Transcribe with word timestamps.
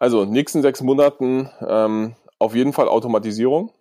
Also 0.00 0.22
in 0.22 0.28
den 0.28 0.34
nächsten 0.34 0.62
sechs 0.62 0.82
Monaten 0.82 1.50
ähm, 1.66 2.14
auf 2.38 2.54
jeden 2.54 2.72
Fall 2.72 2.88
Automatisierung. 2.88 3.72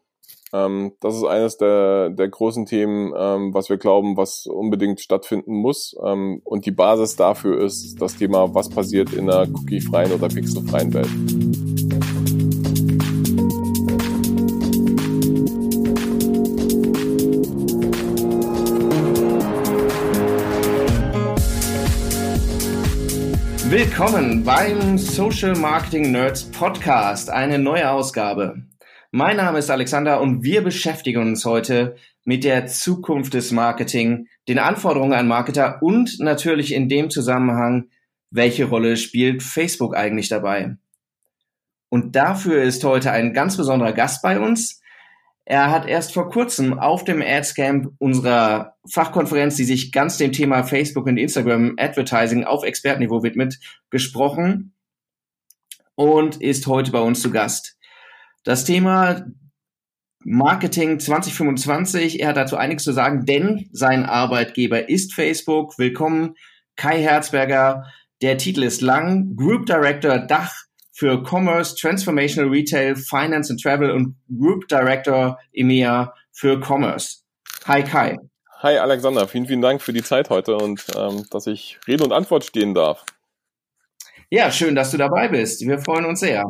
Ähm, 0.53 0.93
das 1.01 1.15
ist 1.15 1.25
eines 1.25 1.57
der, 1.57 2.09
der 2.09 2.29
großen 2.29 2.65
Themen, 2.65 3.13
ähm, 3.17 3.53
was 3.53 3.69
wir 3.69 3.77
glauben, 3.77 4.15
was 4.17 4.47
unbedingt 4.47 5.01
stattfinden 5.01 5.55
muss. 5.55 5.95
Ähm, 6.03 6.41
und 6.43 6.65
die 6.65 6.71
Basis 6.71 7.15
dafür 7.15 7.61
ist 7.61 8.01
das 8.01 8.15
Thema, 8.15 8.53
was 8.53 8.69
passiert 8.69 9.13
in 9.13 9.29
einer 9.29 9.47
cookie-freien 9.49 10.13
oder 10.13 10.29
pixelfreien 10.29 10.93
Welt. 10.93 11.66
Willkommen 23.99 24.43
beim 24.43 24.99
Social 24.99 25.55
Marketing 25.55 26.11
Nerds 26.11 26.51
Podcast, 26.51 27.31
eine 27.31 27.57
neue 27.57 27.89
Ausgabe. 27.89 28.61
Mein 29.09 29.37
Name 29.37 29.57
ist 29.57 29.71
Alexander 29.71 30.21
und 30.21 30.43
wir 30.43 30.63
beschäftigen 30.63 31.19
uns 31.19 31.45
heute 31.45 31.95
mit 32.23 32.43
der 32.43 32.67
Zukunft 32.67 33.33
des 33.33 33.51
Marketing, 33.51 34.27
den 34.47 34.59
Anforderungen 34.59 35.13
an 35.13 35.27
Marketer 35.27 35.81
und 35.81 36.19
natürlich 36.19 36.75
in 36.75 36.89
dem 36.89 37.09
Zusammenhang, 37.09 37.89
welche 38.29 38.65
Rolle 38.65 38.97
spielt 38.97 39.41
Facebook 39.41 39.97
eigentlich 39.97 40.29
dabei? 40.29 40.77
Und 41.89 42.15
dafür 42.15 42.61
ist 42.61 42.83
heute 42.83 43.09
ein 43.09 43.33
ganz 43.33 43.57
besonderer 43.57 43.93
Gast 43.93 44.21
bei 44.21 44.39
uns. 44.39 44.79
Er 45.49 45.71
hat 45.71 45.87
erst 45.87 46.13
vor 46.13 46.29
kurzem 46.29 46.77
auf 46.77 47.05
dem 47.05 47.21
Adscamp 47.21 47.93
unserer 47.99 48.75
Fachkonferenz, 48.85 49.55
die 49.55 49.63
sich 49.63 49.93
ganz 49.93 50.17
dem 50.17 50.33
Thema 50.33 50.63
Facebook 50.63 51.05
und 51.05 51.15
Instagram 51.15 51.75
Advertising 51.77 52.43
auf 52.43 52.65
Expertenniveau 52.65 53.23
widmet, 53.23 53.57
gesprochen 53.89 54.73
und 55.95 56.41
ist 56.41 56.67
heute 56.67 56.91
bei 56.91 56.99
uns 56.99 57.21
zu 57.21 57.31
Gast. 57.31 57.77
Das 58.43 58.65
Thema 58.65 59.25
Marketing 60.19 60.99
2025, 60.99 62.19
er 62.19 62.27
hat 62.27 62.37
dazu 62.37 62.57
einiges 62.57 62.83
zu 62.83 62.91
sagen, 62.91 63.25
denn 63.25 63.69
sein 63.71 64.05
Arbeitgeber 64.05 64.89
ist 64.89 65.13
Facebook. 65.13 65.79
Willkommen, 65.79 66.35
Kai 66.75 67.01
Herzberger. 67.01 67.85
Der 68.21 68.37
Titel 68.37 68.63
ist 68.63 68.81
lang, 68.81 69.37
Group 69.37 69.65
Director 69.65 70.19
Dach 70.19 70.66
für 70.97 71.21
Commerce, 71.21 71.75
Transformational 71.75 72.49
Retail, 72.49 72.95
Finance 72.95 73.51
and 73.51 73.61
Travel 73.61 73.91
und 73.91 74.15
Group 74.35 74.67
Director 74.67 75.37
EMEA 75.53 76.11
für 76.31 76.59
Commerce. 76.59 77.19
Hi 77.65 77.83
Kai. 77.83 78.17
Hi 78.63 78.79
Alexander, 78.79 79.27
vielen, 79.27 79.45
vielen 79.45 79.61
Dank 79.61 79.83
für 79.83 79.93
die 79.93 80.01
Zeit 80.01 80.31
heute 80.31 80.57
und 80.57 80.87
ähm, 80.97 81.23
dass 81.29 81.45
ich 81.45 81.79
Rede 81.87 82.03
und 82.03 82.13
Antwort 82.13 82.45
stehen 82.45 82.73
darf. 82.73 83.05
Ja, 84.31 84.49
schön, 84.51 84.73
dass 84.73 84.89
du 84.89 84.97
dabei 84.97 85.27
bist. 85.27 85.61
Wir 85.61 85.77
freuen 85.77 86.05
uns 86.05 86.21
sehr. 86.21 86.43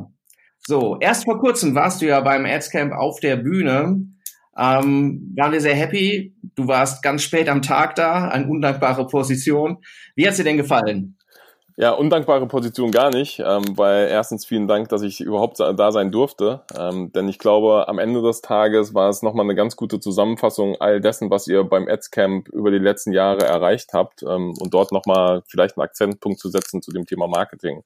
So, 0.65 0.97
erst 1.01 1.25
vor 1.25 1.39
kurzem 1.39 1.75
warst 1.75 2.01
du 2.01 2.05
ja 2.05 2.21
beim 2.21 2.45
Adscamp 2.45 2.93
auf 2.93 3.19
der 3.19 3.35
Bühne. 3.35 4.01
Ähm, 4.57 5.33
waren 5.35 5.51
wir 5.51 5.59
sehr 5.59 5.75
happy. 5.75 6.33
Du 6.55 6.69
warst 6.69 7.03
ganz 7.03 7.21
spät 7.21 7.49
am 7.49 7.61
Tag 7.61 7.95
da, 7.95 8.29
eine 8.29 8.47
undankbare 8.47 9.07
Position. 9.07 9.79
Wie 10.15 10.25
hat's 10.25 10.37
dir 10.37 10.45
denn 10.45 10.57
gefallen? 10.57 11.16
Ja, 11.79 11.91
undankbare 11.91 12.47
Position 12.47 12.89
gar 12.89 13.11
nicht, 13.11 13.37
ähm, 13.37 13.77
weil 13.77 14.07
erstens 14.07 14.47
vielen 14.47 14.67
Dank, 14.67 14.89
dass 14.89 15.03
ich 15.03 15.21
überhaupt 15.21 15.59
da 15.59 15.91
sein 15.91 16.11
durfte, 16.11 16.63
ähm, 16.75 17.11
denn 17.11 17.29
ich 17.29 17.37
glaube, 17.37 17.87
am 17.87 17.99
Ende 17.99 18.23
des 18.23 18.41
Tages 18.41 18.95
war 18.95 19.09
es 19.09 19.21
nochmal 19.21 19.45
eine 19.45 19.53
ganz 19.53 19.75
gute 19.75 19.99
Zusammenfassung 19.99 20.75
all 20.81 20.99
dessen, 21.01 21.29
was 21.29 21.47
ihr 21.47 21.63
beim 21.63 21.87
Adscamp 21.87 22.49
über 22.49 22.71
die 22.71 22.79
letzten 22.79 23.11
Jahre 23.11 23.45
erreicht 23.45 23.93
habt 23.93 24.23
ähm, 24.23 24.55
und 24.59 24.73
dort 24.73 24.91
nochmal 24.91 25.43
vielleicht 25.47 25.77
einen 25.77 25.83
Akzentpunkt 25.83 26.39
zu 26.39 26.49
setzen 26.49 26.81
zu 26.81 26.91
dem 26.91 27.05
Thema 27.05 27.27
Marketing, 27.27 27.83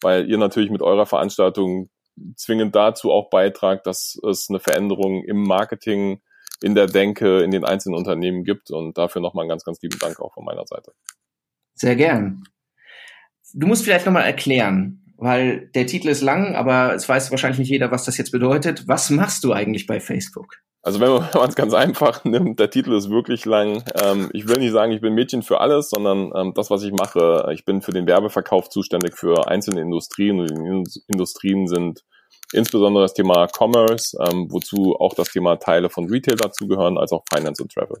weil 0.00 0.26
ihr 0.30 0.38
natürlich 0.38 0.70
mit 0.70 0.80
eurer 0.80 1.04
Veranstaltung 1.04 1.90
zwingend 2.36 2.74
dazu 2.74 3.12
auch 3.12 3.28
beitragt, 3.28 3.86
dass 3.86 4.18
es 4.26 4.48
eine 4.48 4.60
Veränderung 4.60 5.22
im 5.24 5.42
Marketing, 5.42 6.22
in 6.62 6.74
der 6.74 6.86
Denke, 6.86 7.42
in 7.42 7.50
den 7.50 7.64
einzelnen 7.66 7.98
Unternehmen 7.98 8.44
gibt 8.44 8.70
und 8.70 8.96
dafür 8.96 9.20
nochmal 9.20 9.42
einen 9.42 9.50
ganz, 9.50 9.62
ganz 9.62 9.82
lieben 9.82 9.98
Dank 9.98 10.20
auch 10.20 10.32
von 10.32 10.46
meiner 10.46 10.64
Seite. 10.66 10.94
Sehr 11.74 11.96
gern. 11.96 12.46
Du 13.54 13.66
musst 13.66 13.84
vielleicht 13.84 14.06
nochmal 14.06 14.24
erklären, 14.24 15.02
weil 15.16 15.70
der 15.74 15.86
Titel 15.86 16.08
ist 16.08 16.22
lang, 16.22 16.54
aber 16.54 16.94
es 16.94 17.08
weiß 17.08 17.30
wahrscheinlich 17.30 17.58
nicht 17.58 17.70
jeder, 17.70 17.90
was 17.90 18.04
das 18.04 18.18
jetzt 18.18 18.32
bedeutet. 18.32 18.86
Was 18.86 19.10
machst 19.10 19.44
du 19.44 19.52
eigentlich 19.52 19.86
bei 19.86 20.00
Facebook? 20.00 20.56
Also 20.82 21.00
wenn 21.00 21.10
man 21.10 21.28
es 21.48 21.56
ganz 21.56 21.74
einfach 21.74 22.24
nimmt, 22.24 22.60
der 22.60 22.70
Titel 22.70 22.92
ist 22.92 23.10
wirklich 23.10 23.44
lang. 23.44 23.82
Ähm, 24.00 24.30
ich 24.32 24.46
will 24.46 24.58
nicht 24.58 24.72
sagen, 24.72 24.92
ich 24.92 25.00
bin 25.00 25.14
Mädchen 25.14 25.42
für 25.42 25.60
alles, 25.60 25.90
sondern 25.90 26.32
ähm, 26.36 26.52
das, 26.54 26.70
was 26.70 26.82
ich 26.84 26.92
mache, 26.92 27.50
ich 27.52 27.64
bin 27.64 27.82
für 27.82 27.92
den 27.92 28.06
Werbeverkauf 28.06 28.68
zuständig 28.68 29.16
für 29.16 29.48
einzelne 29.48 29.80
Industrien 29.80 30.38
und 30.38 30.50
in 30.50 30.84
Industrien 31.08 31.66
sind 31.66 32.02
insbesondere 32.52 33.04
das 33.04 33.14
Thema 33.14 33.48
Commerce, 33.48 34.16
ähm, 34.28 34.46
wozu 34.50 34.94
auch 34.98 35.14
das 35.14 35.28
Thema 35.30 35.56
Teile 35.56 35.90
von 35.90 36.08
Retail 36.08 36.36
dazugehören, 36.36 36.98
als 36.98 37.10
auch 37.10 37.24
Finance 37.34 37.62
und 37.62 37.72
Travel. 37.72 37.98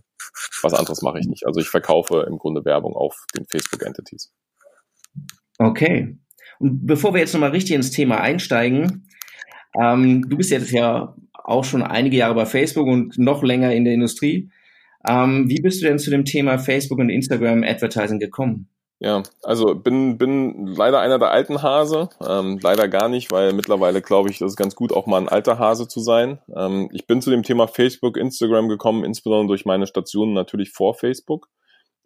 Was 0.62 0.74
anderes 0.74 1.02
mache 1.02 1.18
ich 1.18 1.26
nicht. 1.26 1.44
Also 1.46 1.58
ich 1.60 1.68
verkaufe 1.68 2.24
im 2.28 2.38
Grunde 2.38 2.64
Werbung 2.64 2.94
auf 2.94 3.24
den 3.34 3.46
Facebook 3.46 3.82
Entities. 3.82 4.30
Okay. 5.58 6.16
Und 6.58 6.86
bevor 6.86 7.14
wir 7.14 7.20
jetzt 7.20 7.32
nochmal 7.32 7.50
richtig 7.50 7.76
ins 7.76 7.90
Thema 7.90 8.20
einsteigen, 8.20 9.08
ähm, 9.80 10.28
du 10.28 10.36
bist 10.36 10.50
jetzt 10.50 10.70
ja 10.70 11.14
auch 11.32 11.64
schon 11.64 11.82
einige 11.82 12.16
Jahre 12.16 12.34
bei 12.34 12.46
Facebook 12.46 12.86
und 12.86 13.18
noch 13.18 13.42
länger 13.42 13.72
in 13.72 13.84
der 13.84 13.94
Industrie. 13.94 14.50
Ähm, 15.08 15.48
wie 15.48 15.60
bist 15.60 15.82
du 15.82 15.86
denn 15.86 15.98
zu 15.98 16.10
dem 16.10 16.24
Thema 16.24 16.58
Facebook 16.58 16.98
und 16.98 17.10
Instagram 17.10 17.62
Advertising 17.62 18.18
gekommen? 18.18 18.68
Ja, 18.98 19.22
also 19.42 19.74
bin, 19.74 20.16
bin 20.16 20.66
leider 20.68 21.00
einer 21.00 21.18
der 21.18 21.30
alten 21.30 21.62
Hase. 21.62 22.08
Ähm, 22.26 22.58
leider 22.62 22.88
gar 22.88 23.10
nicht, 23.10 23.30
weil 23.30 23.52
mittlerweile 23.52 24.00
glaube 24.00 24.30
ich, 24.30 24.38
das 24.38 24.52
ist 24.52 24.56
ganz 24.56 24.74
gut, 24.74 24.90
auch 24.92 25.06
mal 25.06 25.20
ein 25.20 25.28
alter 25.28 25.58
Hase 25.58 25.86
zu 25.86 26.00
sein. 26.00 26.38
Ähm, 26.56 26.88
ich 26.92 27.06
bin 27.06 27.20
zu 27.20 27.30
dem 27.30 27.42
Thema 27.42 27.68
Facebook, 27.68 28.16
Instagram 28.16 28.68
gekommen, 28.68 29.04
insbesondere 29.04 29.48
durch 29.48 29.66
meine 29.66 29.86
Stationen 29.86 30.32
natürlich 30.32 30.70
vor 30.70 30.94
Facebook. 30.94 31.48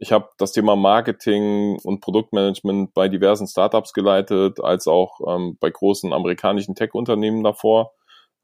Ich 0.03 0.12
habe 0.12 0.31
das 0.38 0.53
Thema 0.53 0.77
Marketing 0.77 1.78
und 1.84 2.00
Produktmanagement 2.00 2.94
bei 2.94 3.09
diversen 3.09 3.47
Startups 3.47 3.93
geleitet, 3.93 4.59
als 4.59 4.88
auch 4.88 5.21
ähm, 5.28 5.59
bei 5.61 5.69
großen 5.69 6.15
amerikanischen 6.15 6.75
Tech-Unternehmen 6.75 7.44
davor 7.44 7.93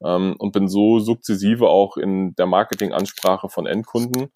ähm, 0.03 0.35
und 0.37 0.51
bin 0.51 0.67
so 0.67 0.99
sukzessive 0.99 1.67
auch 1.67 1.97
in 1.97 2.35
der 2.35 2.45
Marketingansprache 2.45 3.49
von 3.49 3.65
Endkunden, 3.65 4.31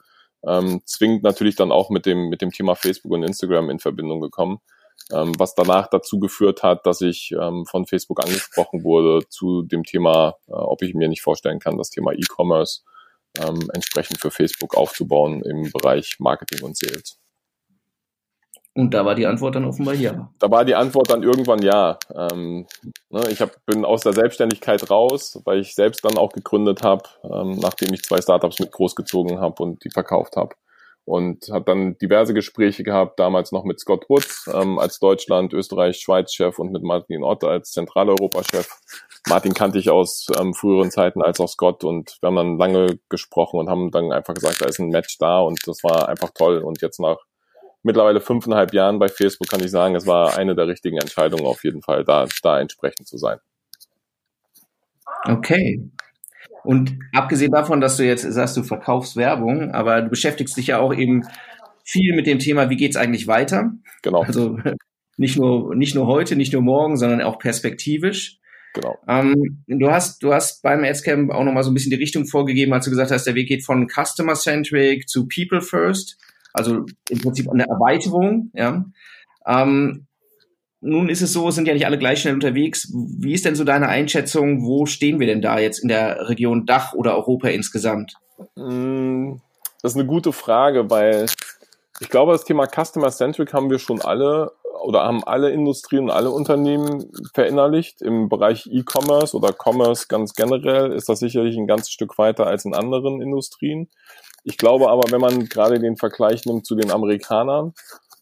ähm, 0.47 0.81
zwingend 0.85 1.21
natürlich 1.21 1.55
dann 1.55 1.71
auch 1.71 1.91
mit 1.91 2.07
dem, 2.07 2.29
mit 2.29 2.41
dem 2.41 2.49
Thema 2.49 2.73
Facebook 2.73 3.11
und 3.11 3.21
Instagram 3.21 3.69
in 3.69 3.77
Verbindung 3.77 4.19
gekommen, 4.19 4.59
ähm, 5.13 5.33
was 5.37 5.53
danach 5.53 5.89
dazu 5.91 6.17
geführt 6.17 6.63
hat, 6.63 6.87
dass 6.87 7.01
ich 7.01 7.35
ähm, 7.39 7.67
von 7.67 7.85
Facebook 7.85 8.25
angesprochen 8.25 8.83
wurde 8.83 9.29
zu 9.29 9.61
dem 9.61 9.83
Thema, 9.83 10.37
äh, 10.47 10.53
ob 10.53 10.81
ich 10.81 10.95
mir 10.95 11.07
nicht 11.07 11.21
vorstellen 11.21 11.59
kann, 11.59 11.77
das 11.77 11.91
Thema 11.91 12.13
E-Commerce 12.13 12.81
ähm, 13.39 13.69
entsprechend 13.73 14.19
für 14.19 14.31
Facebook 14.31 14.75
aufzubauen 14.75 15.41
im 15.43 15.71
Bereich 15.71 16.17
Marketing 16.19 16.63
und 16.63 16.77
Sales. 16.77 17.21
Und 18.73 18.93
da 18.93 19.05
war 19.05 19.15
die 19.15 19.25
Antwort 19.25 19.55
dann 19.55 19.65
offenbar 19.65 19.95
ja. 19.95 20.31
Da 20.39 20.49
war 20.49 20.63
die 20.63 20.75
Antwort 20.75 21.09
dann 21.09 21.23
irgendwann 21.23 21.61
ja. 21.61 21.99
Ähm, 22.15 22.67
ne, 23.09 23.23
ich 23.29 23.41
hab, 23.41 23.65
bin 23.65 23.83
aus 23.83 24.01
der 24.01 24.13
Selbstständigkeit 24.13 24.89
raus, 24.89 25.41
weil 25.43 25.59
ich 25.59 25.75
selbst 25.75 26.05
dann 26.05 26.17
auch 26.17 26.31
gegründet 26.31 26.81
habe, 26.81 27.03
ähm, 27.23 27.59
nachdem 27.59 27.93
ich 27.93 28.03
zwei 28.03 28.21
Startups 28.21 28.59
mit 28.59 28.71
großgezogen 28.71 29.41
habe 29.41 29.61
und 29.61 29.83
die 29.83 29.89
verkauft 29.89 30.37
habe. 30.37 30.55
Und 31.03 31.49
habe 31.51 31.65
dann 31.65 31.97
diverse 31.97 32.33
Gespräche 32.33 32.83
gehabt, 32.83 33.19
damals 33.19 33.51
noch 33.51 33.65
mit 33.65 33.79
Scott 33.79 34.05
Woods 34.07 34.49
ähm, 34.53 34.79
als 34.79 34.99
Deutschland, 34.99 35.51
Österreich, 35.51 35.97
Schweiz-Chef 35.97 36.57
und 36.57 36.71
mit 36.71 36.83
Martin 36.83 37.23
Ott 37.23 37.43
als 37.43 37.71
Zentraleuropa-Chef. 37.71 38.69
Martin 39.27 39.53
kannte 39.53 39.77
ich 39.77 39.89
aus 39.89 40.27
ähm, 40.39 40.53
früheren 40.53 40.89
Zeiten 40.89 41.21
als 41.21 41.39
auch 41.39 41.47
Scott 41.47 41.83
und 41.83 42.17
wir 42.21 42.27
haben 42.27 42.35
dann 42.35 42.57
lange 42.57 42.99
gesprochen 43.09 43.59
und 43.59 43.69
haben 43.69 43.91
dann 43.91 44.11
einfach 44.11 44.33
gesagt, 44.33 44.61
da 44.61 44.65
ist 44.65 44.79
ein 44.79 44.89
Match 44.89 45.17
da 45.19 45.39
und 45.39 45.59
das 45.67 45.83
war 45.83 46.09
einfach 46.09 46.31
toll. 46.33 46.59
Und 46.59 46.81
jetzt 46.81 46.99
nach 46.99 47.17
mittlerweile 47.83 48.19
fünfeinhalb 48.19 48.73
Jahren 48.73 48.99
bei 48.99 49.07
Facebook 49.07 49.47
kann 49.47 49.63
ich 49.63 49.71
sagen, 49.71 49.95
es 49.95 50.07
war 50.07 50.37
eine 50.37 50.55
der 50.55 50.67
richtigen 50.67 50.97
Entscheidungen 50.97 51.45
auf 51.45 51.63
jeden 51.63 51.81
Fall, 51.81 52.03
da, 52.03 52.27
da 52.41 52.59
entsprechend 52.59 53.07
zu 53.07 53.17
sein. 53.17 53.37
Okay. 55.25 55.91
Und 56.63 56.97
abgesehen 57.13 57.51
davon, 57.51 57.81
dass 57.81 57.97
du 57.97 58.05
jetzt 58.05 58.23
sagst, 58.23 58.57
du 58.57 58.63
verkaufst 58.63 59.15
Werbung, 59.15 59.71
aber 59.71 60.01
du 60.01 60.09
beschäftigst 60.09 60.57
dich 60.57 60.67
ja 60.67 60.79
auch 60.79 60.93
eben 60.93 61.27
viel 61.83 62.15
mit 62.15 62.27
dem 62.27 62.39
Thema, 62.39 62.69
wie 62.69 62.77
geht's 62.77 62.97
eigentlich 62.97 63.27
weiter? 63.27 63.71
Genau. 64.03 64.23
Also 64.23 64.57
nicht 65.17 65.37
nur, 65.37 65.75
nicht 65.75 65.95
nur 65.95 66.07
heute, 66.07 66.35
nicht 66.35 66.53
nur 66.53 66.61
morgen, 66.61 66.97
sondern 66.97 67.21
auch 67.21 67.39
perspektivisch. 67.39 68.40
Genau. 68.73 68.97
Ähm, 69.07 69.63
du 69.67 69.91
hast, 69.91 70.23
du 70.23 70.33
hast 70.33 70.61
beim 70.61 70.83
Adscamp 70.83 71.31
auch 71.31 71.43
nochmal 71.43 71.63
so 71.63 71.71
ein 71.71 71.73
bisschen 71.73 71.89
die 71.89 71.97
Richtung 71.97 72.25
vorgegeben, 72.25 72.73
als 72.73 72.85
du 72.85 72.91
gesagt 72.91 73.11
hast, 73.11 73.25
der 73.25 73.35
Weg 73.35 73.47
geht 73.47 73.65
von 73.65 73.87
Customer-Centric 73.89 75.09
zu 75.09 75.27
People 75.27 75.61
First. 75.61 76.17
Also 76.53 76.85
im 77.09 77.19
Prinzip 77.19 77.49
eine 77.49 77.67
Erweiterung, 77.67 78.51
ja. 78.53 78.85
Ähm, 79.45 80.07
nun 80.81 81.09
ist 81.09 81.21
es 81.21 81.31
so, 81.33 81.51
sind 81.51 81.67
ja 81.67 81.73
nicht 81.73 81.85
alle 81.85 81.99
gleich 81.99 82.21
schnell 82.21 82.33
unterwegs. 82.33 82.91
Wie 82.91 83.33
ist 83.33 83.45
denn 83.45 83.55
so 83.55 83.63
deine 83.63 83.87
Einschätzung? 83.87 84.65
Wo 84.65 84.85
stehen 84.85 85.19
wir 85.19 85.27
denn 85.27 85.41
da 85.41 85.59
jetzt 85.59 85.79
in 85.79 85.87
der 85.87 86.27
Region 86.27 86.65
Dach 86.65 86.93
oder 86.93 87.15
Europa 87.15 87.49
insgesamt? 87.49 88.15
Mm, 88.55 89.33
das 89.81 89.93
ist 89.93 89.97
eine 89.97 90.07
gute 90.07 90.33
Frage, 90.33 90.89
weil 90.89 91.27
ich 91.99 92.09
glaube, 92.09 92.31
das 92.31 92.45
Thema 92.45 92.67
Customer 92.67 93.11
Centric 93.11 93.53
haben 93.53 93.69
wir 93.69 93.77
schon 93.77 94.01
alle 94.01 94.51
oder 94.83 95.03
haben 95.03 95.23
alle 95.23 95.51
Industrien 95.51 96.05
und 96.05 96.11
alle 96.11 96.31
Unternehmen 96.31 97.11
verinnerlicht. 97.33 98.01
Im 98.01 98.29
Bereich 98.29 98.67
E-Commerce 98.67 99.35
oder 99.35 99.53
Commerce 99.53 100.07
ganz 100.07 100.33
generell 100.33 100.91
ist 100.91 101.09
das 101.09 101.19
sicherlich 101.19 101.57
ein 101.57 101.67
ganzes 101.67 101.91
Stück 101.91 102.17
weiter 102.17 102.47
als 102.47 102.65
in 102.65 102.73
anderen 102.73 103.21
Industrien. 103.21 103.89
Ich 104.43 104.57
glaube 104.57 104.89
aber, 104.89 105.11
wenn 105.11 105.21
man 105.21 105.45
gerade 105.45 105.79
den 105.79 105.97
Vergleich 105.97 106.45
nimmt 106.45 106.65
zu 106.65 106.75
den 106.75 106.91
Amerikanern, 106.91 107.73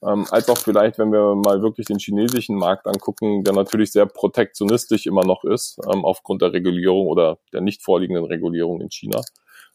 ähm, 0.02 0.26
als 0.32 0.50
auch 0.50 0.58
vielleicht, 0.58 0.98
wenn 0.98 1.12
wir 1.12 1.36
mal 1.36 1.62
wirklich 1.62 1.88
den 1.88 2.00
chinesischen 2.00 2.56
Markt 2.56 2.88
angucken, 2.88 3.44
der 3.44 3.54
natürlich 3.54 3.92
sehr 3.92 4.06
protektionistisch 4.06 5.06
immer 5.06 5.26
noch 5.26 5.44
ist, 5.44 5.78
ähm, 5.92 6.06
aufgrund 6.06 6.42
der 6.42 6.54
Regulierung 6.54 7.08
oder 7.08 7.38
der 7.54 7.62
nicht 7.62 7.84
vorliegenden 7.84 8.26
Regulierung 8.26 8.80
in 8.82 8.90
China, 8.90 9.22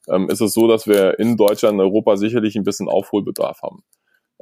ähm, 0.08 0.28
ist 0.30 0.40
es 0.40 0.54
so, 0.54 0.66
dass 0.66 0.86
wir 0.86 1.18
in 1.18 1.36
Deutschland 1.36 1.74
und 1.74 1.80
Europa 1.80 2.16
sicherlich 2.16 2.56
ein 2.56 2.64
bisschen 2.64 2.88
Aufholbedarf 2.88 3.62
haben. 3.62 3.82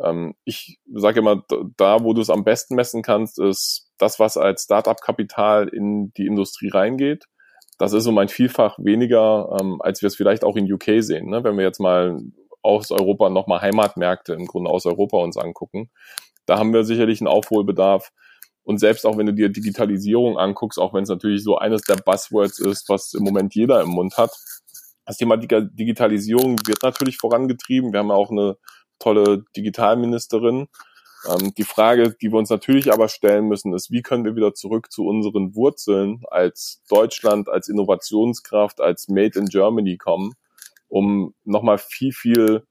Ähm, 0.02 0.34
ich 0.44 0.78
sage 0.93 1.20
immer, 1.20 1.44
da, 1.76 2.02
wo 2.02 2.12
du 2.12 2.20
es 2.20 2.31
am 2.31 2.44
besten 2.44 2.75
messen 2.75 3.02
kannst, 3.02 3.38
ist 3.38 3.90
das, 3.99 4.19
was 4.19 4.37
als 4.37 4.64
Startup-Kapital 4.64 5.69
in 5.69 6.12
die 6.14 6.26
Industrie 6.26 6.69
reingeht. 6.69 7.26
Das 7.78 7.93
ist 7.93 8.06
um 8.06 8.19
ein 8.19 8.28
Vielfach 8.28 8.78
weniger, 8.78 9.56
ähm, 9.60 9.81
als 9.81 10.02
wir 10.02 10.06
es 10.06 10.16
vielleicht 10.16 10.44
auch 10.44 10.56
in 10.56 10.70
UK 10.70 11.02
sehen. 11.02 11.31
Ne? 11.31 11.43
Wenn 11.44 11.56
wir 11.56 11.64
jetzt 11.64 11.81
mal 11.81 12.20
aus 12.62 12.90
Europa 12.90 13.28
nochmal 13.28 13.60
Heimatmärkte 13.60 14.34
im 14.34 14.46
Grunde 14.46 14.70
aus 14.70 14.87
Europa 14.87 15.19
uns 15.19 15.37
angucken, 15.37 15.90
da 16.46 16.58
haben 16.58 16.72
wir 16.72 16.84
sicherlich 16.84 17.20
einen 17.20 17.28
Aufholbedarf. 17.28 18.10
Und 18.64 18.78
selbst 18.78 19.05
auch 19.05 19.19
wenn 19.19 19.26
du 19.26 19.34
dir 19.34 19.48
Digitalisierung 19.48 20.38
anguckst, 20.38 20.78
auch 20.78 20.94
wenn 20.94 21.02
es 21.02 21.08
natürlich 21.08 21.43
so 21.43 21.58
eines 21.58 21.82
der 21.82 21.96
Buzzwords 21.96 22.60
ist, 22.60 22.88
was 22.88 23.14
im 23.14 23.25
Moment 23.25 23.55
jeder 23.55 23.81
im 23.81 23.88
Mund 23.88 24.16
hat, 24.16 24.31
das 25.05 25.16
Thema 25.16 25.37
Digitalisierung 25.37 26.56
wird 26.64 26.82
natürlich 26.82 27.16
vorangetrieben. 27.16 27.93
Wir 27.93 28.00
haben 28.00 28.10
ja 28.10 28.14
auch 28.14 28.31
eine 28.31 28.56
tolle 29.02 29.44
Digitalministerin. 29.56 30.69
Ähm, 31.28 31.52
die 31.56 31.64
Frage, 31.64 32.14
die 32.20 32.32
wir 32.32 32.38
uns 32.38 32.50
natürlich 32.50 32.93
aber 32.93 33.08
stellen 33.08 33.46
müssen, 33.46 33.72
ist, 33.75 33.90
wie 33.90 34.02
können 34.02 34.25
wir 34.25 34.37
wieder 34.37 34.54
zurück 34.54 34.93
zu 34.93 35.06
unseren 35.06 35.54
Wurzeln 35.54 36.22
als 36.31 36.82
Deutschland, 36.88 37.49
als 37.49 37.69
Innovationskraft, 37.69 38.81
als 38.81 39.08
Made 39.08 39.38
in 39.38 39.46
Germany 39.46 39.96
kommen, 39.96 40.34
um 40.88 41.34
nochmal 41.44 41.78
viel, 41.78 42.12
viel, 42.12 42.66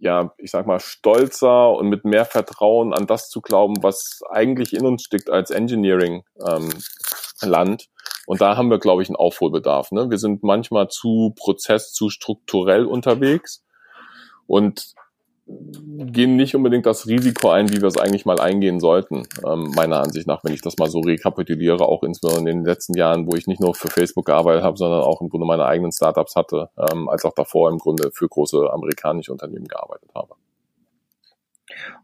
ja, 0.00 0.32
ich 0.38 0.50
sag 0.50 0.66
mal, 0.66 0.80
stolzer 0.80 1.70
und 1.70 1.88
mit 1.88 2.04
mehr 2.04 2.24
Vertrauen 2.24 2.92
an 2.92 3.06
das 3.06 3.28
zu 3.28 3.40
glauben, 3.40 3.82
was 3.82 4.20
eigentlich 4.30 4.74
in 4.74 4.86
uns 4.86 5.02
steckt 5.02 5.30
als 5.30 5.50
Engineering-Land. 5.50 7.42
Ähm, 7.42 7.76
und 8.26 8.40
da 8.40 8.56
haben 8.56 8.70
wir, 8.70 8.78
glaube 8.78 9.02
ich, 9.02 9.08
einen 9.08 9.16
Aufholbedarf. 9.16 9.92
Ne? 9.92 10.10
Wir 10.10 10.18
sind 10.18 10.42
manchmal 10.42 10.88
zu 10.88 11.34
prozess-, 11.36 11.92
zu 11.92 12.10
strukturell 12.10 12.86
unterwegs. 12.86 13.62
Und 14.50 14.94
gehen 15.86 16.34
nicht 16.36 16.56
unbedingt 16.56 16.86
das 16.86 17.06
Risiko 17.06 17.50
ein, 17.50 17.70
wie 17.70 17.80
wir 17.80 17.88
es 17.88 17.96
eigentlich 17.96 18.24
mal 18.24 18.40
eingehen 18.40 18.80
sollten, 18.80 19.22
ähm, 19.46 19.70
meiner 19.76 20.00
Ansicht 20.00 20.26
nach, 20.26 20.42
wenn 20.42 20.52
ich 20.52 20.60
das 20.60 20.76
mal 20.78 20.90
so 20.90 21.00
rekapituliere, 21.00 21.84
auch 21.84 22.02
insbesondere 22.02 22.50
in 22.50 22.58
den 22.58 22.64
letzten 22.64 22.96
Jahren, 22.96 23.26
wo 23.26 23.36
ich 23.36 23.46
nicht 23.46 23.60
nur 23.60 23.74
für 23.74 23.88
Facebook 23.88 24.26
gearbeitet 24.26 24.64
habe, 24.64 24.76
sondern 24.76 25.02
auch 25.02 25.20
im 25.20 25.28
Grunde 25.28 25.46
meine 25.46 25.66
eigenen 25.66 25.92
Startups 25.92 26.34
hatte, 26.34 26.70
ähm, 26.76 27.08
als 27.08 27.24
auch 27.24 27.34
davor 27.34 27.70
im 27.70 27.78
Grunde 27.78 28.10
für 28.12 28.28
große 28.28 28.70
amerikanische 28.72 29.30
Unternehmen 29.30 29.66
gearbeitet 29.66 30.10
habe. 30.14 30.34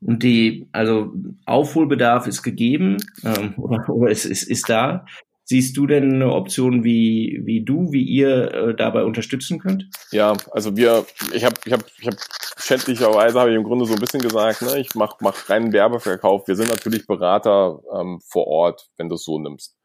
Und 0.00 0.22
die, 0.22 0.68
also 0.72 1.12
Aufholbedarf 1.46 2.28
ist 2.28 2.42
gegeben 2.42 2.98
ähm, 3.24 3.54
oder, 3.56 3.88
oder 3.88 4.10
es 4.10 4.24
ist, 4.24 4.44
ist 4.44 4.68
da. 4.68 5.04
Siehst 5.48 5.76
du 5.76 5.86
denn 5.86 6.14
eine 6.14 6.32
Option, 6.32 6.82
wie, 6.82 7.40
wie 7.44 7.64
du, 7.64 7.92
wie 7.92 8.02
ihr 8.02 8.52
äh, 8.52 8.74
dabei 8.74 9.04
unterstützen 9.04 9.60
könnt? 9.60 9.88
Ja, 10.10 10.36
also 10.50 10.76
wir, 10.76 11.06
ich 11.32 11.44
habe, 11.44 11.54
ich 11.64 11.72
habe, 11.72 11.84
ich 12.00 12.06
habe 12.08 12.16
schändlicherweise 12.58 13.38
habe 13.38 13.50
ich 13.50 13.56
im 13.56 13.62
Grunde 13.62 13.86
so 13.86 13.94
ein 13.94 14.00
bisschen 14.00 14.20
gesagt, 14.20 14.62
ne, 14.62 14.80
ich 14.80 14.96
mache 14.96 15.18
mach 15.20 15.48
reinen 15.48 15.72
Werbeverkauf. 15.72 16.48
Wir 16.48 16.56
sind 16.56 16.68
natürlich 16.68 17.06
Berater 17.06 17.78
ähm, 17.96 18.20
vor 18.28 18.48
Ort, 18.48 18.88
wenn 18.96 19.08
du 19.08 19.14
es 19.14 19.22
so 19.22 19.38
nimmst. 19.38 19.76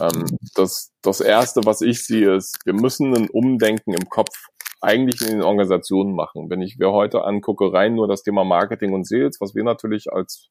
Ähm, 0.00 0.36
das, 0.56 0.92
das 1.00 1.20
erste, 1.20 1.60
was 1.64 1.80
ich 1.80 2.04
sehe, 2.04 2.34
ist, 2.34 2.58
wir 2.64 2.74
müssen 2.74 3.14
ein 3.14 3.30
Umdenken 3.30 3.94
im 3.94 4.08
Kopf 4.08 4.34
eigentlich 4.80 5.22
in 5.22 5.28
den 5.28 5.42
Organisationen 5.42 6.16
machen. 6.16 6.50
Wenn 6.50 6.60
ich 6.60 6.76
mir 6.76 6.90
heute 6.90 7.22
angucke, 7.22 7.72
rein 7.72 7.94
nur 7.94 8.08
das 8.08 8.24
Thema 8.24 8.42
Marketing 8.42 8.92
und 8.92 9.06
Sales, 9.06 9.40
was 9.40 9.54
wir 9.54 9.62
natürlich 9.62 10.12
als 10.12 10.50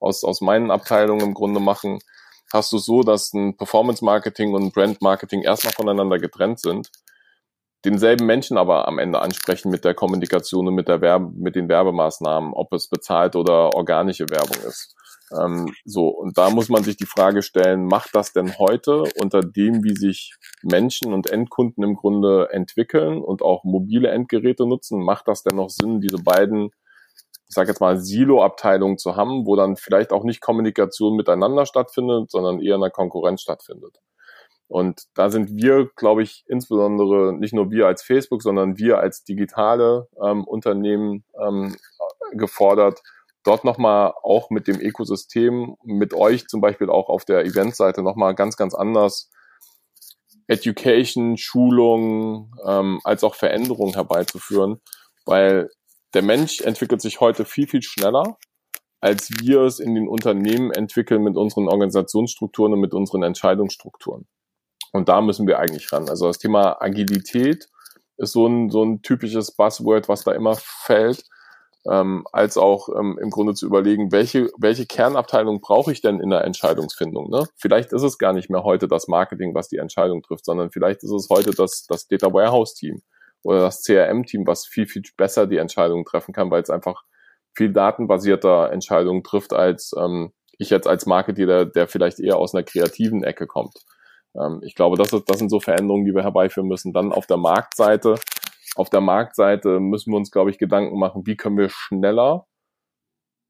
aus, 0.00 0.24
aus 0.24 0.40
meinen 0.40 0.70
Abteilungen 0.70 1.26
im 1.26 1.34
Grunde 1.34 1.60
machen, 1.60 1.98
hast 2.52 2.72
du 2.72 2.78
so, 2.78 3.02
dass 3.02 3.32
ein 3.32 3.56
Performance 3.56 4.04
Marketing 4.04 4.54
und 4.54 4.72
Brand 4.72 5.02
Marketing 5.02 5.42
erstmal 5.42 5.72
voneinander 5.72 6.18
getrennt 6.18 6.60
sind, 6.60 6.90
denselben 7.84 8.26
Menschen 8.26 8.58
aber 8.58 8.88
am 8.88 8.98
Ende 8.98 9.20
ansprechen 9.20 9.70
mit 9.70 9.84
der 9.84 9.94
Kommunikation 9.94 10.66
und 10.66 10.74
mit 10.74 10.88
der 10.88 11.00
Werbe, 11.00 11.30
mit 11.36 11.54
den 11.54 11.68
Werbemaßnahmen, 11.68 12.52
ob 12.52 12.72
es 12.72 12.88
bezahlt 12.88 13.36
oder 13.36 13.74
organische 13.74 14.28
Werbung 14.30 14.62
ist. 14.66 14.94
Ähm, 15.38 15.72
so, 15.84 16.08
und 16.08 16.38
da 16.38 16.50
muss 16.50 16.68
man 16.68 16.82
sich 16.82 16.96
die 16.96 17.06
Frage 17.06 17.42
stellen, 17.42 17.86
macht 17.86 18.14
das 18.14 18.32
denn 18.32 18.58
heute 18.58 19.04
unter 19.20 19.40
dem, 19.40 19.84
wie 19.84 19.94
sich 19.94 20.34
Menschen 20.62 21.12
und 21.12 21.30
Endkunden 21.30 21.84
im 21.84 21.96
Grunde 21.96 22.48
entwickeln 22.50 23.22
und 23.22 23.42
auch 23.42 23.62
mobile 23.64 24.08
Endgeräte 24.08 24.66
nutzen, 24.66 25.04
macht 25.04 25.28
das 25.28 25.42
denn 25.42 25.56
noch 25.56 25.70
Sinn, 25.70 26.00
diese 26.00 26.22
beiden 26.22 26.70
ich 27.48 27.54
sage 27.54 27.70
jetzt 27.70 27.80
mal, 27.80 27.98
Silo-Abteilung 27.98 28.98
zu 28.98 29.16
haben, 29.16 29.46
wo 29.46 29.56
dann 29.56 29.76
vielleicht 29.76 30.12
auch 30.12 30.22
nicht 30.22 30.40
Kommunikation 30.40 31.16
miteinander 31.16 31.64
stattfindet, 31.64 32.30
sondern 32.30 32.60
eher 32.60 32.74
eine 32.74 32.90
Konkurrenz 32.90 33.40
stattfindet. 33.40 33.98
Und 34.68 35.04
da 35.14 35.30
sind 35.30 35.56
wir, 35.56 35.88
glaube 35.96 36.22
ich, 36.22 36.44
insbesondere 36.46 37.32
nicht 37.32 37.54
nur 37.54 37.70
wir 37.70 37.86
als 37.86 38.02
Facebook, 38.02 38.42
sondern 38.42 38.76
wir 38.76 38.98
als 38.98 39.24
digitale 39.24 40.08
ähm, 40.22 40.44
Unternehmen 40.44 41.24
ähm, 41.42 41.74
gefordert, 42.32 43.00
dort 43.44 43.64
nochmal 43.64 44.12
auch 44.22 44.50
mit 44.50 44.68
dem 44.68 44.78
Ökosystem, 44.78 45.76
mit 45.84 46.12
euch 46.12 46.48
zum 46.48 46.60
Beispiel 46.60 46.90
auch 46.90 47.08
auf 47.08 47.24
der 47.24 47.46
Eventseite 47.46 48.02
nochmal 48.02 48.34
ganz, 48.34 48.58
ganz 48.58 48.74
anders 48.74 49.30
Education, 50.48 51.38
Schulung 51.38 52.54
ähm, 52.66 53.00
als 53.04 53.24
auch 53.24 53.34
Veränderungen 53.34 53.94
herbeizuführen, 53.94 54.80
weil 55.24 55.70
der 56.14 56.22
Mensch 56.22 56.60
entwickelt 56.60 57.02
sich 57.02 57.20
heute 57.20 57.44
viel, 57.44 57.66
viel 57.66 57.82
schneller, 57.82 58.38
als 59.00 59.30
wir 59.40 59.62
es 59.62 59.78
in 59.78 59.94
den 59.94 60.08
Unternehmen 60.08 60.72
entwickeln 60.72 61.22
mit 61.22 61.36
unseren 61.36 61.68
Organisationsstrukturen 61.68 62.72
und 62.72 62.80
mit 62.80 62.94
unseren 62.94 63.22
Entscheidungsstrukturen. 63.22 64.26
Und 64.92 65.08
da 65.08 65.20
müssen 65.20 65.46
wir 65.46 65.58
eigentlich 65.58 65.92
ran. 65.92 66.08
Also 66.08 66.26
das 66.26 66.38
Thema 66.38 66.80
Agilität 66.80 67.68
ist 68.16 68.32
so 68.32 68.46
ein, 68.46 68.70
so 68.70 68.82
ein 68.82 69.02
typisches 69.02 69.52
Buzzword, 69.52 70.08
was 70.08 70.24
da 70.24 70.32
immer 70.32 70.56
fällt, 70.56 71.24
ähm, 71.88 72.26
als 72.32 72.56
auch 72.56 72.88
ähm, 72.88 73.18
im 73.22 73.30
Grunde 73.30 73.54
zu 73.54 73.66
überlegen, 73.66 74.10
welche, 74.10 74.50
welche 74.58 74.86
Kernabteilung 74.86 75.60
brauche 75.60 75.92
ich 75.92 76.00
denn 76.00 76.20
in 76.20 76.30
der 76.30 76.44
Entscheidungsfindung. 76.44 77.30
Ne? 77.30 77.46
Vielleicht 77.56 77.92
ist 77.92 78.02
es 78.02 78.18
gar 78.18 78.32
nicht 78.32 78.50
mehr 78.50 78.64
heute 78.64 78.88
das 78.88 79.06
Marketing, 79.06 79.54
was 79.54 79.68
die 79.68 79.76
Entscheidung 79.76 80.22
trifft, 80.22 80.44
sondern 80.44 80.70
vielleicht 80.70 81.04
ist 81.04 81.12
es 81.12 81.28
heute 81.30 81.52
das, 81.52 81.86
das 81.86 82.08
Data 82.08 82.32
Warehouse 82.32 82.74
Team 82.74 83.02
oder 83.42 83.60
das 83.60 83.82
CRM-Team, 83.82 84.46
was 84.46 84.66
viel, 84.66 84.86
viel 84.86 85.02
besser 85.16 85.46
die 85.46 85.58
Entscheidungen 85.58 86.04
treffen 86.04 86.32
kann, 86.32 86.50
weil 86.50 86.62
es 86.62 86.70
einfach 86.70 87.04
viel 87.56 87.72
datenbasierter 87.72 88.70
Entscheidungen 88.70 89.22
trifft, 89.22 89.52
als 89.52 89.92
ähm, 89.98 90.32
ich 90.58 90.70
jetzt 90.70 90.88
als 90.88 91.06
Marketer, 91.06 91.66
der, 91.66 91.88
vielleicht 91.88 92.20
eher 92.20 92.36
aus 92.36 92.54
einer 92.54 92.64
kreativen 92.64 93.22
Ecke 93.22 93.46
kommt. 93.46 93.74
Ähm, 94.38 94.60
ich 94.62 94.74
glaube, 94.74 94.96
das, 94.96 95.12
ist, 95.12 95.28
das 95.28 95.38
sind 95.38 95.50
so 95.50 95.60
Veränderungen, 95.60 96.04
die 96.04 96.14
wir 96.14 96.22
herbeiführen 96.22 96.68
müssen. 96.68 96.92
Dann 96.92 97.12
auf 97.12 97.26
der 97.26 97.36
Marktseite. 97.36 98.16
Auf 98.76 98.90
der 98.90 99.00
Marktseite 99.00 99.80
müssen 99.80 100.12
wir 100.12 100.16
uns, 100.16 100.30
glaube 100.30 100.50
ich, 100.50 100.58
Gedanken 100.58 100.98
machen, 100.98 101.26
wie 101.26 101.36
können 101.36 101.58
wir 101.58 101.68
schneller 101.68 102.46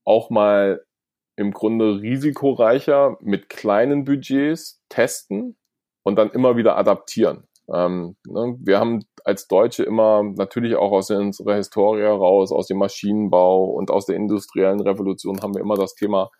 auch 0.05 0.31
mal 0.31 0.83
im 1.37 1.53
Grunde 1.53 2.01
risikoreicher 2.01 3.19
mit 3.21 3.51
kleinen 3.51 4.05
Budgets 4.05 4.83
testen 4.89 5.59
und 6.03 6.17
dann 6.17 6.31
immer 6.31 6.57
wieder 6.57 6.77
adaptieren. 6.79 7.47
Ähm, 7.73 8.17
ne, 8.27 8.57
wir 8.61 8.81
haben 8.81 9.05
als 9.29 9.47
Deutsche 9.47 9.83
immer 9.83 10.23
natürlich 10.23 10.75
auch 10.75 10.91
aus 10.91 11.11
unserer 11.11 11.57
Historie 11.57 12.01
heraus, 12.01 12.51
aus 12.51 12.67
dem 12.67 12.79
Maschinenbau 12.79 13.67
und 13.67 13.91
aus 13.91 14.07
der 14.07 14.17
industriellen 14.17 14.81
Revolution 14.81 15.43
haben 15.43 15.55
wir 15.55 15.61
immer 15.61 15.77
das 15.77 15.95
Thema, 15.95 16.31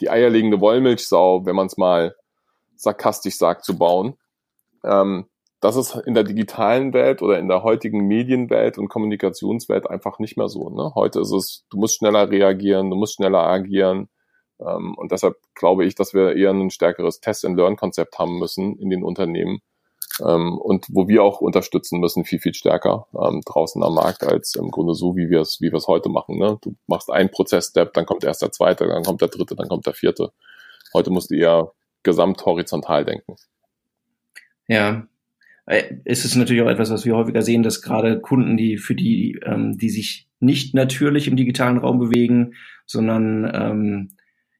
die 0.00 0.08
eierlegende 0.08 0.58
Wollmilchsau, 0.58 1.44
wenn 1.44 1.54
man 1.54 1.66
es 1.66 1.76
mal 1.76 2.16
sarkastisch 2.76 3.36
sagt, 3.36 3.66
zu 3.66 3.76
bauen. 3.76 4.14
Ähm, 4.84 5.26
das 5.60 5.76
ist 5.76 5.94
in 6.06 6.14
der 6.14 6.24
digitalen 6.24 6.94
Welt 6.94 7.20
oder 7.20 7.38
in 7.38 7.48
der 7.48 7.62
heutigen 7.62 8.06
Medienwelt 8.06 8.78
und 8.78 8.88
Kommunikationswelt 8.88 9.88
einfach 9.88 10.18
nicht 10.18 10.38
mehr 10.38 10.48
so. 10.48 10.70
Ne? 10.70 10.92
Heute 10.94 11.20
ist 11.20 11.30
es, 11.30 11.66
du 11.68 11.76
musst 11.76 11.96
schneller 11.96 12.30
reagieren, 12.30 12.88
du 12.88 12.96
musst 12.96 13.16
schneller 13.16 13.46
agieren. 13.46 14.08
Ähm, 14.60 14.94
und 14.96 15.12
deshalb 15.12 15.36
glaube 15.54 15.84
ich, 15.84 15.94
dass 15.94 16.14
wir 16.14 16.36
eher 16.36 16.52
ein 16.52 16.70
stärkeres 16.70 17.20
Test-and-Learn-Konzept 17.20 18.18
haben 18.18 18.38
müssen 18.38 18.78
in 18.78 18.88
den 18.88 19.04
Unternehmen, 19.04 19.60
ähm, 20.20 20.58
und 20.58 20.86
wo 20.90 21.08
wir 21.08 21.22
auch 21.22 21.40
unterstützen 21.40 22.00
müssen, 22.00 22.24
viel, 22.24 22.38
viel 22.38 22.54
stärker 22.54 23.06
ähm, 23.14 23.40
draußen 23.44 23.82
am 23.82 23.94
Markt, 23.94 24.24
als 24.24 24.54
im 24.54 24.70
Grunde 24.70 24.94
so, 24.94 25.16
wie 25.16 25.30
wir 25.30 25.40
es 25.40 25.60
wie 25.60 25.72
wir 25.72 25.78
es 25.78 25.88
heute 25.88 26.08
machen. 26.08 26.38
Ne? 26.38 26.58
Du 26.62 26.76
machst 26.86 27.10
einen 27.10 27.30
Prozess-Step, 27.30 27.92
dann 27.94 28.06
kommt 28.06 28.24
erst 28.24 28.42
der 28.42 28.52
zweite, 28.52 28.86
dann 28.86 29.02
kommt 29.02 29.20
der 29.20 29.28
dritte, 29.28 29.56
dann 29.56 29.68
kommt 29.68 29.86
der 29.86 29.94
vierte. 29.94 30.32
Heute 30.92 31.10
musst 31.10 31.30
du 31.30 31.36
eher 31.36 31.72
gesamt 32.02 32.44
horizontal 32.44 33.04
denken. 33.04 33.34
Ja, 34.68 35.06
äh, 35.66 35.94
ist 36.04 36.24
es 36.24 36.36
natürlich 36.36 36.62
auch 36.62 36.70
etwas, 36.70 36.90
was 36.90 37.04
wir 37.04 37.16
häufiger 37.16 37.42
sehen, 37.42 37.62
dass 37.62 37.82
gerade 37.82 38.20
Kunden, 38.20 38.56
die 38.56 38.76
für 38.76 38.94
die, 38.94 39.40
ähm, 39.44 39.78
die 39.78 39.90
sich 39.90 40.28
nicht 40.40 40.74
natürlich 40.74 41.26
im 41.26 41.36
digitalen 41.36 41.78
Raum 41.78 41.98
bewegen, 41.98 42.54
sondern 42.86 43.50
ähm, 43.54 44.10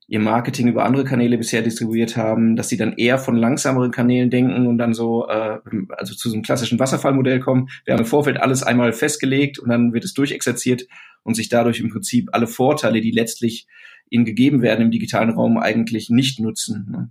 ihr 0.06 0.20
Marketing 0.20 0.68
über 0.68 0.84
andere 0.84 1.04
Kanäle 1.04 1.38
bisher 1.38 1.62
distribuiert 1.62 2.16
haben, 2.16 2.56
dass 2.56 2.68
sie 2.68 2.76
dann 2.76 2.92
eher 2.94 3.18
von 3.18 3.36
langsameren 3.36 3.90
Kanälen 3.90 4.30
denken 4.30 4.66
und 4.66 4.78
dann 4.78 4.92
so, 4.92 5.26
äh, 5.28 5.58
also 5.96 6.14
zu 6.14 6.28
so 6.28 6.34
einem 6.34 6.42
klassischen 6.42 6.78
Wasserfallmodell 6.78 7.40
kommen. 7.40 7.68
Wir 7.84 7.94
haben 7.94 8.00
im 8.00 8.06
Vorfeld 8.06 8.40
alles 8.40 8.62
einmal 8.62 8.92
festgelegt 8.92 9.58
und 9.58 9.70
dann 9.70 9.92
wird 9.92 10.04
es 10.04 10.14
durchexerziert 10.14 10.86
und 11.22 11.34
sich 11.34 11.48
dadurch 11.48 11.80
im 11.80 11.90
Prinzip 11.90 12.28
alle 12.32 12.46
Vorteile, 12.46 13.00
die 13.00 13.12
letztlich 13.12 13.66
ihnen 14.10 14.26
gegeben 14.26 14.62
werden 14.62 14.82
im 14.82 14.90
digitalen 14.90 15.30
Raum, 15.30 15.56
eigentlich 15.56 16.10
nicht 16.10 16.38
nutzen. 16.38 16.86
Ne? 16.90 17.10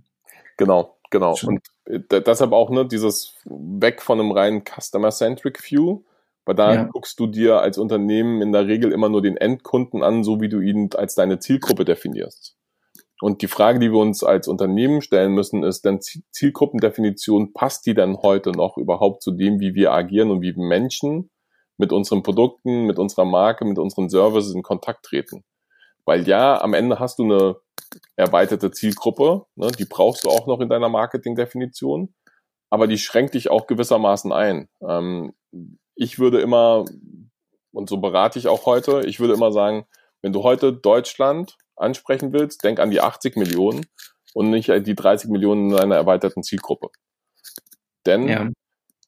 Genau, 0.56 0.96
genau. 1.10 1.36
Und 1.44 1.60
äh, 1.86 2.00
deshalb 2.22 2.52
auch 2.52 2.70
ne, 2.70 2.86
dieses 2.86 3.36
weg 3.44 4.02
von 4.02 4.20
einem 4.20 4.30
reinen 4.30 4.62
Customer-Centric 4.64 5.68
View, 5.68 6.02
weil 6.44 6.54
da 6.54 6.74
ja. 6.74 6.84
guckst 6.84 7.18
du 7.18 7.26
dir 7.26 7.60
als 7.60 7.76
Unternehmen 7.76 8.40
in 8.40 8.52
der 8.52 8.68
Regel 8.68 8.92
immer 8.92 9.08
nur 9.08 9.22
den 9.22 9.36
Endkunden 9.36 10.02
an, 10.02 10.22
so 10.22 10.40
wie 10.40 10.48
du 10.48 10.60
ihn 10.60 10.90
als 10.94 11.16
deine 11.16 11.40
Zielgruppe 11.40 11.84
definierst. 11.84 12.56
Und 13.20 13.42
die 13.42 13.48
Frage, 13.48 13.78
die 13.78 13.92
wir 13.92 14.00
uns 14.00 14.24
als 14.24 14.48
Unternehmen 14.48 15.00
stellen 15.00 15.32
müssen, 15.32 15.62
ist, 15.62 15.84
denn 15.84 16.00
Zielgruppendefinition, 16.00 17.52
passt 17.52 17.86
die 17.86 17.94
denn 17.94 18.18
heute 18.18 18.50
noch 18.50 18.76
überhaupt 18.76 19.22
zu 19.22 19.30
dem, 19.30 19.60
wie 19.60 19.74
wir 19.74 19.92
agieren 19.92 20.30
und 20.30 20.42
wie 20.42 20.52
Menschen 20.54 21.30
mit 21.76 21.92
unseren 21.92 22.22
Produkten, 22.22 22.84
mit 22.86 22.98
unserer 22.98 23.24
Marke, 23.24 23.64
mit 23.64 23.78
unseren 23.78 24.08
Services 24.08 24.54
in 24.54 24.62
Kontakt 24.62 25.04
treten? 25.04 25.44
Weil 26.04 26.26
ja, 26.28 26.60
am 26.60 26.74
Ende 26.74 26.98
hast 26.98 27.18
du 27.18 27.24
eine 27.24 27.56
erweiterte 28.16 28.70
Zielgruppe, 28.70 29.46
ne, 29.54 29.68
die 29.78 29.84
brauchst 29.84 30.24
du 30.24 30.28
auch 30.28 30.46
noch 30.46 30.60
in 30.60 30.68
deiner 30.68 30.88
Marketingdefinition, 30.88 32.14
aber 32.70 32.86
die 32.86 32.98
schränkt 32.98 33.34
dich 33.34 33.50
auch 33.50 33.66
gewissermaßen 33.66 34.32
ein. 34.32 34.68
Ähm, 34.86 35.34
ich 35.94 36.18
würde 36.18 36.40
immer, 36.40 36.84
und 37.72 37.88
so 37.88 37.98
berate 37.98 38.38
ich 38.38 38.48
auch 38.48 38.66
heute, 38.66 39.02
ich 39.06 39.20
würde 39.20 39.34
immer 39.34 39.52
sagen, 39.52 39.86
wenn 40.22 40.32
du 40.32 40.42
heute 40.42 40.72
Deutschland 40.72 41.56
ansprechen 41.76 42.32
willst, 42.32 42.64
denk 42.64 42.80
an 42.80 42.90
die 42.90 43.00
80 43.00 43.36
Millionen 43.36 43.86
und 44.34 44.50
nicht 44.50 44.68
die 44.68 44.94
30 44.94 45.30
Millionen 45.30 45.70
in 45.70 45.78
einer 45.78 45.96
erweiterten 45.96 46.42
Zielgruppe. 46.42 46.88
Denn 48.06 48.28
ja. 48.28 48.50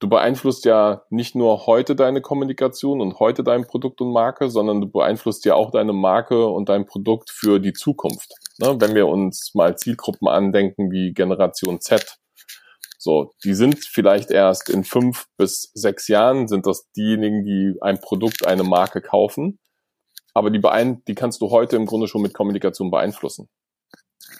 du 0.00 0.08
beeinflusst 0.08 0.64
ja 0.64 1.02
nicht 1.10 1.34
nur 1.34 1.66
heute 1.66 1.96
deine 1.96 2.22
Kommunikation 2.22 3.00
und 3.00 3.18
heute 3.18 3.44
dein 3.44 3.66
Produkt 3.66 4.00
und 4.00 4.12
Marke, 4.12 4.48
sondern 4.48 4.80
du 4.80 4.88
beeinflusst 4.88 5.44
ja 5.44 5.54
auch 5.54 5.70
deine 5.70 5.92
Marke 5.92 6.46
und 6.46 6.68
dein 6.68 6.86
Produkt 6.86 7.30
für 7.30 7.58
die 7.58 7.72
Zukunft. 7.72 8.32
Ne? 8.58 8.76
Wenn 8.80 8.94
wir 8.94 9.08
uns 9.08 9.52
mal 9.54 9.76
Zielgruppen 9.76 10.28
andenken 10.28 10.90
wie 10.90 11.12
Generation 11.12 11.80
Z, 11.80 12.18
so, 12.98 13.30
die 13.44 13.54
sind 13.54 13.84
vielleicht 13.84 14.30
erst 14.30 14.68
in 14.68 14.82
fünf 14.82 15.26
bis 15.36 15.70
sechs 15.74 16.08
Jahren 16.08 16.48
sind 16.48 16.66
das 16.66 16.90
diejenigen, 16.96 17.44
die 17.44 17.76
ein 17.80 18.00
Produkt, 18.00 18.46
eine 18.46 18.64
Marke 18.64 19.00
kaufen 19.00 19.60
aber 20.36 20.50
die, 20.50 20.58
beein 20.58 21.02
die 21.06 21.14
kannst 21.14 21.40
du 21.40 21.50
heute 21.50 21.76
im 21.76 21.86
Grunde 21.86 22.08
schon 22.08 22.20
mit 22.20 22.34
Kommunikation 22.34 22.90
beeinflussen. 22.90 23.48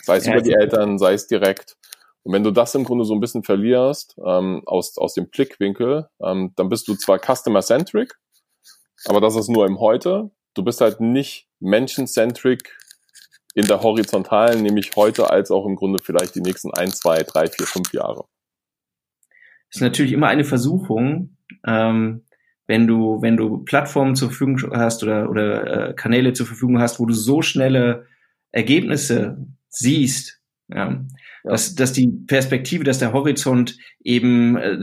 Sei 0.02 0.18
es 0.18 0.26
ja, 0.26 0.34
über 0.34 0.42
die 0.42 0.52
Eltern, 0.52 0.98
sei 0.98 1.14
es 1.14 1.26
direkt. 1.26 1.78
Und 2.22 2.34
wenn 2.34 2.44
du 2.44 2.50
das 2.50 2.74
im 2.74 2.84
Grunde 2.84 3.06
so 3.06 3.14
ein 3.14 3.20
bisschen 3.20 3.44
verlierst 3.44 4.14
ähm, 4.22 4.62
aus, 4.66 4.98
aus 4.98 5.14
dem 5.14 5.30
Blickwinkel, 5.30 6.10
ähm, 6.22 6.52
dann 6.54 6.68
bist 6.68 6.86
du 6.86 6.96
zwar 6.96 7.18
customer-centric, 7.18 8.14
aber 9.06 9.22
das 9.22 9.36
ist 9.36 9.48
nur 9.48 9.64
im 9.64 9.80
Heute. 9.80 10.30
Du 10.52 10.62
bist 10.62 10.82
halt 10.82 11.00
nicht 11.00 11.48
menschen-centric 11.60 12.76
in 13.54 13.66
der 13.66 13.80
horizontalen, 13.80 14.62
nämlich 14.62 14.90
heute 14.96 15.30
als 15.30 15.50
auch 15.50 15.64
im 15.64 15.76
Grunde 15.76 15.98
vielleicht 16.02 16.34
die 16.34 16.42
nächsten 16.42 16.74
ein, 16.74 16.92
zwei, 16.92 17.22
drei, 17.22 17.46
vier, 17.46 17.66
fünf 17.66 17.94
Jahre. 17.94 18.26
Das 19.70 19.76
ist 19.76 19.80
natürlich 19.80 20.12
immer 20.12 20.26
eine 20.26 20.44
Versuchung, 20.44 21.38
ähm, 21.66 22.25
wenn 22.66 22.86
du, 22.86 23.22
wenn 23.22 23.36
du 23.36 23.58
Plattformen 23.58 24.16
zur 24.16 24.28
Verfügung 24.28 24.58
hast 24.72 25.02
oder, 25.02 25.30
oder 25.30 25.90
äh, 25.90 25.94
Kanäle 25.94 26.32
zur 26.32 26.46
Verfügung 26.46 26.80
hast, 26.80 26.98
wo 26.98 27.06
du 27.06 27.14
so 27.14 27.42
schnelle 27.42 28.06
Ergebnisse 28.52 29.38
siehst, 29.68 30.40
ja, 30.68 30.90
ja. 31.46 31.52
Dass, 31.52 31.76
dass 31.76 31.92
die 31.92 32.08
Perspektive, 32.08 32.82
dass 32.82 32.98
der 32.98 33.12
Horizont 33.12 33.78
eben 34.02 34.56
äh, 34.56 34.78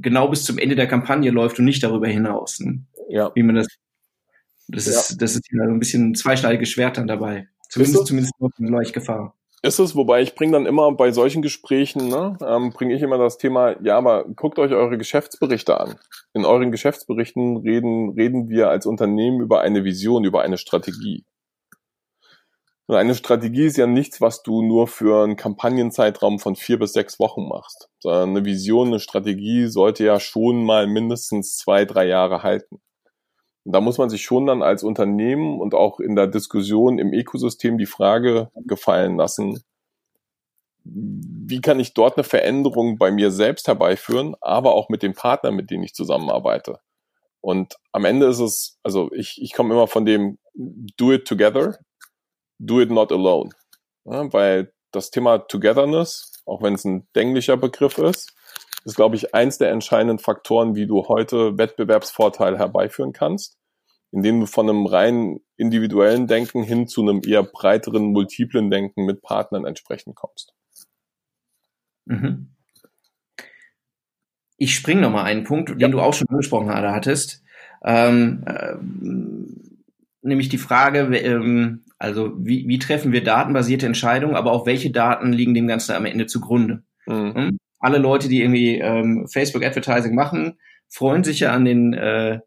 genau 0.00 0.28
bis 0.28 0.44
zum 0.44 0.58
Ende 0.58 0.76
der 0.76 0.86
Kampagne 0.86 1.32
läuft 1.32 1.58
und 1.58 1.64
nicht 1.64 1.82
darüber 1.82 2.06
hinaus. 2.06 2.60
Ne? 2.60 2.84
Ja. 3.08 3.32
Wie 3.34 3.42
man 3.42 3.56
das, 3.56 3.66
das 4.68 4.86
ja. 4.86 4.92
ist, 4.92 5.20
das 5.20 5.34
ist 5.34 5.42
ein 5.52 5.78
bisschen 5.80 6.10
ein 6.10 6.14
zweischneidiges 6.14 6.68
Schwert 6.68 6.98
dann 6.98 7.08
dabei. 7.08 7.48
Zumindest, 7.68 8.06
zumindest 8.06 8.32
eine 8.58 8.70
Leuchtgefahr. 8.70 9.34
Ist 9.64 9.78
es, 9.78 9.96
wobei 9.96 10.20
ich 10.20 10.34
bringe 10.34 10.52
dann 10.52 10.66
immer 10.66 10.92
bei 10.92 11.10
solchen 11.10 11.40
Gesprächen, 11.40 12.08
ne, 12.08 12.36
ähm, 12.46 12.74
bringe 12.74 12.94
ich 12.94 13.00
immer 13.00 13.16
das 13.16 13.38
Thema, 13.38 13.82
ja, 13.82 13.96
aber 13.96 14.26
guckt 14.36 14.58
euch 14.58 14.72
eure 14.72 14.98
Geschäftsberichte 14.98 15.80
an. 15.80 15.98
In 16.34 16.44
euren 16.44 16.70
Geschäftsberichten 16.70 17.56
reden, 17.56 18.10
reden 18.10 18.50
wir 18.50 18.68
als 18.68 18.84
Unternehmen 18.84 19.40
über 19.40 19.62
eine 19.62 19.82
Vision, 19.82 20.24
über 20.24 20.42
eine 20.42 20.58
Strategie. 20.58 21.24
Und 22.88 22.96
eine 22.96 23.14
Strategie 23.14 23.64
ist 23.64 23.78
ja 23.78 23.86
nichts, 23.86 24.20
was 24.20 24.42
du 24.42 24.60
nur 24.60 24.86
für 24.86 25.24
einen 25.24 25.36
Kampagnenzeitraum 25.36 26.40
von 26.40 26.56
vier 26.56 26.78
bis 26.78 26.92
sechs 26.92 27.18
Wochen 27.18 27.48
machst. 27.48 27.88
Sondern 28.00 28.36
eine 28.36 28.44
Vision, 28.44 28.88
eine 28.88 29.00
Strategie 29.00 29.68
sollte 29.68 30.04
ja 30.04 30.20
schon 30.20 30.62
mal 30.62 30.86
mindestens 30.86 31.56
zwei, 31.56 31.86
drei 31.86 32.06
Jahre 32.06 32.42
halten. 32.42 32.82
Und 33.64 33.72
da 33.72 33.80
muss 33.80 33.98
man 33.98 34.10
sich 34.10 34.22
schon 34.22 34.46
dann 34.46 34.62
als 34.62 34.82
Unternehmen 34.82 35.60
und 35.60 35.74
auch 35.74 35.98
in 36.00 36.16
der 36.16 36.26
Diskussion 36.26 36.98
im 36.98 37.12
Ökosystem 37.12 37.78
die 37.78 37.86
Frage 37.86 38.50
gefallen 38.66 39.16
lassen, 39.16 39.62
wie 40.84 41.62
kann 41.62 41.80
ich 41.80 41.94
dort 41.94 42.16
eine 42.16 42.24
Veränderung 42.24 42.98
bei 42.98 43.10
mir 43.10 43.30
selbst 43.30 43.68
herbeiführen, 43.68 44.36
aber 44.42 44.74
auch 44.74 44.90
mit 44.90 45.02
den 45.02 45.14
Partnern, 45.14 45.54
mit 45.54 45.70
denen 45.70 45.82
ich 45.82 45.94
zusammenarbeite. 45.94 46.78
Und 47.40 47.76
am 47.92 48.04
Ende 48.04 48.26
ist 48.26 48.38
es, 48.38 48.78
also 48.82 49.10
ich, 49.12 49.40
ich 49.40 49.52
komme 49.54 49.74
immer 49.74 49.86
von 49.86 50.04
dem 50.04 50.38
Do 50.54 51.12
it 51.12 51.26
together, 51.26 51.78
do 52.58 52.80
it 52.80 52.90
not 52.90 53.12
alone. 53.12 53.50
Ja, 54.04 54.30
weil 54.32 54.72
das 54.92 55.10
Thema 55.10 55.38
Togetherness, 55.38 56.42
auch 56.46 56.62
wenn 56.62 56.74
es 56.74 56.84
ein 56.84 57.08
denglischer 57.14 57.56
Begriff 57.56 57.98
ist, 57.98 58.34
ist, 58.84 58.96
glaube 58.96 59.16
ich, 59.16 59.34
eins 59.34 59.58
der 59.58 59.70
entscheidenden 59.70 60.18
Faktoren, 60.18 60.76
wie 60.76 60.86
du 60.86 61.08
heute 61.08 61.56
Wettbewerbsvorteil 61.58 62.58
herbeiführen 62.58 63.12
kannst, 63.12 63.58
indem 64.12 64.40
du 64.40 64.46
von 64.46 64.68
einem 64.68 64.86
rein 64.86 65.40
individuellen 65.56 66.26
Denken 66.26 66.62
hin 66.62 66.86
zu 66.86 67.02
einem 67.02 67.22
eher 67.24 67.42
breiteren, 67.42 68.12
multiplen 68.12 68.70
Denken 68.70 69.04
mit 69.04 69.22
Partnern 69.22 69.64
entsprechend 69.64 70.16
kommst. 70.16 70.54
Mhm. 72.06 72.50
Ich 74.56 74.74
springe 74.74 75.00
nochmal 75.00 75.24
einen 75.24 75.44
Punkt, 75.44 75.70
den 75.70 75.78
ja. 75.78 75.88
du 75.88 76.00
auch 76.00 76.14
schon 76.14 76.28
angesprochen 76.28 76.68
hattest. 76.68 77.42
Ähm, 77.84 78.44
äh, 78.46 78.76
nämlich 80.22 80.48
die 80.48 80.58
Frage, 80.58 81.00
ähm, 81.16 81.84
also 81.98 82.32
wie, 82.38 82.66
wie 82.68 82.78
treffen 82.78 83.12
wir 83.12 83.24
datenbasierte 83.24 83.86
Entscheidungen, 83.86 84.36
aber 84.36 84.52
auch 84.52 84.66
welche 84.66 84.90
Daten 84.90 85.32
liegen 85.32 85.54
dem 85.54 85.66
Ganzen 85.66 85.92
am 85.92 86.06
Ende 86.06 86.26
zugrunde? 86.26 86.82
Mhm. 87.06 87.58
Alle 87.84 87.98
Leute, 87.98 88.28
die 88.28 88.40
irgendwie 88.40 88.78
ähm, 88.78 89.28
Facebook-Advertising 89.28 90.14
machen, 90.14 90.58
freuen 90.88 91.22
sich 91.22 91.40
ja 91.40 91.52
an 91.52 91.66
den 91.66 91.92
äh, 91.92 92.40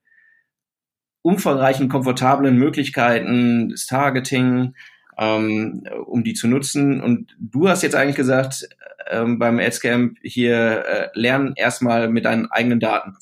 umfangreichen, 1.21 1.89
komfortablen 1.89 2.57
Möglichkeiten 2.57 3.69
des 3.69 3.85
Targeting, 3.85 4.73
ähm, 5.19 5.83
um 6.07 6.23
die 6.23 6.33
zu 6.33 6.47
nutzen. 6.47 7.03
Und 7.03 7.35
du 7.39 7.69
hast 7.69 7.83
jetzt 7.83 7.95
eigentlich 7.95 8.15
gesagt, 8.15 8.67
ähm, 9.11 9.37
beim 9.37 9.59
Adscamp 9.59 10.17
hier 10.23 10.85
äh, 10.87 11.09
lernen 11.13 11.53
erstmal 11.55 12.09
mit 12.09 12.25
deinen 12.25 12.47
eigenen 12.47 12.79
Daten, 12.79 13.15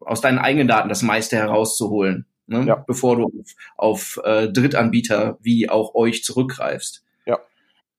aus 0.00 0.20
deinen 0.20 0.38
eigenen 0.38 0.66
Daten 0.66 0.88
das 0.88 1.02
meiste 1.02 1.36
herauszuholen, 1.36 2.26
ne? 2.48 2.64
ja. 2.66 2.74
bevor 2.74 3.14
du 3.14 3.24
auf, 3.26 3.54
auf 3.76 4.20
äh, 4.24 4.48
Drittanbieter 4.48 5.38
wie 5.42 5.70
auch 5.70 5.94
euch 5.94 6.24
zurückgreifst. 6.24 7.04
Ja. 7.24 7.38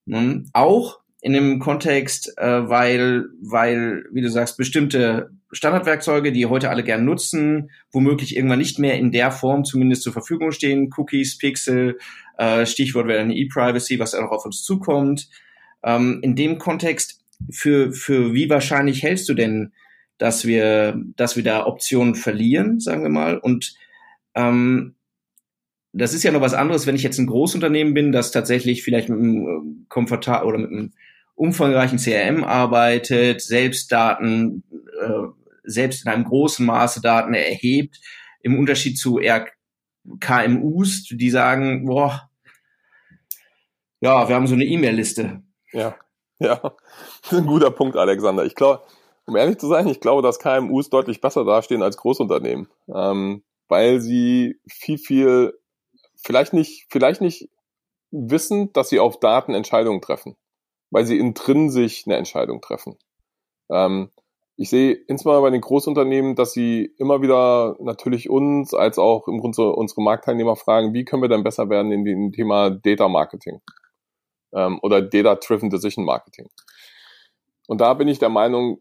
Ne? 0.06 0.44
Auch 0.52 1.03
in 1.24 1.32
dem 1.32 1.60
Kontext, 1.60 2.38
äh, 2.38 2.68
weil, 2.68 3.30
weil, 3.42 4.04
wie 4.12 4.22
du 4.22 4.30
sagst, 4.30 4.58
bestimmte 4.58 5.32
Standardwerkzeuge, 5.54 6.34
die 6.34 6.48
heute 6.48 6.70
alle 6.70 6.84
gern 6.84 7.06
nutzen, 7.06 7.72
womöglich 7.94 8.36
irgendwann 8.36 8.60
nicht 8.60 8.78
mehr 8.78 8.98
in 8.98 9.14
der 9.14 9.32
Form 9.32 9.64
zumindest 9.64 10.04
zur 10.04 10.12
Verfügung 10.12 10.52
stehen. 10.52 10.90
Cookies, 10.98 11.38
Pixel, 11.38 11.98
äh, 12.38 12.66
Stichwort 12.66 13.08
wäre 13.08 13.22
eine 13.22 13.38
E-Privacy, 13.38 14.00
was 14.00 14.16
auch 14.16 14.32
auf 14.32 14.44
uns 14.44 14.64
zukommt. 14.64 15.30
Ähm, 15.82 16.20
in 16.24 16.36
dem 16.36 16.58
Kontext, 16.58 17.24
für, 17.50 17.94
für 17.94 18.34
wie 18.34 18.50
wahrscheinlich 18.50 19.02
hältst 19.02 19.30
du 19.30 19.34
denn, 19.34 19.72
dass 20.18 20.46
wir, 20.46 21.02
dass 21.16 21.38
wir 21.38 21.44
da 21.44 21.66
Optionen 21.66 22.16
verlieren, 22.16 22.82
sagen 22.82 23.02
wir 23.02 23.10
mal? 23.10 23.38
Und 23.38 23.76
ähm, 24.36 24.96
das 25.94 26.14
ist 26.14 26.24
ja 26.24 26.34
noch 26.34 26.42
was 26.42 26.54
anderes, 26.54 26.86
wenn 26.86 26.96
ich 26.96 27.04
jetzt 27.04 27.18
ein 27.18 27.28
Großunternehmen 27.28 27.94
bin, 27.94 28.12
das 28.12 28.32
tatsächlich 28.32 28.84
vielleicht 28.84 29.08
mit 29.08 29.20
einem 29.20 29.48
äh, 29.48 29.86
komfortabel 29.88 30.50
oder 30.50 30.58
mit 30.58 30.70
einem 30.70 30.92
umfangreichen 31.36 32.00
CRM 32.00 32.44
arbeitet, 32.44 33.42
selbst 33.42 33.92
Daten, 33.92 34.64
äh, 35.02 35.28
selbst 35.64 36.06
in 36.06 36.12
einem 36.12 36.26
großen 36.26 36.66
Maße 36.66 37.02
Daten 37.02 37.34
erhebt, 37.34 38.00
im 38.42 38.60
Unterschied 38.60 38.98
zu 38.98 39.20
eher 39.20 39.48
KMUs, 40.20 41.08
die 41.10 41.30
sagen, 41.30 41.86
boah, 41.86 42.30
ja, 44.02 44.28
wir 44.28 44.36
haben 44.36 44.48
so 44.48 44.56
eine 44.56 44.66
E-Mail-Liste. 44.66 45.42
Ja, 45.72 45.96
ja, 46.40 46.56
das 47.22 47.32
ist 47.32 47.38
ein 47.38 47.48
guter 47.48 47.72
Punkt, 47.72 47.96
Alexander. 47.96 48.46
Ich 48.46 48.56
glaube, 48.56 48.84
um 49.26 49.36
ehrlich 49.38 49.58
zu 49.58 49.68
sein, 49.68 49.88
ich 49.88 50.02
glaube, 50.02 50.22
dass 50.22 50.40
KMUs 50.40 50.90
deutlich 50.90 51.22
besser 51.22 51.46
dastehen 51.46 51.82
als 51.82 51.98
Großunternehmen, 51.98 52.68
ähm, 52.94 53.44
weil 53.70 54.02
sie 54.02 54.60
viel, 54.68 54.98
viel, 54.98 55.54
vielleicht 56.22 56.54
nicht, 56.54 56.88
vielleicht 56.90 57.22
nicht 57.22 57.50
wissen, 58.12 58.74
dass 58.74 58.90
sie 58.90 59.00
auf 59.00 59.20
Daten 59.20 59.54
Entscheidungen 59.54 60.02
treffen, 60.02 60.36
weil 60.94 61.06
sie 61.06 61.18
intrinsisch 61.18 62.04
eine 62.06 62.18
Entscheidung 62.18 62.62
treffen. 62.62 62.98
Ähm, 63.72 64.12
ich 64.56 64.70
sehe 64.70 64.94
insbesondere 64.94 65.42
bei 65.42 65.50
den 65.50 65.62
Großunternehmen, 65.62 66.36
dass 66.36 66.54
sie 66.54 66.94
immer 67.00 67.24
wieder 67.24 67.76
natürlich 67.80 68.30
uns 68.30 68.76
als 68.76 69.00
auch 69.00 69.28
im 69.28 69.40
Grunde 69.40 69.74
unsere 69.74 70.04
Marktteilnehmer 70.04 70.56
fragen, 70.56 70.94
wie 70.94 71.04
können 71.04 71.24
wir 71.24 71.30
denn 71.30 71.44
besser 71.44 71.70
werden 71.70 71.92
in 71.92 72.06
dem 72.06 72.32
Thema 72.32 72.70
Data 72.70 73.08
Marketing 73.08 73.62
ähm, 74.54 74.80
oder 74.84 75.02
Data 75.02 75.36
Driven 75.36 75.72
Decision 75.72 76.06
Marketing. 76.06 76.48
Und 77.68 77.82
da 77.82 77.96
bin 77.96 78.08
ich 78.08 78.20
der 78.20 78.30
Meinung, 78.30 78.80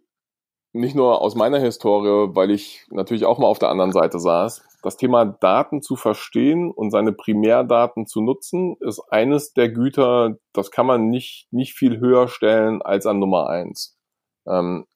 nicht 0.72 0.94
nur 0.94 1.20
aus 1.20 1.34
meiner 1.34 1.58
Historie, 1.58 2.34
weil 2.34 2.50
ich 2.50 2.86
natürlich 2.90 3.24
auch 3.24 3.38
mal 3.38 3.46
auf 3.46 3.58
der 3.58 3.68
anderen 3.68 3.92
Seite 3.92 4.18
saß, 4.18 4.64
das 4.82 4.96
Thema 4.96 5.24
Daten 5.24 5.82
zu 5.82 5.96
verstehen 5.96 6.70
und 6.70 6.90
seine 6.90 7.12
Primärdaten 7.12 8.06
zu 8.06 8.20
nutzen, 8.20 8.76
ist 8.80 9.00
eines 9.10 9.52
der 9.52 9.68
Güter, 9.68 10.38
das 10.52 10.70
kann 10.70 10.86
man 10.86 11.08
nicht, 11.08 11.46
nicht 11.52 11.74
viel 11.74 12.00
höher 12.00 12.26
stellen 12.26 12.82
als 12.82 13.06
an 13.06 13.18
Nummer 13.18 13.48
eins. 13.48 13.96
Ähm, 14.46 14.86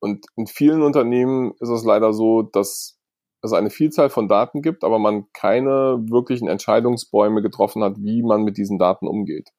und 0.00 0.26
in 0.36 0.46
vielen 0.46 0.82
Unternehmen 0.82 1.52
ist 1.60 1.68
es 1.68 1.84
leider 1.84 2.12
so, 2.12 2.42
dass 2.42 2.98
es 3.42 3.52
eine 3.52 3.70
Vielzahl 3.70 4.10
von 4.10 4.28
Daten 4.28 4.62
gibt, 4.62 4.84
aber 4.84 4.98
man 4.98 5.26
keine 5.32 5.98
wirklichen 6.08 6.48
Entscheidungsbäume 6.48 7.42
getroffen 7.42 7.82
hat, 7.82 7.96
wie 7.98 8.22
man 8.22 8.42
mit 8.42 8.56
diesen 8.56 8.78
Daten 8.78 9.06
umgeht. 9.06 9.50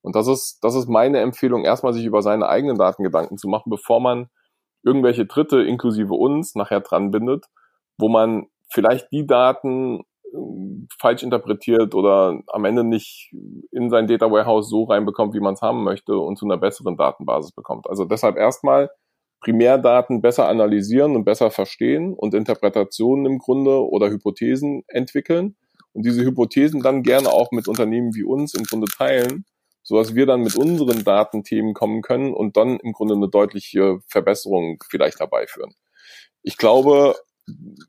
Und 0.00 0.14
das 0.14 0.28
ist, 0.28 0.58
das 0.62 0.74
ist 0.74 0.88
meine 0.88 1.20
Empfehlung, 1.20 1.64
erstmal 1.64 1.92
sich 1.92 2.04
über 2.04 2.22
seine 2.22 2.48
eigenen 2.48 2.78
Daten 2.78 3.02
Gedanken 3.02 3.36
zu 3.36 3.48
machen, 3.48 3.70
bevor 3.70 4.00
man 4.00 4.28
irgendwelche 4.82 5.26
Dritte 5.26 5.62
inklusive 5.62 6.14
uns 6.14 6.54
nachher 6.54 6.80
dran 6.80 7.10
bindet, 7.10 7.46
wo 7.98 8.08
man 8.08 8.46
vielleicht 8.72 9.10
die 9.12 9.26
Daten 9.26 10.00
äh, 10.24 10.86
falsch 11.00 11.22
interpretiert 11.22 11.94
oder 11.94 12.40
am 12.48 12.64
Ende 12.64 12.84
nicht 12.84 13.32
in 13.72 13.90
sein 13.90 14.06
Data 14.06 14.30
Warehouse 14.30 14.68
so 14.68 14.84
reinbekommt, 14.84 15.34
wie 15.34 15.40
man 15.40 15.54
es 15.54 15.62
haben 15.62 15.84
möchte 15.84 16.16
und 16.18 16.36
zu 16.36 16.46
einer 16.46 16.58
besseren 16.58 16.96
Datenbasis 16.96 17.52
bekommt. 17.52 17.88
Also 17.88 18.04
deshalb 18.04 18.36
erstmal 18.36 18.90
Primärdaten 19.40 20.20
besser 20.20 20.48
analysieren 20.48 21.14
und 21.14 21.24
besser 21.24 21.50
verstehen 21.50 22.14
und 22.14 22.34
Interpretationen 22.34 23.26
im 23.26 23.38
Grunde 23.38 23.88
oder 23.88 24.10
Hypothesen 24.10 24.82
entwickeln 24.88 25.56
und 25.92 26.04
diese 26.04 26.24
Hypothesen 26.24 26.82
dann 26.82 27.02
gerne 27.02 27.30
auch 27.30 27.52
mit 27.52 27.68
Unternehmen 27.68 28.14
wie 28.14 28.24
uns 28.24 28.54
im 28.54 28.64
Grunde 28.64 28.88
teilen, 28.88 29.44
so 29.88 29.96
dass 29.96 30.14
wir 30.14 30.26
dann 30.26 30.42
mit 30.42 30.54
unseren 30.54 31.02
Datenthemen 31.02 31.72
kommen 31.72 32.02
können 32.02 32.34
und 32.34 32.58
dann 32.58 32.78
im 32.78 32.92
Grunde 32.92 33.14
eine 33.14 33.30
deutliche 33.30 34.00
Verbesserung 34.06 34.84
vielleicht 34.86 35.18
herbeiführen. 35.18 35.74
Ich 36.42 36.58
glaube, 36.58 37.16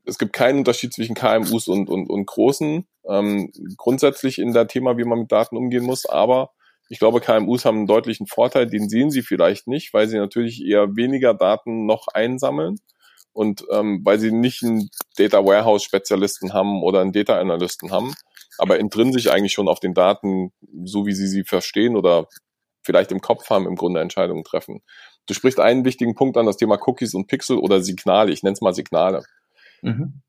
es 0.06 0.16
gibt 0.16 0.32
keinen 0.32 0.60
Unterschied 0.60 0.94
zwischen 0.94 1.14
KMUs 1.14 1.68
und, 1.68 1.90
und, 1.90 2.08
und 2.08 2.24
großen, 2.24 2.86
ähm, 3.06 3.52
grundsätzlich 3.76 4.38
in 4.38 4.54
der 4.54 4.66
Thema, 4.66 4.96
wie 4.96 5.04
man 5.04 5.18
mit 5.18 5.32
Daten 5.32 5.58
umgehen 5.58 5.84
muss, 5.84 6.06
aber 6.06 6.52
ich 6.88 6.98
glaube, 6.98 7.20
KMUs 7.20 7.66
haben 7.66 7.76
einen 7.76 7.86
deutlichen 7.86 8.26
Vorteil, 8.26 8.66
den 8.66 8.88
sehen 8.88 9.10
sie 9.10 9.20
vielleicht 9.20 9.66
nicht, 9.66 9.92
weil 9.92 10.08
sie 10.08 10.16
natürlich 10.16 10.64
eher 10.64 10.96
weniger 10.96 11.34
Daten 11.34 11.84
noch 11.84 12.08
einsammeln 12.08 12.76
und 13.34 13.62
ähm, 13.70 14.00
weil 14.04 14.18
sie 14.18 14.32
nicht 14.32 14.62
einen 14.62 14.88
Data 15.18 15.44
Warehouse 15.44 15.84
Spezialisten 15.84 16.54
haben 16.54 16.82
oder 16.82 17.02
einen 17.02 17.12
Data 17.12 17.38
Analysten 17.38 17.90
haben, 17.90 18.14
aber 18.60 18.78
intrinsisch 18.78 19.28
eigentlich 19.28 19.52
schon 19.52 19.68
auf 19.68 19.80
den 19.80 19.94
Daten, 19.94 20.52
so 20.84 21.06
wie 21.06 21.12
sie 21.12 21.26
sie 21.26 21.44
verstehen 21.44 21.96
oder 21.96 22.26
vielleicht 22.82 23.12
im 23.12 23.20
Kopf 23.20 23.50
haben, 23.50 23.66
im 23.66 23.76
Grunde 23.76 24.00
Entscheidungen 24.00 24.44
treffen. 24.44 24.82
Du 25.26 25.34
sprichst 25.34 25.60
einen 25.60 25.84
wichtigen 25.84 26.14
Punkt 26.14 26.36
an, 26.36 26.46
das 26.46 26.56
Thema 26.56 26.78
Cookies 26.86 27.14
und 27.14 27.26
Pixel 27.26 27.58
oder 27.58 27.82
Signale. 27.82 28.32
Ich 28.32 28.42
nenne 28.42 28.54
es 28.54 28.60
mal 28.60 28.74
Signale. 28.74 29.22
Mhm 29.82 30.22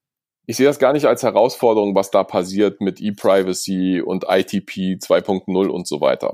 ich 0.52 0.58
sehe 0.58 0.66
das 0.66 0.80
gar 0.80 0.94
nicht 0.94 1.06
als 1.06 1.24
Herausforderung, 1.24 1.96
was 1.96 2.12
da 2.12 2.24
passiert 2.24 2.82
mit 2.82 3.00
E-Privacy 3.00 4.02
und 4.02 4.26
ITP 4.28 4.98
2.0 4.98 5.68
und 5.68 5.88
so 5.88 6.02
weiter, 6.02 6.34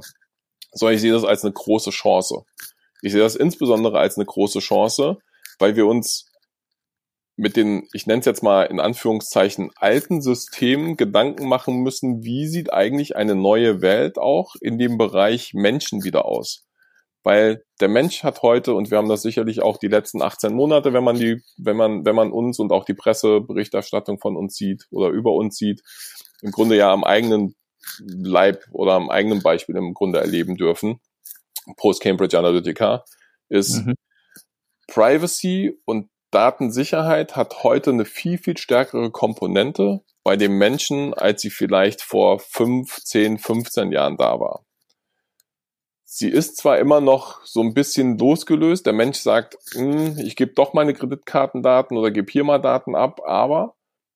sondern 0.72 0.96
ich 0.96 1.02
sehe 1.02 1.14
das 1.14 1.24
als 1.24 1.44
eine 1.44 1.54
große 1.54 1.92
Chance. 1.92 2.44
Ich 3.02 3.12
sehe 3.12 3.22
das 3.22 3.36
insbesondere 3.36 4.00
als 4.00 4.18
eine 4.18 4.26
große 4.26 4.60
Chance, 4.60 5.18
weil 5.60 5.76
wir 5.76 5.86
uns 5.86 6.27
mit 7.38 7.56
den, 7.56 7.88
ich 7.94 8.08
nenne 8.08 8.20
es 8.20 8.26
jetzt 8.26 8.44
mal 8.44 8.64
in 8.64 8.80
Anführungszeichen, 8.80 9.72
alten 9.76 10.22
Systemen 10.22 10.98
Gedanken 10.98 11.48
machen 11.48 11.82
müssen, 11.82 12.24
wie 12.24 12.48
sieht 12.48 12.74
eigentlich 12.74 13.16
eine 13.16 13.36
neue 13.36 13.82
Welt 13.82 14.18
auch 14.18 14.56
in 14.60 14.78
dem 14.78 14.98
Bereich 14.98 15.54
Menschen 15.54 16.04
wieder 16.04 16.26
aus? 16.26 16.68
weil 17.28 17.62
der 17.82 17.90
Mensch 17.90 18.24
hat 18.24 18.42
heute, 18.42 18.74
und 18.74 18.90
wir 18.90 18.98
haben 18.98 19.10
das 19.10 19.22
sicherlich 19.22 19.62
auch 19.62 19.76
die 19.76 19.90
letzten 19.90 20.22
18 20.22 20.54
Monate, 20.54 20.94
wenn 20.94 21.04
man 21.04 21.18
die, 21.18 21.42
wenn 21.58 21.76
man, 21.76 22.06
wenn 22.06 22.16
man 22.16 22.32
uns 22.32 22.58
und 22.58 22.72
auch 22.72 22.86
die 22.86 22.94
Presseberichterstattung 22.94 24.18
von 24.18 24.38
uns 24.38 24.56
sieht 24.56 24.88
oder 24.92 25.10
über 25.10 25.34
uns 25.34 25.58
sieht, 25.58 25.82
im 26.42 26.52
Grunde 26.52 26.78
ja 26.78 26.90
am 26.90 27.04
eigenen 27.04 27.54
Leib 28.00 28.64
oder 28.72 28.94
am 28.94 29.10
eigenen 29.10 29.44
Beispiel 29.44 29.76
im 29.76 29.94
Grunde 29.94 30.20
erleben 30.20 30.56
dürfen, 30.56 31.02
post 31.76 32.02
Cambridge 32.02 32.40
Analytica, 32.40 33.04
ist 33.50 33.86
mhm. 33.86 33.96
Privacy 34.88 35.78
und 35.84 36.08
Datensicherheit 36.32 37.36
hat 37.36 37.64
heute 37.64 37.92
eine 37.92 38.06
viel, 38.06 38.38
viel 38.38 38.58
stärkere 38.58 39.12
Komponente 39.12 40.02
bei 40.24 40.36
dem 40.36 40.58
Menschen, 40.58 41.14
als 41.14 41.42
sie 41.42 41.50
vielleicht 41.50 42.02
vor 42.02 42.40
5, 42.40 43.04
10, 43.04 43.38
15 43.38 43.92
Jahren 43.92 44.18
da 44.18 44.40
war. 44.40 44.66
Sie 46.04 46.30
ist 46.30 46.58
zwar 46.58 46.80
immer 46.80 47.02
noch 47.02 47.46
so 47.46 47.62
ein 47.62 47.74
bisschen 47.74 48.18
losgelöst. 48.18 48.86
Der 48.86 48.94
Mensch 48.94 49.20
sagt, 49.20 49.58
hm, 49.74 50.18
ich 50.18 50.36
gebe 50.36 50.54
doch 50.54 50.74
meine 50.74 50.94
Kreditkartendaten 50.94 51.98
oder 51.98 52.12
gebe 52.12 52.32
hier 52.32 52.44
mal 52.44 52.60
Daten 52.60 52.96
ab, 52.96 53.22
aber 53.26 53.76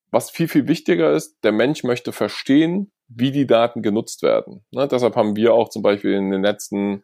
was 0.10 0.30
viel, 0.30 0.48
viel 0.48 0.68
wichtiger 0.68 1.12
ist, 1.12 1.38
der 1.44 1.52
Mensch 1.52 1.84
möchte 1.84 2.12
verstehen, 2.12 2.92
wie 3.08 3.32
die 3.32 3.48
Daten 3.48 3.82
genutzt 3.82 4.24
werden. 4.24 4.66
Ne, 4.72 4.88
deshalb 4.88 5.16
haben 5.16 5.36
wir 5.36 5.54
auch 5.54 5.70
zum 5.70 5.82
Beispiel 5.82 6.14
in 6.14 6.32
den 6.32 6.44
letzten 6.44 7.04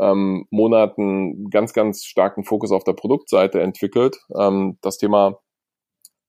ähm, 0.00 0.46
Monaten 0.50 1.50
ganz, 1.50 1.72
ganz 1.72 2.04
starken 2.04 2.44
Fokus 2.44 2.72
auf 2.72 2.84
der 2.84 2.92
Produktseite 2.92 3.60
entwickelt. 3.60 4.18
Ähm, 4.38 4.78
das 4.82 4.98
Thema 4.98 5.38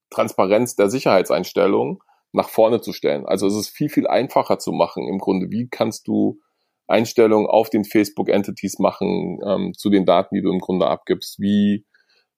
Transparenz 0.10 0.76
der 0.76 0.90
Sicherheitseinstellungen 0.90 2.00
nach 2.32 2.50
vorne 2.50 2.82
zu 2.82 2.94
stellen. 2.94 3.26
Also 3.26 3.48
es 3.48 3.56
ist 3.56 3.70
viel, 3.70 3.90
viel 3.90 4.08
einfacher 4.08 4.60
zu 4.60 4.72
machen 4.72 5.08
im 5.08 5.18
Grunde. 5.18 5.50
Wie 5.50 5.68
kannst 5.70 6.08
du 6.08 6.40
Einstellungen 6.88 7.48
auf 7.48 7.70
den 7.70 7.84
Facebook-Entities 7.84 8.80
machen 8.80 9.40
ähm, 9.46 9.74
zu 9.74 9.90
den 9.90 10.06
Daten, 10.06 10.36
die 10.36 10.42
du 10.42 10.52
im 10.52 10.60
Grunde 10.60 10.88
abgibst? 10.88 11.40
Wie 11.40 11.86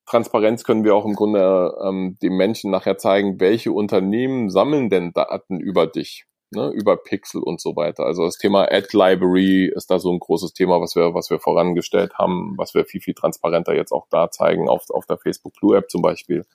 Transparenz 0.05 0.63
können 0.63 0.83
wir 0.83 0.95
auch 0.95 1.05
im 1.05 1.13
Grunde 1.13 1.71
ähm, 1.85 2.17
dem 2.23 2.35
Menschen 2.35 2.71
nachher 2.71 2.97
zeigen, 2.97 3.39
welche 3.39 3.71
Unternehmen 3.71 4.49
sammeln 4.49 4.89
denn 4.89 5.13
Daten 5.13 5.59
über 5.59 5.85
dich, 5.85 6.25
ne, 6.51 6.71
über 6.73 6.97
Pixel 6.97 7.41
und 7.41 7.61
so 7.61 7.75
weiter. 7.75 8.05
Also 8.05 8.25
das 8.25 8.37
Thema 8.37 8.71
Ad 8.71 8.87
Library 8.93 9.71
ist 9.75 9.89
da 9.91 9.99
so 9.99 10.11
ein 10.11 10.19
großes 10.19 10.53
Thema, 10.53 10.81
was 10.81 10.95
wir, 10.95 11.13
was 11.13 11.29
wir 11.29 11.39
vorangestellt 11.39 12.17
haben, 12.17 12.55
was 12.57 12.73
wir 12.73 12.85
viel, 12.85 13.01
viel 13.01 13.13
transparenter 13.13 13.75
jetzt 13.75 13.91
auch 13.91 14.07
da 14.09 14.31
zeigen, 14.31 14.69
auf, 14.69 14.89
auf 14.89 15.05
der 15.05 15.17
Facebook 15.17 15.53
Blue 15.59 15.77
App 15.77 15.89
zum 15.89 16.01
Beispiel. 16.01 16.45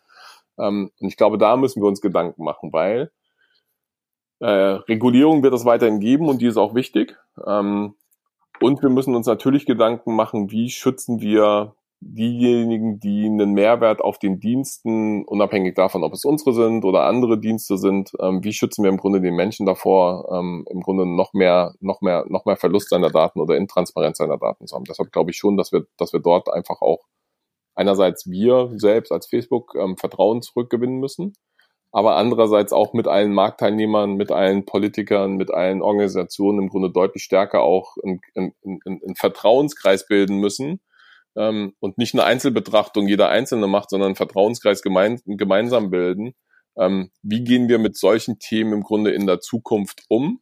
Ähm, 0.59 0.90
und 1.00 1.09
ich 1.09 1.16
glaube, 1.16 1.38
da 1.38 1.57
müssen 1.57 1.83
wir 1.83 1.88
uns 1.88 2.00
Gedanken 2.00 2.44
machen, 2.44 2.72
weil 2.72 3.11
äh, 4.40 4.46
Regulierung 4.46 5.42
wird 5.42 5.54
es 5.54 5.64
weiterhin 5.64 6.00
geben 6.00 6.28
und 6.28 6.42
die 6.42 6.46
ist 6.46 6.57
auch 6.57 6.74
wichtig. 6.74 7.16
Ähm, 7.46 7.94
und 8.61 8.83
wir 8.83 8.90
müssen 8.90 9.14
uns 9.14 9.26
natürlich 9.26 9.66
Gedanken 9.66 10.14
machen, 10.14 10.50
wie 10.50 10.70
schützen 10.70 11.20
wir 11.20 11.74
diejenigen, 12.00 13.00
die 13.00 13.26
einen 13.26 13.52
Mehrwert 13.52 14.00
auf 14.00 14.18
den 14.18 14.38
Diensten, 14.40 15.24
unabhängig 15.24 15.74
davon, 15.74 16.04
ob 16.04 16.12
es 16.12 16.24
unsere 16.24 16.52
sind 16.52 16.85
oder 16.85 17.04
andere 17.04 17.38
Dienste 17.40 17.78
sind, 17.78 18.12
ähm, 18.20 18.44
wie 18.44 18.52
schützen 18.52 18.83
wir 18.85 18.90
im 18.90 18.98
Grunde 18.98 19.20
den 19.20 19.35
Menschen 19.35 19.66
davor, 19.66 20.28
ähm, 20.33 20.64
im 20.70 20.80
Grunde 20.80 21.07
noch 21.07 21.33
mehr, 21.33 21.74
noch 21.80 22.00
mehr, 22.02 22.24
noch 22.28 22.44
mehr 22.44 22.57
Verlust 22.57 22.90
seiner 22.90 23.11
Daten 23.11 23.40
oder 23.40 23.57
Intransparenz 23.57 24.18
seiner 24.18 24.38
Daten 24.38 24.66
zu 24.66 24.76
haben. 24.76 24.85
Deshalb 24.85 25.12
glaube 25.12 25.30
ich 25.30 25.37
schon, 25.37 25.57
dass 25.57 25.72
wir, 25.72 25.87
dass 25.96 26.12
wir 26.12 26.20
dort 26.20 26.52
einfach 26.52 26.80
auch 26.83 27.04
einerseits 27.74 28.30
wir 28.30 28.70
selbst 28.76 29.11
als 29.11 29.26
Facebook 29.26 29.74
ähm, 29.74 29.96
Vertrauen 29.96 30.42
zurückgewinnen 30.42 31.00
müssen 31.00 31.35
aber 31.94 32.16
andererseits 32.16 32.72
auch 32.72 32.92
mit 32.92 33.07
allen 33.07 33.33
Marktteilnehmern, 33.33 34.14
mit 34.14 34.33
allen 34.33 34.66
Politikern, 34.66 35.37
mit 35.37 35.54
allen 35.54 35.80
Organisationen 35.80 36.64
im 36.64 36.68
Grunde 36.68 36.90
deutlich 36.90 37.22
stärker 37.22 37.62
auch 37.62 37.96
einen, 38.02 38.20
Vertrauenskreis 39.14 40.09
bilden 40.09 40.38
müssen 40.38 40.80
ähm, 41.37 41.75
und 41.81 41.99
nicht 41.99 42.14
eine 42.14 42.25
Einzelbetrachtung 42.25 43.09
jeder 43.09 43.29
Einzelne 43.29 43.66
macht, 43.66 43.90
sondern 43.90 44.09
einen 44.09 44.16
Vertrauenskreis 44.16 44.83
gemein, 44.83 45.20
gemeinsam 45.25 45.90
bilden. 45.90 46.35
Ähm, 46.77 47.11
wie 47.23 47.44
gehen 47.44 47.68
wir 47.68 47.79
mit 47.79 47.97
solchen 47.97 48.38
Themen 48.38 48.73
im 48.73 48.83
Grunde 48.83 49.12
in 49.12 49.27
der 49.27 49.40
Zukunft 49.40 50.05
um? 50.09 50.40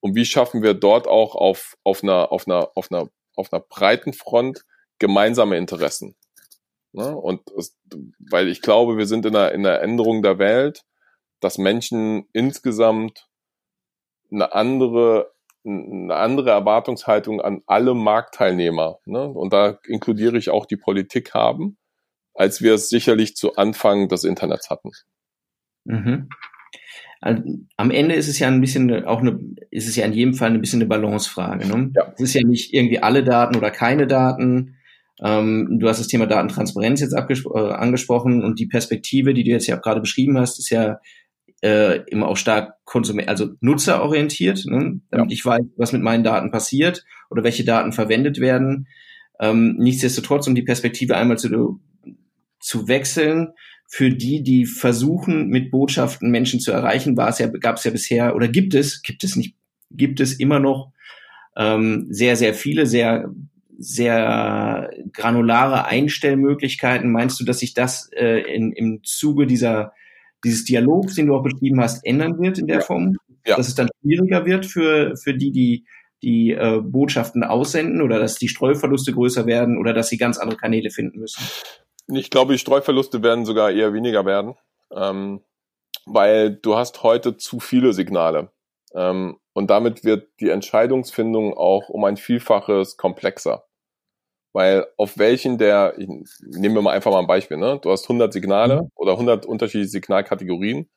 Und 0.00 0.14
wie 0.14 0.24
schaffen 0.24 0.62
wir 0.62 0.74
dort 0.74 1.06
auch 1.06 1.34
auf, 1.34 1.76
auf, 1.84 2.02
einer, 2.02 2.32
auf, 2.32 2.46
einer, 2.46 2.70
auf, 2.74 2.90
einer, 2.90 3.08
auf 3.36 3.52
einer 3.52 3.60
breiten 3.60 4.12
Front 4.12 4.64
gemeinsame 4.98 5.56
Interessen? 5.56 6.16
Ne? 6.92 7.14
Und 7.16 7.42
es, 7.56 7.76
weil 8.18 8.48
ich 8.48 8.62
glaube, 8.62 8.96
wir 8.96 9.06
sind 9.06 9.26
in 9.26 9.36
einer, 9.36 9.52
in 9.52 9.64
einer 9.64 9.80
Änderung 9.80 10.22
der 10.22 10.38
Welt, 10.38 10.82
dass 11.40 11.58
Menschen 11.58 12.28
insgesamt 12.32 13.28
eine 14.30 14.52
andere 14.52 15.32
eine 15.64 16.14
andere 16.14 16.50
Erwartungshaltung 16.50 17.40
an 17.40 17.62
alle 17.66 17.94
Marktteilnehmer, 17.94 18.98
ne? 19.04 19.24
und 19.24 19.52
da 19.52 19.78
inkludiere 19.86 20.38
ich 20.38 20.50
auch 20.50 20.66
die 20.66 20.76
Politik 20.76 21.34
haben, 21.34 21.76
als 22.34 22.62
wir 22.62 22.74
es 22.74 22.88
sicherlich 22.88 23.36
zu 23.36 23.56
Anfang 23.56 24.08
des 24.08 24.24
Internets 24.24 24.70
hatten. 24.70 24.90
Mhm. 25.84 26.28
am 27.22 27.90
Ende 27.90 28.14
ist 28.14 28.28
es 28.28 28.38
ja 28.38 28.48
ein 28.48 28.60
bisschen 28.60 29.04
auch 29.04 29.20
eine, 29.20 29.38
ist 29.70 29.88
es 29.88 29.96
ja 29.96 30.04
in 30.04 30.12
jedem 30.12 30.34
Fall 30.34 30.50
ein 30.50 30.60
bisschen 30.60 30.80
eine 30.80 30.88
Balancefrage. 30.88 31.66
Ne? 31.66 31.90
Ja. 31.94 32.12
Es 32.14 32.20
ist 32.20 32.34
ja 32.34 32.46
nicht 32.46 32.72
irgendwie 32.72 32.98
alle 32.98 33.24
Daten 33.24 33.56
oder 33.56 33.70
keine 33.70 34.06
Daten. 34.06 34.76
Ähm, 35.22 35.78
du 35.78 35.88
hast 35.88 36.00
das 36.00 36.08
Thema 36.08 36.26
Datentransparenz 36.26 37.00
jetzt 37.00 37.14
äh, 37.14 37.58
angesprochen 37.72 38.42
und 38.42 38.58
die 38.58 38.66
Perspektive, 38.66 39.34
die 39.34 39.44
du 39.44 39.50
jetzt 39.50 39.66
ja 39.66 39.78
auch 39.78 39.82
gerade 39.82 40.00
beschrieben 40.00 40.38
hast, 40.38 40.58
ist 40.58 40.70
ja 40.70 40.98
äh, 41.62 42.00
immer 42.06 42.28
auch 42.28 42.36
stark 42.36 42.74
konsument, 42.84 43.28
also 43.28 43.50
nutzerorientiert, 43.60 44.64
ne? 44.66 45.00
damit 45.10 45.30
ja. 45.30 45.34
ich 45.34 45.44
weiß, 45.44 45.62
was 45.76 45.92
mit 45.92 46.02
meinen 46.02 46.24
Daten 46.24 46.50
passiert 46.50 47.04
oder 47.28 47.44
welche 47.44 47.64
Daten 47.64 47.92
verwendet 47.92 48.40
werden. 48.40 48.88
Ähm, 49.40 49.76
nichtsdestotrotz, 49.78 50.46
um 50.46 50.54
die 50.54 50.62
Perspektive 50.62 51.16
einmal 51.16 51.38
zu, 51.38 51.80
zu 52.60 52.88
wechseln, 52.88 53.48
für 53.86 54.10
die, 54.10 54.42
die 54.42 54.66
versuchen, 54.66 55.48
mit 55.48 55.70
Botschaften 55.70 56.30
Menschen 56.30 56.60
zu 56.60 56.70
erreichen, 56.70 57.16
war 57.16 57.28
es 57.28 57.38
ja, 57.38 57.48
gab 57.48 57.76
es 57.76 57.84
ja 57.84 57.90
bisher 57.90 58.36
oder 58.36 58.46
gibt 58.46 58.74
es, 58.74 59.02
gibt 59.02 59.24
es 59.24 59.34
nicht, 59.34 59.56
gibt 59.90 60.20
es 60.20 60.34
immer 60.34 60.60
noch 60.60 60.92
ähm, 61.56 62.06
sehr, 62.08 62.36
sehr 62.36 62.54
viele, 62.54 62.86
sehr, 62.86 63.34
sehr 63.76 64.90
granulare 65.12 65.86
Einstellmöglichkeiten. 65.86 67.10
Meinst 67.10 67.40
du, 67.40 67.44
dass 67.44 67.58
sich 67.58 67.74
das 67.74 68.08
äh, 68.12 68.40
in, 68.54 68.72
im 68.72 69.00
Zuge 69.02 69.46
dieser 69.46 69.92
dieses 70.44 70.64
Dialogs, 70.64 71.14
den 71.14 71.26
du 71.26 71.36
auch 71.36 71.42
beschrieben 71.42 71.80
hast, 71.80 72.04
ändern 72.04 72.38
wird 72.38 72.58
in 72.58 72.66
der 72.66 72.78
ja. 72.78 72.82
Form? 72.82 73.16
Ja. 73.46 73.56
Dass 73.56 73.68
es 73.68 73.74
dann 73.74 73.88
schwieriger 74.00 74.44
wird 74.44 74.66
für, 74.66 75.16
für 75.16 75.34
die, 75.34 75.50
die 75.50 75.84
die 76.22 76.52
äh, 76.52 76.80
Botschaften 76.82 77.44
aussenden 77.44 78.02
oder 78.02 78.18
dass 78.18 78.36
die 78.36 78.48
Streuverluste 78.48 79.12
größer 79.12 79.46
werden 79.46 79.78
oder 79.78 79.92
dass 79.92 80.08
sie 80.08 80.18
ganz 80.18 80.38
andere 80.38 80.58
Kanäle 80.58 80.90
finden 80.90 81.18
müssen? 81.18 81.42
Ich 82.08 82.30
glaube, 82.30 82.52
die 82.52 82.58
Streuverluste 82.58 83.22
werden 83.22 83.44
sogar 83.44 83.70
eher 83.70 83.94
weniger 83.94 84.26
werden, 84.26 84.54
ähm, 84.94 85.40
weil 86.04 86.56
du 86.56 86.76
hast 86.76 87.02
heute 87.02 87.36
zu 87.36 87.60
viele 87.60 87.92
Signale. 87.92 88.50
Ähm, 88.94 89.38
und 89.52 89.70
damit 89.70 90.04
wird 90.04 90.28
die 90.40 90.50
Entscheidungsfindung 90.50 91.54
auch 91.54 91.88
um 91.88 92.04
ein 92.04 92.16
Vielfaches 92.16 92.96
komplexer. 92.96 93.64
Weil 94.52 94.86
auf 94.96 95.16
welchen 95.18 95.58
der, 95.58 95.94
ich, 95.96 96.08
nehmen 96.40 96.74
wir 96.74 96.82
mal 96.82 96.92
einfach 96.92 97.12
mal 97.12 97.20
ein 97.20 97.26
Beispiel, 97.26 97.56
ne? 97.56 97.78
du 97.80 97.90
hast 97.90 98.04
100 98.04 98.32
Signale 98.32 98.82
mhm. 98.82 98.90
oder 98.96 99.12
100 99.12 99.46
unterschiedliche 99.46 99.90
Signalkategorien. 99.90 100.90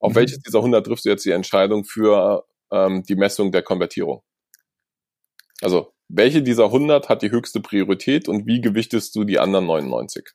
Auf 0.00 0.12
mhm. 0.12 0.16
welches 0.16 0.40
dieser 0.40 0.58
100 0.58 0.84
triffst 0.84 1.04
du 1.04 1.10
jetzt 1.10 1.24
die 1.24 1.30
Entscheidung 1.30 1.84
für 1.84 2.44
ähm, 2.72 3.04
die 3.04 3.14
Messung 3.14 3.52
der 3.52 3.62
Konvertierung? 3.62 4.22
Also, 5.62 5.92
welche 6.08 6.42
dieser 6.42 6.66
100 6.66 7.08
hat 7.08 7.22
die 7.22 7.30
höchste 7.30 7.60
Priorität 7.60 8.28
und 8.28 8.46
wie 8.46 8.60
gewichtest 8.60 9.14
du 9.16 9.24
die 9.24 9.38
anderen 9.38 9.66
99? 9.66 10.30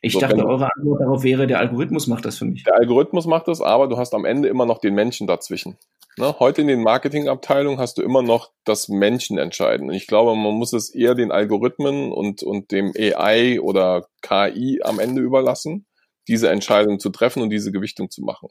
Ich 0.00 0.12
so, 0.12 0.20
dachte, 0.20 0.46
eure 0.46 0.68
Antwort 0.76 1.00
darauf 1.00 1.22
wäre, 1.22 1.46
der 1.46 1.58
Algorithmus 1.58 2.06
macht 2.06 2.24
das 2.24 2.38
für 2.38 2.44
mich. 2.44 2.64
Der 2.64 2.76
Algorithmus 2.76 3.26
macht 3.26 3.48
das, 3.48 3.60
aber 3.60 3.88
du 3.88 3.96
hast 3.96 4.14
am 4.14 4.24
Ende 4.24 4.48
immer 4.48 4.66
noch 4.66 4.78
den 4.78 4.94
Menschen 4.94 5.26
dazwischen. 5.26 5.76
Ne? 6.18 6.34
Heute 6.38 6.62
in 6.62 6.66
den 6.66 6.82
Marketingabteilungen 6.82 7.78
hast 7.78 7.98
du 7.98 8.02
immer 8.02 8.22
noch 8.22 8.50
das 8.64 8.88
Menschen 8.88 9.38
entscheiden. 9.38 9.88
Und 9.88 9.94
ich 9.94 10.06
glaube, 10.06 10.34
man 10.34 10.54
muss 10.54 10.72
es 10.72 10.92
eher 10.92 11.14
den 11.14 11.30
Algorithmen 11.30 12.12
und, 12.12 12.42
und 12.42 12.72
dem 12.72 12.92
AI 12.96 13.60
oder 13.60 14.06
KI 14.22 14.80
am 14.82 14.98
Ende 14.98 15.22
überlassen, 15.22 15.86
diese 16.26 16.50
Entscheidung 16.50 16.98
zu 16.98 17.10
treffen 17.10 17.42
und 17.42 17.50
diese 17.50 17.70
Gewichtung 17.70 18.10
zu 18.10 18.22
machen. 18.22 18.48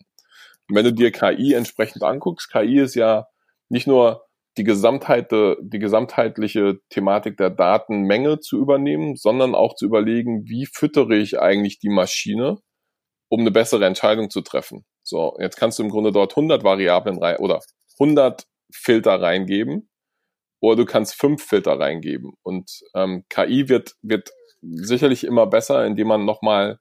Und 0.70 0.76
wenn 0.76 0.86
du 0.86 0.94
dir 0.94 1.12
KI 1.12 1.54
entsprechend 1.54 2.04
anguckst, 2.04 2.52
KI 2.52 2.80
ist 2.80 2.96
ja 2.96 3.28
nicht 3.70 3.88
nur 3.88 4.27
die 4.58 4.64
Gesamtheit, 4.64 5.32
die 5.32 5.80
gesamtheitliche 5.80 6.80
Thematik 6.90 7.38
der 7.38 7.50
Datenmenge 7.50 8.40
zu 8.40 8.58
übernehmen, 8.58 9.16
sondern 9.16 9.56
auch 9.56 9.76
zu 9.76 9.86
überlegen, 9.86 10.48
wie 10.48 10.66
füttere 10.66 11.16
ich 11.16 11.40
eigentlich 11.40 11.80
die 11.80 11.90
Maschine, 11.90 12.58
um 13.30 13.42
eine 13.42 13.52
bessere 13.52 13.86
Entscheidung 13.86 14.30
zu 14.30 14.42
treffen. 14.42 14.86
So, 15.04 15.36
jetzt 15.40 15.58
kannst 15.58 15.80
du 15.80 15.84
im 15.84 15.90
Grunde 15.90 16.12
dort 16.12 16.32
100 16.32 16.64
Variablen 16.64 17.20
rein 17.20 17.38
oder 17.38 17.62
100 18.00 18.44
Filter 18.74 19.22
reingeben 19.22 19.90
oder 20.60 20.78
du 20.78 20.86
kannst 20.86 21.16
fünf 21.16 21.44
Filter 21.44 21.80
reingeben. 21.80 22.34
Und 22.44 22.82
ähm, 22.96 23.26
KI 23.30 23.70
wird, 23.70 23.94
wird 24.02 24.32
sicherlich 24.62 25.24
immer 25.24 25.48
besser, 25.48 25.86
indem 25.86 26.08
man 26.08 26.26
nochmal, 26.26 26.80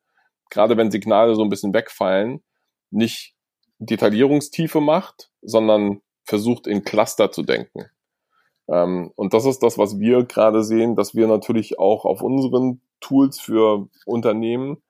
gerade 0.50 0.76
wenn 0.76 0.90
Signale 0.90 1.34
so 1.34 1.42
ein 1.42 1.50
bisschen 1.50 1.74
wegfallen, 1.74 2.42
nicht 2.90 3.34
Detaillierungstiefe 3.78 4.80
macht, 4.80 5.30
sondern 5.42 6.00
versucht 6.26 6.66
in 6.66 6.82
Cluster 6.82 7.30
zu 7.30 7.42
denken. 7.42 7.86
Ähm, 8.68 9.12
und 9.16 9.32
das 9.32 9.46
ist 9.46 9.62
das, 9.62 9.78
was 9.78 9.98
wir 9.98 10.24
gerade 10.24 10.62
sehen, 10.62 10.96
dass 10.96 11.14
wir 11.14 11.26
natürlich 11.26 11.78
auch 11.78 12.04
auf 12.04 12.20
unseren 12.20 12.80
Tools 13.00 13.40
für 13.40 13.88
Unternehmen 14.04 14.82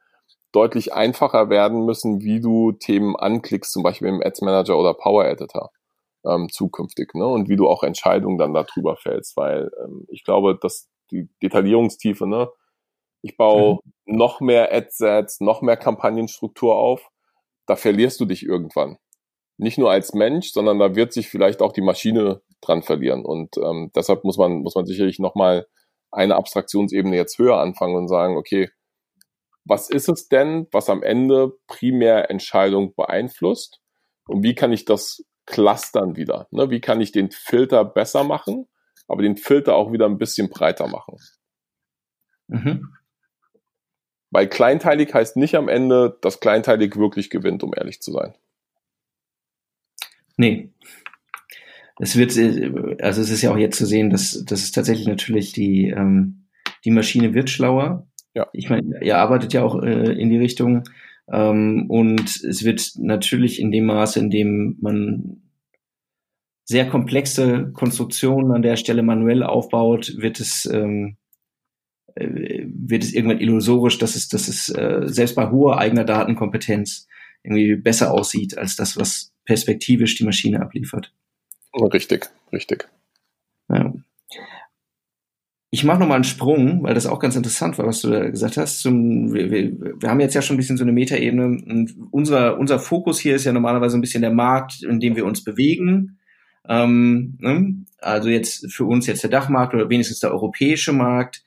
deutlich 0.53 0.95
einfacher 0.95 1.51
werden 1.51 1.85
müssen, 1.85 2.23
wie 2.23 2.41
du 2.41 2.73
Themen 2.73 3.15
anklickst, 3.15 3.73
zum 3.73 3.83
Beispiel 3.83 4.09
im 4.09 4.23
Ads 4.23 4.41
Manager 4.41 4.79
oder 4.79 4.95
Power 4.95 5.27
Editor 5.27 5.71
ähm, 6.25 6.49
zukünftig, 6.51 7.15
ne? 7.15 7.27
Und 7.27 7.49
wie 7.49 7.57
du 7.57 7.69
auch 7.69 7.83
Entscheidungen 7.83 8.39
dann 8.39 8.55
darüber 8.55 8.97
fällst, 8.97 9.37
weil 9.37 9.71
ähm, 9.85 10.07
ich 10.09 10.25
glaube, 10.25 10.59
dass 10.61 10.89
die 11.11 11.29
Detaillierungstiefe, 11.43 12.27
ne? 12.27 12.49
Ich 13.21 13.37
baue 13.37 13.81
mhm. 14.05 14.17
noch 14.17 14.41
mehr 14.41 14.73
Adsets, 14.73 15.41
noch 15.41 15.61
mehr 15.61 15.77
Kampagnenstruktur 15.77 16.77
auf, 16.77 17.11
da 17.67 17.77
verlierst 17.77 18.21
du 18.21 18.25
dich 18.25 18.45
irgendwann 18.45 18.99
nicht 19.59 19.79
nur 19.79 19.91
als 19.91 20.13
Mensch, 20.13 20.53
sondern 20.53 20.79
da 20.79 20.95
wird 20.95 21.13
sich 21.13 21.29
vielleicht 21.29 21.63
auch 21.63 21.73
die 21.73 21.83
Maschine 21.83 22.43
dran 22.61 22.83
verlieren. 22.83 23.25
Und 23.25 23.57
ähm, 23.57 23.91
deshalb 23.95 24.25
muss 24.25 24.37
man, 24.37 24.61
muss 24.61 24.75
man 24.75 24.87
sicherlich 24.87 25.19
nochmal 25.19 25.67
eine 26.11 26.37
Abstraktionsebene 26.37 27.17
jetzt 27.17 27.39
höher 27.39 27.59
anfangen 27.59 27.97
und 27.97 28.09
sagen, 28.09 28.37
okay, 28.37 28.71
was 29.65 29.91
ist 29.91 30.09
es 30.09 30.29
denn, 30.29 30.69
was 30.71 30.89
am 30.89 31.03
Ende 31.03 31.53
primär 31.67 32.31
Entscheidung 32.31 32.95
beeinflusst? 32.95 33.81
Und 34.29 34.43
wie 34.43 34.55
kann 34.55 34.73
ich 34.73 34.85
das 34.85 35.25
clustern 35.47 36.17
wieder? 36.17 36.47
Ne? 36.51 36.71
Wie 36.71 36.81
kann 36.81 37.01
ich 37.01 37.13
den 37.13 37.31
Filter 37.31 37.85
besser 37.85 38.25
machen, 38.25 38.69
aber 39.09 39.23
den 39.23 39.37
Filter 39.37 39.75
auch 39.75 39.93
wieder 39.93 40.07
ein 40.07 40.19
bisschen 40.19 40.51
breiter 40.51 40.87
machen? 40.87 41.19
Mhm. 42.49 42.93
Weil 44.31 44.49
kleinteilig 44.49 45.13
heißt 45.15 45.37
nicht 45.37 45.57
am 45.57 45.69
Ende, 45.69 46.19
dass 46.21 46.41
kleinteilig 46.41 46.97
wirklich 46.97 47.31
gewinnt, 47.31 47.63
um 47.63 47.73
ehrlich 47.77 48.01
zu 48.01 48.13
sein. 48.13 48.35
Nee. 50.37 50.71
Es 51.99 52.17
wird, 52.17 52.31
also 53.01 53.23
es 53.23 53.31
ist 53.31 53.43
ja 53.43 53.53
auch 53.53 53.57
jetzt 53.57 53.79
zu 53.79 53.87
sehen, 53.87 54.11
dass, 54.11 54.45
dass 54.45 54.63
es 54.63 54.73
tatsächlich 54.73 55.07
natürlich 55.07 55.53
die, 55.53 55.89
ähm, 55.89 56.47
die 56.85 56.91
Maschine 56.91 57.33
wird 57.33 57.49
schlauer. 57.49 58.07
Ja. 58.35 58.47
Ich 58.53 58.69
meine, 58.69 59.03
ihr 59.03 59.17
arbeitet 59.17 59.55
ja 59.55 59.63
auch 59.63 59.83
äh, 59.83 60.13
in 60.13 60.29
die 60.29 60.39
Richtung. 60.39 60.85
Ähm, 61.33 61.87
und 61.89 62.45
es 62.45 62.65
wird 62.65 62.93
natürlich 62.99 63.61
in 63.61 63.71
dem 63.73 63.87
Maße, 63.87 64.21
in 64.21 64.31
dem 64.31 64.77
man 64.81 65.43
sehr 66.65 66.89
komplexe 66.89 67.71
Konstruktionen 67.73 68.53
an 68.53 68.63
der 68.63 68.77
Stelle 68.77 69.03
manuell 69.03 69.43
aufbaut, 69.43 70.15
wird 70.19 70.41
es, 70.41 70.67
ähm, 70.67 71.17
äh, 72.15 72.65
wird 72.67 73.05
es 73.05 73.15
irgendwann 73.15 73.41
illusorisch, 73.41 73.99
dass 73.99 74.17
es, 74.17 74.29
dass 74.29 74.49
es 74.49 74.69
äh, 74.69 75.03
selbst 75.07 75.37
bei 75.37 75.51
hoher 75.51 75.79
eigener 75.79 76.05
Datenkompetenz 76.05 77.07
irgendwie 77.43 77.77
besser 77.77 78.13
aussieht 78.13 78.59
als 78.59 78.77
das, 78.77 78.99
was 78.99 79.33
perspektivisch 79.47 80.17
die 80.17 80.25
Maschine 80.25 80.61
abliefert. 80.61 81.13
Richtig, 81.73 82.29
richtig. 82.53 82.89
Ja. 83.69 83.93
Ich 85.71 85.85
mache 85.85 85.99
nochmal 85.99 86.17
einen 86.17 86.25
Sprung, 86.25 86.83
weil 86.85 86.95
das 86.95 87.07
auch 87.07 87.19
ganz 87.19 87.37
interessant 87.37 87.77
war, 87.77 87.87
was 87.87 88.01
du 88.01 88.09
da 88.09 88.31
gesagt 88.31 88.57
hast. 88.57 88.81
Zum, 88.81 89.33
wir, 89.35 89.51
wir, 89.51 90.01
wir 90.01 90.09
haben 90.09 90.21
jetzt 90.21 90.35
ja 90.35 90.43
schon 90.43 90.55
ein 90.55 90.59
bisschen 90.59 90.77
so 90.77 90.85
eine 90.85 90.93
Metaebene 90.93 91.45
und 91.45 91.95
unser, 92.11 92.59
unser 92.59 92.79
Fokus 92.79 93.19
hier 93.19 93.35
ist 93.35 93.45
ja 93.45 93.53
normalerweise 93.53 93.99
ein 93.99 94.01
bisschen 94.01 94.23
der 94.23 94.33
Markt, 94.33 94.83
in 94.83 95.01
dem 95.01 95.17
wir 95.17 95.27
uns 95.27 95.45
bewegen. 95.45 96.19
Ähm, 96.69 97.37
ne? 97.41 97.85
Also 97.99 98.29
jetzt 98.29 98.73
für 98.73 98.85
uns 98.85 99.07
jetzt 99.07 99.23
der 99.23 99.31
Dachmarkt 99.31 99.75
oder 99.75 99.91
wenigstens 99.91 100.21
der 100.21 100.31
europäische 100.31 100.93
Markt. 100.93 101.43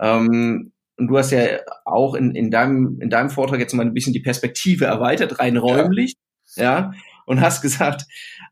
Ähm, 0.00 0.72
und 0.96 1.06
du 1.06 1.16
hast 1.16 1.30
ja 1.30 1.60
auch 1.84 2.14
in, 2.14 2.34
in, 2.34 2.50
deinem, 2.50 3.00
in 3.00 3.10
deinem 3.10 3.30
Vortrag 3.30 3.60
jetzt 3.60 3.74
mal 3.74 3.86
ein 3.86 3.94
bisschen 3.94 4.12
die 4.12 4.20
Perspektive 4.20 4.86
erweitert, 4.86 5.38
rein 5.38 5.56
räumlich. 5.56 6.14
Ja. 6.56 6.64
ja 6.64 6.92
und 7.28 7.42
hast 7.42 7.60
gesagt, 7.60 8.06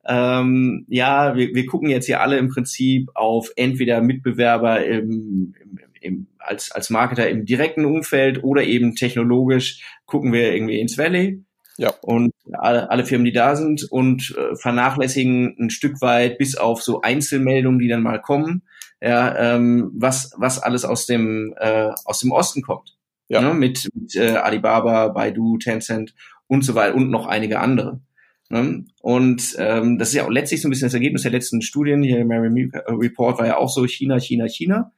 ähm, 0.05 0.85
ja, 0.89 1.35
wir, 1.35 1.55
wir 1.55 1.65
gucken 1.65 1.89
jetzt 1.89 2.05
hier 2.05 2.21
alle 2.21 2.37
im 2.37 2.49
Prinzip 2.49 3.09
auf 3.15 3.49
entweder 3.57 4.03
Mitbewerber 4.03 4.85
im, 4.85 5.55
im, 5.59 5.79
im, 6.03 6.27
als, 6.39 6.73
als 6.73 6.91
Marketer 6.91 7.29
im 7.29 7.47
direkten 7.47 7.87
Umfeld 7.87 8.45
oder 8.45 8.65
eben 8.65 8.95
technologisch 8.95 9.83
gucken 10.05 10.31
wir 10.35 10.53
irgendwie 10.53 10.79
ins 10.79 10.99
Valley. 10.99 11.43
Ja. 11.79 11.95
Und 12.03 12.33
alle, 12.53 12.91
alle 12.91 13.07
Firmen, 13.07 13.25
die 13.25 13.33
da 13.33 13.57
sind 13.57 13.85
und 13.91 14.35
äh, 14.37 14.55
vernachlässigen 14.57 15.57
ein 15.59 15.71
Stück 15.71 16.03
weit 16.03 16.37
bis 16.37 16.57
auf 16.57 16.83
so 16.83 17.01
Einzelmeldungen, 17.01 17.79
die 17.79 17.89
dann 17.89 18.03
mal 18.03 18.21
kommen, 18.21 18.63
ja, 19.01 19.55
ähm, 19.55 19.91
was, 19.95 20.33
was 20.37 20.59
alles 20.59 20.85
aus 20.85 21.07
dem, 21.07 21.55
äh, 21.59 21.91
aus 22.05 22.21
dem 22.21 22.31
Osten 22.31 22.61
kommt. 22.61 22.95
Ja. 23.29 23.41
Ne, 23.41 23.55
mit 23.55 23.89
mit 23.95 24.15
äh, 24.17 24.37
Alibaba, 24.37 25.09
Baidu, 25.09 25.57
Tencent 25.59 26.15
und 26.47 26.63
so 26.63 26.75
weiter 26.75 26.95
und 26.95 27.11
noch 27.11 27.27
einige 27.27 27.59
andere. 27.59 28.01
Ne? 28.49 28.85
Und 29.01 29.57
ähm, 29.59 29.99
das 29.99 30.09
ist 30.09 30.15
ja 30.15 30.25
auch 30.25 30.31
letztlich 30.31 30.63
so 30.63 30.69
ein 30.69 30.71
bisschen 30.71 30.87
das 30.87 30.95
Ergebnis 30.95 31.23
der 31.23 31.33
letzten 31.33 31.63
Studien. 31.63 32.03
Hier 32.03 32.21
im 32.21 32.29
Mary 32.29 32.71
Report 32.89 33.39
war 33.39 33.47
ja 33.47 33.57
auch 33.57 33.69
so 33.69 33.87
China, 33.87 34.19
China, 34.19 34.47
China. 34.49 34.93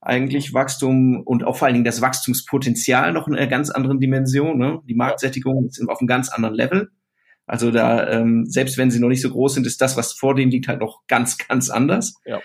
Eigentlich 0.00 0.54
Wachstum 0.54 1.22
und 1.22 1.44
auch 1.44 1.56
vor 1.56 1.66
allen 1.66 1.74
Dingen 1.74 1.84
das 1.84 2.00
Wachstumspotenzial 2.00 3.12
noch 3.12 3.26
in 3.26 3.34
einer 3.34 3.48
ganz 3.48 3.70
anderen 3.70 4.00
Dimension. 4.00 4.58
Ne? 4.58 4.80
Die 4.88 4.94
Marktsättigung 4.94 5.66
ist 5.66 5.86
auf 5.88 6.00
einem 6.00 6.06
ganz 6.06 6.28
anderen 6.28 6.54
Level. 6.54 6.90
Also 7.46 7.70
da, 7.70 8.08
ähm, 8.10 8.44
selbst 8.46 8.78
wenn 8.78 8.90
sie 8.90 9.00
noch 9.00 9.08
nicht 9.08 9.22
so 9.22 9.30
groß 9.30 9.54
sind, 9.54 9.66
ist 9.66 9.80
das, 9.80 9.96
was 9.96 10.12
vor 10.12 10.34
denen 10.34 10.50
liegt, 10.50 10.68
halt 10.68 10.80
noch 10.80 11.06
ganz, 11.08 11.38
ganz 11.38 11.70
anders. 11.70 12.20
Ja. 12.26 12.40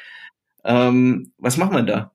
Ähm, 0.64 1.34
was 1.38 1.58
macht 1.58 1.74
man 1.74 1.86
da? 1.86 2.13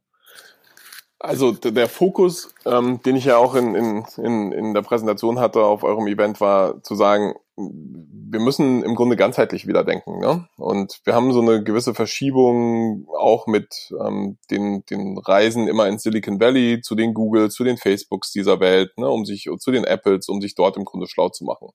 Also 1.20 1.50
der 1.50 1.88
Fokus, 1.88 2.54
ähm, 2.64 3.00
den 3.02 3.16
ich 3.16 3.24
ja 3.24 3.38
auch 3.38 3.56
in, 3.56 3.74
in, 3.74 4.04
in, 4.18 4.52
in 4.52 4.74
der 4.74 4.82
Präsentation 4.82 5.40
hatte 5.40 5.64
auf 5.64 5.82
eurem 5.82 6.06
Event, 6.06 6.40
war 6.40 6.80
zu 6.84 6.94
sagen, 6.94 7.34
wir 7.56 8.38
müssen 8.38 8.84
im 8.84 8.94
Grunde 8.94 9.16
ganzheitlich 9.16 9.66
wieder 9.66 9.82
denken. 9.82 10.20
Ne? 10.20 10.48
Und 10.56 11.00
wir 11.04 11.14
haben 11.14 11.32
so 11.32 11.40
eine 11.40 11.64
gewisse 11.64 11.92
Verschiebung 11.92 13.08
auch 13.18 13.48
mit 13.48 13.92
ähm, 14.00 14.38
den, 14.50 14.84
den 14.86 15.18
Reisen 15.18 15.66
immer 15.66 15.88
in 15.88 15.98
Silicon 15.98 16.38
Valley 16.38 16.82
zu 16.82 16.94
den 16.94 17.14
Googles, 17.14 17.54
zu 17.54 17.64
den 17.64 17.78
Facebooks 17.78 18.30
dieser 18.30 18.60
Welt, 18.60 18.96
ne? 18.96 19.08
um 19.08 19.24
sich 19.24 19.48
zu 19.58 19.72
den 19.72 19.84
Apples, 19.84 20.28
um 20.28 20.40
sich 20.40 20.54
dort 20.54 20.76
im 20.76 20.84
Grunde 20.84 21.08
schlau 21.08 21.30
zu 21.30 21.44
machen. 21.44 21.70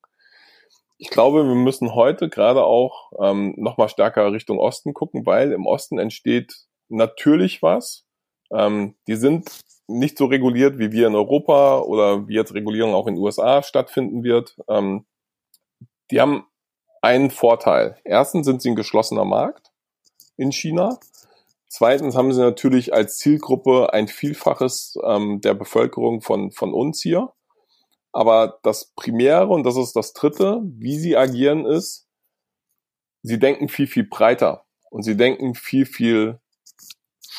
Ich 0.98 1.10
glaube, 1.10 1.46
wir 1.46 1.56
müssen 1.56 1.96
heute 1.96 2.30
gerade 2.30 2.64
auch 2.64 3.12
ähm, 3.20 3.56
nochmal 3.58 3.90
stärker 3.90 4.32
Richtung 4.32 4.58
Osten 4.58 4.94
gucken, 4.94 5.26
weil 5.26 5.52
im 5.52 5.66
Osten 5.66 6.00
entsteht 6.00 6.54
natürlich 6.88 7.62
was, 7.62 8.06
ähm, 8.54 8.96
die 9.08 9.16
sind 9.16 9.50
nicht 9.88 10.18
so 10.18 10.26
reguliert, 10.26 10.80
wie 10.80 10.92
wir 10.92 11.08
in 11.08 11.16
Europa 11.16 11.80
oder 11.80 12.28
wie 12.28 12.36
jetzt 12.36 12.54
Regulierung 12.54 12.94
auch 12.94 13.08
in 13.08 13.16
den 13.16 13.24
USA 13.24 13.62
stattfinden 13.63 14.24
wird. 14.24 14.56
Ähm, 14.70 15.06
die 16.12 16.22
haben 16.22 16.46
einen 17.02 17.32
Vorteil. 17.32 17.98
Erstens 18.06 18.46
sind 18.46 18.62
sie 18.62 18.70
ein 18.70 18.76
geschlossener 18.76 19.26
Markt 19.26 19.72
in 20.38 20.52
China. 20.52 21.00
Zweitens 21.68 22.16
haben 22.16 22.32
sie 22.32 22.39
natürlich 22.39 22.94
als 22.94 23.18
Zielgruppe 23.18 23.94
ein 23.94 24.08
Vielfaches 24.08 24.98
ähm, 25.04 25.42
der 25.42 25.54
Bevölkerung 25.54 26.22
von, 26.22 26.52
von 26.52 26.74
uns 26.74 27.02
hier. 27.02 27.34
Aber 28.12 28.60
das 28.62 28.94
Primäre, 28.96 29.48
und 29.48 29.63
das 29.63 29.76
ist 29.76 29.96
das 29.96 30.13
Dritte, 30.13 30.62
wie 30.63 30.98
sie 30.98 31.18
agieren, 31.18 31.66
ist, 31.66 32.08
sie 33.24 33.39
denken 33.39 33.70
viel, 33.70 33.88
viel 33.88 34.04
breiter 34.04 34.66
und 34.92 35.02
sie 35.02 35.18
denken 35.18 35.56
viel, 35.56 35.88
viel 35.88 36.39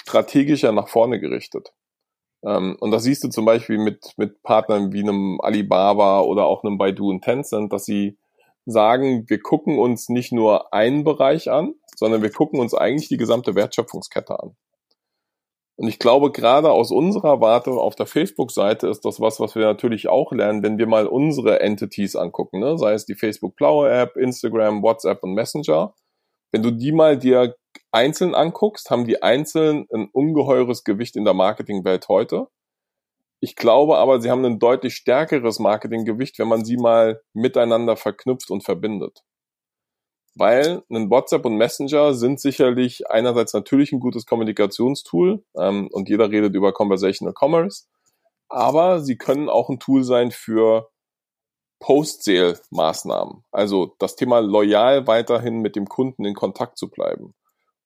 strategischer 0.06 0.72
nach 0.72 0.88
vorne 0.88 1.20
gerichtet. 1.20 1.72
Ähm, 2.44 2.76
und 2.80 2.90
das 2.90 3.04
siehst 3.04 3.24
du 3.24 3.28
zum 3.28 3.44
Beispiel 3.44 3.78
mit, 3.78 4.14
mit 4.16 4.42
Partnern 4.42 4.92
wie 4.92 5.02
einem 5.02 5.40
Alibaba 5.40 6.20
oder 6.20 6.46
auch 6.46 6.62
einem 6.62 6.78
Baidu 6.78 7.10
und 7.10 7.22
Tencent, 7.22 7.72
dass 7.72 7.84
sie 7.84 8.18
sagen, 8.66 9.24
wir 9.28 9.40
gucken 9.40 9.78
uns 9.78 10.08
nicht 10.08 10.32
nur 10.32 10.72
einen 10.72 11.04
Bereich 11.04 11.50
an, 11.50 11.74
sondern 11.96 12.22
wir 12.22 12.30
gucken 12.30 12.60
uns 12.60 12.74
eigentlich 12.74 13.08
die 13.08 13.16
gesamte 13.16 13.54
Wertschöpfungskette 13.54 14.40
an. 14.40 14.56
Und 15.76 15.88
ich 15.88 15.98
glaube, 15.98 16.30
gerade 16.30 16.70
aus 16.70 16.92
unserer 16.92 17.40
Warte 17.40 17.72
auf 17.72 17.96
der 17.96 18.06
Facebook-Seite 18.06 18.86
ist 18.86 19.04
das 19.04 19.20
was, 19.20 19.40
was 19.40 19.56
wir 19.56 19.62
natürlich 19.62 20.08
auch 20.08 20.30
lernen, 20.30 20.62
wenn 20.62 20.78
wir 20.78 20.86
mal 20.86 21.06
unsere 21.06 21.60
Entities 21.60 22.14
angucken, 22.14 22.60
ne? 22.60 22.78
sei 22.78 22.92
es 22.92 23.06
die 23.06 23.16
Facebook 23.16 23.56
Blaue 23.56 23.90
App, 23.90 24.16
Instagram, 24.16 24.82
WhatsApp 24.82 25.22
und 25.24 25.34
Messenger. 25.34 25.94
Wenn 26.52 26.62
du 26.62 26.70
die 26.70 26.92
mal 26.92 27.18
dir 27.18 27.56
einzeln 27.92 28.34
anguckst, 28.34 28.90
haben 28.90 29.06
die 29.06 29.22
einzeln 29.22 29.86
ein 29.92 30.08
ungeheures 30.12 30.84
Gewicht 30.84 31.16
in 31.16 31.24
der 31.24 31.34
Marketingwelt 31.34 32.08
heute. 32.08 32.48
Ich 33.40 33.56
glaube 33.56 33.98
aber, 33.98 34.20
sie 34.20 34.30
haben 34.30 34.44
ein 34.44 34.58
deutlich 34.58 34.94
stärkeres 34.94 35.58
Marketinggewicht, 35.58 36.38
wenn 36.38 36.48
man 36.48 36.64
sie 36.64 36.76
mal 36.76 37.20
miteinander 37.34 37.96
verknüpft 37.96 38.50
und 38.50 38.64
verbindet. 38.64 39.22
Weil 40.36 40.82
ein 40.90 41.10
WhatsApp 41.10 41.44
und 41.44 41.56
Messenger 41.56 42.14
sind 42.14 42.40
sicherlich 42.40 43.08
einerseits 43.10 43.52
natürlich 43.52 43.92
ein 43.92 44.00
gutes 44.00 44.26
Kommunikationstool 44.26 45.44
ähm, 45.56 45.88
und 45.92 46.08
jeder 46.08 46.30
redet 46.30 46.54
über 46.54 46.72
Conversational 46.72 47.34
Commerce, 47.38 47.84
aber 48.48 49.00
sie 49.00 49.16
können 49.16 49.48
auch 49.48 49.68
ein 49.68 49.78
Tool 49.78 50.02
sein 50.04 50.30
für 50.30 50.88
Post-Sale-Maßnahmen. 51.80 53.44
Also 53.52 53.94
das 53.98 54.16
Thema 54.16 54.38
loyal 54.40 55.06
weiterhin 55.06 55.60
mit 55.60 55.76
dem 55.76 55.86
Kunden 55.86 56.24
in 56.24 56.34
Kontakt 56.34 56.78
zu 56.78 56.88
bleiben. 56.88 57.34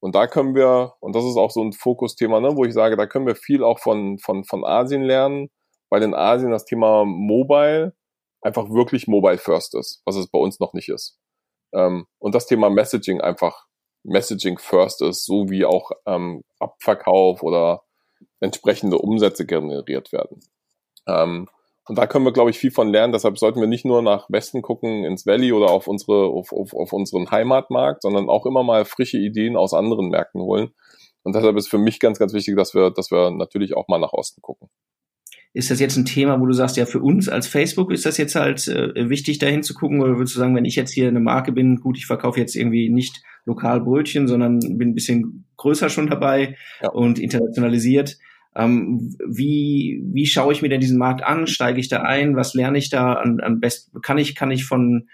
Und 0.00 0.14
da 0.14 0.26
können 0.26 0.54
wir, 0.54 0.94
und 1.00 1.14
das 1.14 1.24
ist 1.24 1.36
auch 1.36 1.50
so 1.50 1.62
ein 1.62 1.72
Fokusthema, 1.72 2.40
ne, 2.40 2.56
wo 2.56 2.64
ich 2.64 2.72
sage, 2.72 2.96
da 2.96 3.06
können 3.06 3.26
wir 3.26 3.34
viel 3.34 3.64
auch 3.64 3.80
von, 3.80 4.18
von, 4.18 4.44
von 4.44 4.64
Asien 4.64 5.02
lernen, 5.02 5.48
weil 5.90 6.02
in 6.02 6.14
Asien 6.14 6.50
das 6.50 6.64
Thema 6.64 7.04
Mobile 7.04 7.94
einfach 8.40 8.70
wirklich 8.70 9.08
Mobile 9.08 9.38
First 9.38 9.74
ist, 9.74 10.02
was 10.04 10.16
es 10.16 10.28
bei 10.28 10.38
uns 10.38 10.60
noch 10.60 10.72
nicht 10.72 10.88
ist. 10.88 11.18
Ähm, 11.72 12.06
und 12.18 12.34
das 12.34 12.46
Thema 12.46 12.70
Messaging 12.70 13.20
einfach 13.20 13.66
Messaging 14.04 14.58
First 14.58 15.02
ist, 15.02 15.24
so 15.24 15.50
wie 15.50 15.64
auch 15.64 15.90
ähm, 16.06 16.42
Abverkauf 16.60 17.42
oder 17.42 17.82
entsprechende 18.40 18.98
Umsätze 18.98 19.46
generiert 19.46 20.12
werden. 20.12 20.40
Ähm, 21.06 21.48
und 21.88 21.96
da 21.96 22.06
können 22.06 22.24
wir, 22.24 22.32
glaube 22.32 22.50
ich, 22.50 22.58
viel 22.58 22.70
von 22.70 22.90
lernen. 22.90 23.12
Deshalb 23.12 23.38
sollten 23.38 23.60
wir 23.60 23.66
nicht 23.66 23.84
nur 23.84 24.02
nach 24.02 24.28
Westen 24.28 24.62
gucken, 24.62 25.04
ins 25.04 25.26
Valley 25.26 25.52
oder 25.52 25.70
auf 25.70 25.88
unsere, 25.88 26.26
auf, 26.26 26.52
auf, 26.52 26.74
auf 26.74 26.92
unseren 26.92 27.30
Heimatmarkt, 27.30 28.02
sondern 28.02 28.28
auch 28.28 28.44
immer 28.46 28.62
mal 28.62 28.84
frische 28.84 29.18
Ideen 29.18 29.56
aus 29.56 29.72
anderen 29.72 30.10
Märkten 30.10 30.42
holen. 30.42 30.70
Und 31.22 31.34
deshalb 31.34 31.56
ist 31.56 31.68
für 31.68 31.78
mich 31.78 31.98
ganz, 31.98 32.18
ganz 32.18 32.32
wichtig, 32.32 32.56
dass 32.56 32.74
wir, 32.74 32.90
dass 32.90 33.10
wir 33.10 33.30
natürlich 33.30 33.76
auch 33.76 33.88
mal 33.88 33.98
nach 33.98 34.12
Osten 34.12 34.42
gucken. 34.42 34.68
Ist 35.54 35.70
das 35.70 35.80
jetzt 35.80 35.96
ein 35.96 36.04
Thema, 36.04 36.40
wo 36.40 36.46
du 36.46 36.52
sagst, 36.52 36.76
ja, 36.76 36.84
für 36.84 37.00
uns 37.00 37.28
als 37.28 37.46
Facebook 37.46 37.90
ist 37.90 38.04
das 38.04 38.18
jetzt 38.18 38.34
halt 38.34 38.68
äh, 38.68 39.08
wichtig, 39.08 39.38
dahin 39.38 39.62
zu 39.62 39.74
gucken? 39.74 40.02
Oder 40.02 40.16
würdest 40.16 40.36
du 40.36 40.40
sagen, 40.40 40.54
wenn 40.54 40.66
ich 40.66 40.76
jetzt 40.76 40.92
hier 40.92 41.08
eine 41.08 41.20
Marke 41.20 41.52
bin, 41.52 41.80
gut, 41.80 41.96
ich 41.96 42.06
verkaufe 42.06 42.38
jetzt 42.38 42.54
irgendwie 42.54 42.90
nicht 42.90 43.22
lokal 43.46 43.80
Brötchen, 43.80 44.28
sondern 44.28 44.60
bin 44.60 44.90
ein 44.90 44.94
bisschen 44.94 45.46
größer 45.56 45.88
schon 45.88 46.08
dabei 46.08 46.56
ja. 46.82 46.90
und 46.90 47.18
internationalisiert, 47.18 48.18
ähm, 48.58 49.16
wie, 49.24 50.02
wie 50.12 50.26
schaue 50.26 50.52
ich 50.52 50.62
mir 50.62 50.68
denn 50.68 50.80
diesen 50.80 50.98
Markt 50.98 51.22
an? 51.22 51.46
Steige 51.46 51.78
ich 51.78 51.88
da 51.88 52.02
ein? 52.02 52.34
Was 52.34 52.54
lerne 52.54 52.76
ich 52.76 52.90
da 52.90 53.12
an, 53.12 53.38
an 53.40 53.60
Best? 53.60 53.92
Kann 54.02 54.18
ich, 54.18 54.34
kann 54.34 54.50
ich 54.50 54.64
von 54.64 55.08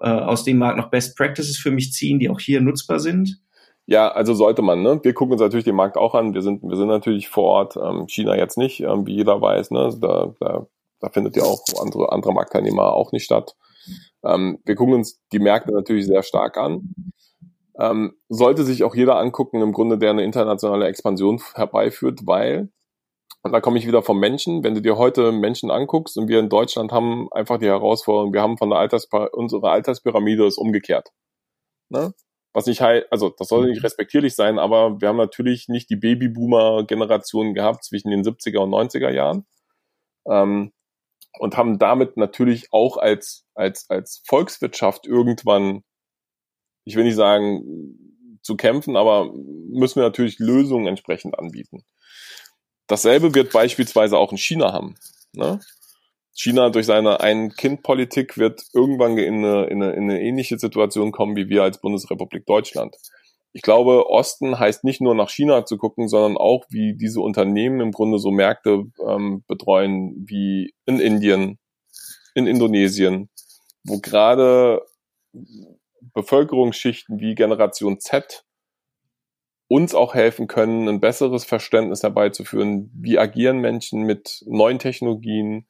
äh, 0.00 0.10
aus 0.10 0.44
dem 0.44 0.58
Markt 0.58 0.76
noch 0.76 0.90
Best 0.90 1.16
Practices 1.16 1.56
für 1.56 1.70
mich 1.70 1.92
ziehen, 1.92 2.18
die 2.18 2.28
auch 2.28 2.38
hier 2.38 2.60
nutzbar 2.60 3.00
sind? 3.00 3.40
Ja, 3.86 4.08
also 4.08 4.34
sollte 4.34 4.60
man. 4.60 4.82
Ne? 4.82 5.00
Wir 5.02 5.14
gucken 5.14 5.32
uns 5.32 5.40
natürlich 5.40 5.64
den 5.64 5.74
Markt 5.74 5.96
auch 5.96 6.14
an. 6.14 6.34
Wir 6.34 6.42
sind, 6.42 6.62
wir 6.62 6.76
sind 6.76 6.88
natürlich 6.88 7.30
vor 7.30 7.44
Ort. 7.44 7.76
Ähm, 7.76 8.06
China 8.06 8.36
jetzt 8.36 8.58
nicht, 8.58 8.80
ähm, 8.80 9.06
wie 9.06 9.14
jeder 9.14 9.40
weiß. 9.40 9.70
Ne? 9.70 9.96
Da, 9.98 10.34
da, 10.38 10.66
da 11.00 11.08
findet 11.08 11.36
ja 11.36 11.44
auch 11.44 11.60
andere, 11.80 12.12
andere 12.12 12.34
Marktteilnehmer 12.34 12.92
auch 12.92 13.12
nicht 13.12 13.24
statt. 13.24 13.56
Ähm, 14.22 14.58
wir 14.66 14.74
gucken 14.74 14.94
uns 14.94 15.18
die 15.32 15.38
Märkte 15.38 15.72
natürlich 15.72 16.06
sehr 16.06 16.22
stark 16.22 16.58
an. 16.58 16.94
Ähm, 17.78 18.12
sollte 18.28 18.64
sich 18.64 18.84
auch 18.84 18.94
jeder 18.94 19.16
angucken, 19.16 19.62
im 19.62 19.72
Grunde, 19.72 19.96
der 19.96 20.10
eine 20.10 20.22
internationale 20.22 20.86
Expansion 20.86 21.40
herbeiführt, 21.54 22.20
weil 22.26 22.68
und 23.42 23.52
da 23.52 23.60
komme 23.60 23.78
ich 23.78 23.86
wieder 23.86 24.02
vom 24.02 24.18
Menschen. 24.18 24.62
Wenn 24.64 24.74
du 24.74 24.82
dir 24.82 24.98
heute 24.98 25.32
Menschen 25.32 25.70
anguckst 25.70 26.18
und 26.18 26.28
wir 26.28 26.38
in 26.38 26.48
Deutschland 26.48 26.92
haben 26.92 27.32
einfach 27.32 27.58
die 27.58 27.66
Herausforderung, 27.66 28.32
wir 28.32 28.42
haben 28.42 28.58
von 28.58 28.70
der 28.70 28.78
Alters 28.78 29.08
unsere 29.32 29.70
Alterspyramide 29.70 30.46
ist 30.46 30.58
umgekehrt. 30.58 31.08
Ne? 31.88 32.12
Was 32.52 32.66
nicht 32.66 32.80
heißt, 32.80 33.06
also 33.10 33.30
das 33.30 33.48
soll 33.48 33.68
nicht 33.68 33.78
mhm. 33.78 33.84
respektierlich 33.84 34.34
sein, 34.34 34.58
aber 34.58 35.00
wir 35.00 35.08
haben 35.08 35.16
natürlich 35.16 35.68
nicht 35.68 35.88
die 35.88 35.96
Babyboomer-Generation 35.96 37.54
gehabt 37.54 37.84
zwischen 37.84 38.10
den 38.10 38.22
70er 38.22 38.58
und 38.58 38.70
90er 38.70 39.10
Jahren. 39.10 39.46
Ähm, 40.28 40.72
und 41.38 41.56
haben 41.56 41.78
damit 41.78 42.16
natürlich 42.16 42.72
auch 42.72 42.96
als, 42.96 43.46
als, 43.54 43.88
als 43.88 44.22
Volkswirtschaft 44.26 45.06
irgendwann, 45.06 45.84
ich 46.84 46.96
will 46.96 47.04
nicht 47.04 47.14
sagen, 47.14 48.38
zu 48.42 48.56
kämpfen, 48.56 48.96
aber 48.96 49.32
müssen 49.32 50.00
wir 50.00 50.02
natürlich 50.02 50.38
Lösungen 50.38 50.88
entsprechend 50.88 51.38
anbieten. 51.38 51.84
Dasselbe 52.90 53.36
wird 53.36 53.52
beispielsweise 53.52 54.18
auch 54.18 54.32
in 54.32 54.38
China 54.38 54.72
haben. 54.72 54.96
Ne? 55.32 55.60
China 56.34 56.70
durch 56.70 56.86
seine 56.86 57.20
Ein-Kind-Politik 57.20 58.36
wird 58.36 58.64
irgendwann 58.74 59.16
in 59.16 59.44
eine, 59.44 59.66
in, 59.66 59.80
eine, 59.80 59.92
in 59.92 60.10
eine 60.10 60.20
ähnliche 60.20 60.58
Situation 60.58 61.12
kommen 61.12 61.36
wie 61.36 61.48
wir 61.48 61.62
als 61.62 61.80
Bundesrepublik 61.80 62.46
Deutschland. 62.46 62.96
Ich 63.52 63.62
glaube, 63.62 64.10
Osten 64.10 64.58
heißt 64.58 64.82
nicht 64.82 65.00
nur 65.00 65.14
nach 65.14 65.30
China 65.30 65.64
zu 65.64 65.78
gucken, 65.78 66.08
sondern 66.08 66.36
auch, 66.36 66.64
wie 66.68 66.96
diese 66.96 67.20
Unternehmen 67.20 67.80
im 67.80 67.92
Grunde 67.92 68.18
so 68.18 68.32
Märkte 68.32 68.82
ähm, 69.06 69.44
betreuen 69.46 70.24
wie 70.26 70.74
in 70.84 70.98
Indien, 70.98 71.60
in 72.34 72.48
Indonesien, 72.48 73.28
wo 73.84 74.00
gerade 74.00 74.82
Bevölkerungsschichten 76.12 77.20
wie 77.20 77.36
Generation 77.36 78.00
Z 78.00 78.44
uns 79.70 79.94
auch 79.94 80.14
helfen 80.14 80.48
können, 80.48 80.88
ein 80.88 80.98
besseres 80.98 81.44
Verständnis 81.44 82.02
herbeizuführen, 82.02 82.90
wie 82.92 83.20
agieren 83.20 83.60
Menschen 83.60 84.02
mit 84.02 84.42
neuen 84.46 84.80
Technologien, 84.80 85.68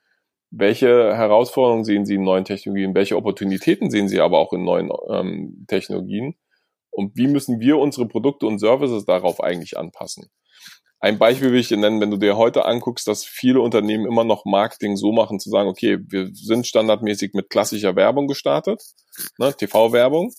welche 0.50 1.14
Herausforderungen 1.14 1.84
sehen 1.84 2.06
sie 2.06 2.14
in 2.14 2.22
neuen 2.22 2.46
Technologien, 2.46 2.94
welche 2.94 3.18
Opportunitäten 3.18 3.90
sehen 3.90 4.08
sie 4.08 4.20
aber 4.20 4.38
auch 4.38 4.54
in 4.54 4.64
neuen 4.64 4.90
ähm, 5.10 5.66
Technologien? 5.68 6.34
Und 6.90 7.14
wie 7.14 7.26
müssen 7.26 7.60
wir 7.60 7.76
unsere 7.76 8.08
Produkte 8.08 8.46
und 8.46 8.58
Services 8.58 9.04
darauf 9.04 9.42
eigentlich 9.42 9.76
anpassen. 9.76 10.30
Ein 10.98 11.18
Beispiel 11.18 11.52
will 11.52 11.60
ich 11.60 11.68
dir 11.68 11.76
nennen, 11.76 12.00
wenn 12.00 12.10
du 12.10 12.16
dir 12.16 12.38
heute 12.38 12.64
anguckst, 12.64 13.06
dass 13.06 13.26
viele 13.26 13.60
Unternehmen 13.60 14.06
immer 14.06 14.24
noch 14.24 14.46
Marketing 14.46 14.96
so 14.96 15.12
machen, 15.12 15.40
zu 15.40 15.50
sagen, 15.50 15.68
okay, 15.68 15.98
wir 16.08 16.30
sind 16.32 16.66
standardmäßig 16.66 17.34
mit 17.34 17.50
klassischer 17.50 17.96
Werbung 17.96 18.28
gestartet, 18.28 18.82
ne, 19.38 19.54
TV-Werbung, 19.54 20.32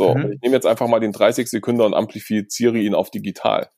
so, 0.00 0.14
mhm. 0.14 0.32
ich 0.32 0.40
nehme 0.40 0.54
jetzt 0.54 0.66
einfach 0.66 0.88
mal 0.88 0.98
den 0.98 1.12
30 1.12 1.46
Sekunden 1.46 1.82
und 1.82 1.92
amplifiziere 1.92 2.78
ihn 2.78 2.94
auf 2.94 3.10
digital. 3.10 3.68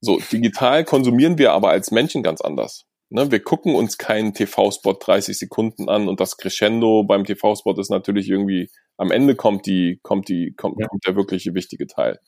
So, 0.00 0.20
digital 0.32 0.84
konsumieren 0.84 1.36
wir 1.36 1.52
aber 1.52 1.68
als 1.68 1.90
Menschen 1.90 2.22
ganz 2.22 2.40
anders. 2.40 2.86
Ne, 3.10 3.30
wir 3.30 3.40
gucken 3.40 3.74
uns 3.74 3.98
keinen 3.98 4.32
TV-Spot 4.32 4.94
30 4.98 5.38
Sekunden 5.38 5.90
an 5.90 6.08
und 6.08 6.18
das 6.20 6.38
Crescendo 6.38 7.04
beim 7.04 7.24
TV-Spot 7.24 7.78
ist 7.78 7.90
natürlich 7.90 8.30
irgendwie, 8.30 8.70
am 8.96 9.10
Ende 9.10 9.34
kommt 9.34 9.66
die, 9.66 10.00
kommt 10.02 10.30
die, 10.30 10.54
kommt, 10.56 10.76
ja. 10.78 10.86
kommt 10.86 11.06
der 11.06 11.14
wirkliche 11.14 11.52
wichtige 11.52 11.86
Teil. 11.86 12.18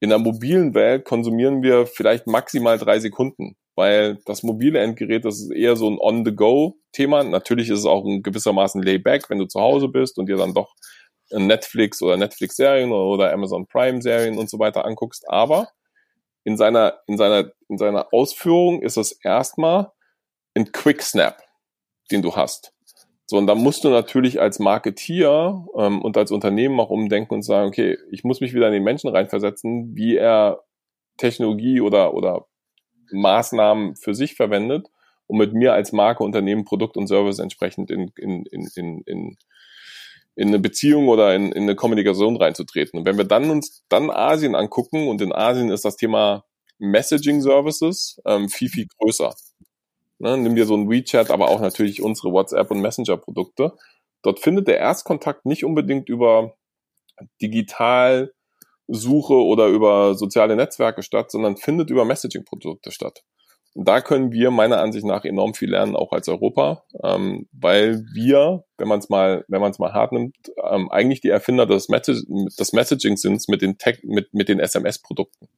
In 0.00 0.08
der 0.08 0.18
mobilen 0.18 0.74
Welt 0.74 1.04
konsumieren 1.04 1.62
wir 1.62 1.86
vielleicht 1.86 2.26
maximal 2.26 2.76
drei 2.76 2.98
Sekunden, 2.98 3.54
weil 3.76 4.18
das 4.26 4.42
mobile 4.42 4.80
Endgerät, 4.80 5.24
das 5.24 5.40
ist 5.40 5.52
eher 5.52 5.76
so 5.76 5.88
ein 5.88 5.98
On-the-Go-Thema. 6.00 7.22
Natürlich 7.22 7.68
ist 7.68 7.80
es 7.80 7.86
auch 7.86 8.04
ein 8.04 8.22
gewissermaßen 8.22 8.82
Layback, 8.82 9.30
wenn 9.30 9.38
du 9.38 9.46
zu 9.46 9.60
Hause 9.60 9.86
bist 9.88 10.18
und 10.18 10.28
dir 10.28 10.36
dann 10.36 10.54
doch 10.54 10.74
Netflix 11.30 12.02
oder 12.02 12.16
Netflix-Serien 12.16 12.92
oder 12.92 13.32
Amazon 13.32 13.66
Prime-Serien 13.66 14.38
und 14.38 14.48
so 14.48 14.58
weiter 14.58 14.84
anguckst. 14.84 15.28
Aber 15.28 15.68
in 16.44 16.56
seiner, 16.56 17.00
in 17.06 17.16
seiner, 17.16 17.50
in 17.68 17.78
seiner 17.78 18.12
Ausführung 18.12 18.82
ist 18.82 18.96
es 18.96 19.12
erstmal 19.12 19.90
ein 20.54 20.70
Quick 20.72 21.02
Snap, 21.02 21.42
den 22.10 22.22
du 22.22 22.36
hast. 22.36 22.72
So, 23.28 23.38
und 23.38 23.48
da 23.48 23.56
musst 23.56 23.82
du 23.82 23.88
natürlich 23.88 24.40
als 24.40 24.60
Marketier 24.60 25.66
ähm, 25.76 26.00
und 26.00 26.16
als 26.16 26.30
Unternehmen 26.30 26.78
auch 26.78 26.90
umdenken 26.90 27.34
und 27.34 27.42
sagen, 27.42 27.68
okay, 27.68 27.98
ich 28.10 28.22
muss 28.22 28.40
mich 28.40 28.54
wieder 28.54 28.68
in 28.68 28.72
den 28.72 28.84
Menschen 28.84 29.10
reinversetzen, 29.10 29.96
wie 29.96 30.16
er 30.16 30.62
Technologie 31.16 31.80
oder, 31.80 32.14
oder 32.14 32.46
Maßnahmen 33.10 33.96
für 33.96 34.14
sich 34.14 34.36
verwendet, 34.36 34.86
um 35.26 35.38
mit 35.38 35.52
mir 35.54 35.72
als 35.72 35.90
Marke, 35.90 36.22
Unternehmen, 36.22 36.64
Produkt 36.64 36.96
und 36.96 37.08
Service 37.08 37.40
entsprechend 37.40 37.90
in, 37.90 38.12
in, 38.16 38.44
in, 38.46 38.68
in, 38.76 39.00
in, 39.06 39.36
in 40.36 40.48
eine 40.48 40.58
Beziehung 40.58 41.08
oder 41.08 41.34
in, 41.34 41.50
in 41.50 41.64
eine 41.64 41.74
Kommunikation 41.74 42.36
reinzutreten. 42.36 43.00
Und 43.00 43.06
wenn 43.06 43.16
wir 43.16 43.24
dann 43.24 43.50
uns 43.50 43.82
dann 43.88 44.10
Asien 44.10 44.54
angucken, 44.54 45.08
und 45.08 45.20
in 45.22 45.32
Asien 45.32 45.70
ist 45.70 45.84
das 45.84 45.96
Thema 45.96 46.44
Messaging 46.78 47.40
Services 47.40 48.20
ähm, 48.26 48.48
viel, 48.48 48.68
viel 48.68 48.86
größer. 48.98 49.34
Ne, 50.18 50.36
nimm 50.36 50.54
dir 50.54 50.66
so 50.66 50.76
ein 50.76 50.88
WeChat, 50.88 51.30
aber 51.30 51.48
auch 51.48 51.60
natürlich 51.60 52.02
unsere 52.02 52.32
WhatsApp 52.32 52.70
und 52.70 52.80
Messenger-Produkte. 52.80 53.72
Dort 54.22 54.40
findet 54.40 54.68
der 54.68 54.78
Erstkontakt 54.78 55.46
nicht 55.46 55.64
unbedingt 55.64 56.08
über 56.08 56.54
Digitalsuche 57.40 58.32
oder 59.34 59.68
über 59.68 60.14
soziale 60.14 60.56
Netzwerke 60.56 61.02
statt, 61.02 61.30
sondern 61.30 61.56
findet 61.56 61.90
über 61.90 62.04
Messaging-Produkte 62.04 62.92
statt. 62.92 63.22
Da 63.78 64.00
können 64.00 64.32
wir 64.32 64.50
meiner 64.50 64.80
Ansicht 64.80 65.04
nach 65.04 65.24
enorm 65.24 65.54
viel 65.54 65.70
lernen, 65.70 65.96
auch 65.96 66.12
als 66.12 66.28
Europa, 66.28 66.84
ähm, 67.02 67.46
weil 67.52 68.04
wir, 68.14 68.64
wenn 68.78 68.88
man 68.88 69.00
es 69.00 69.08
mal, 69.08 69.44
wenn 69.48 69.60
man 69.60 69.70
es 69.70 69.78
mal 69.78 69.92
hart 69.92 70.12
nimmt, 70.12 70.34
ähm, 70.64 70.90
eigentlich 70.90 71.20
die 71.20 71.28
Erfinder 71.28 71.66
des, 71.66 71.88
Message 71.88 72.22
des 72.26 72.72
Messaging 72.72 73.16
sind 73.16 73.46
mit 73.48 73.62
den 73.62 73.76
Tech, 73.76 74.00
mit, 74.02 74.32
mit 74.32 74.48
den 74.48 74.60
SMS-Produkten. 74.60 75.48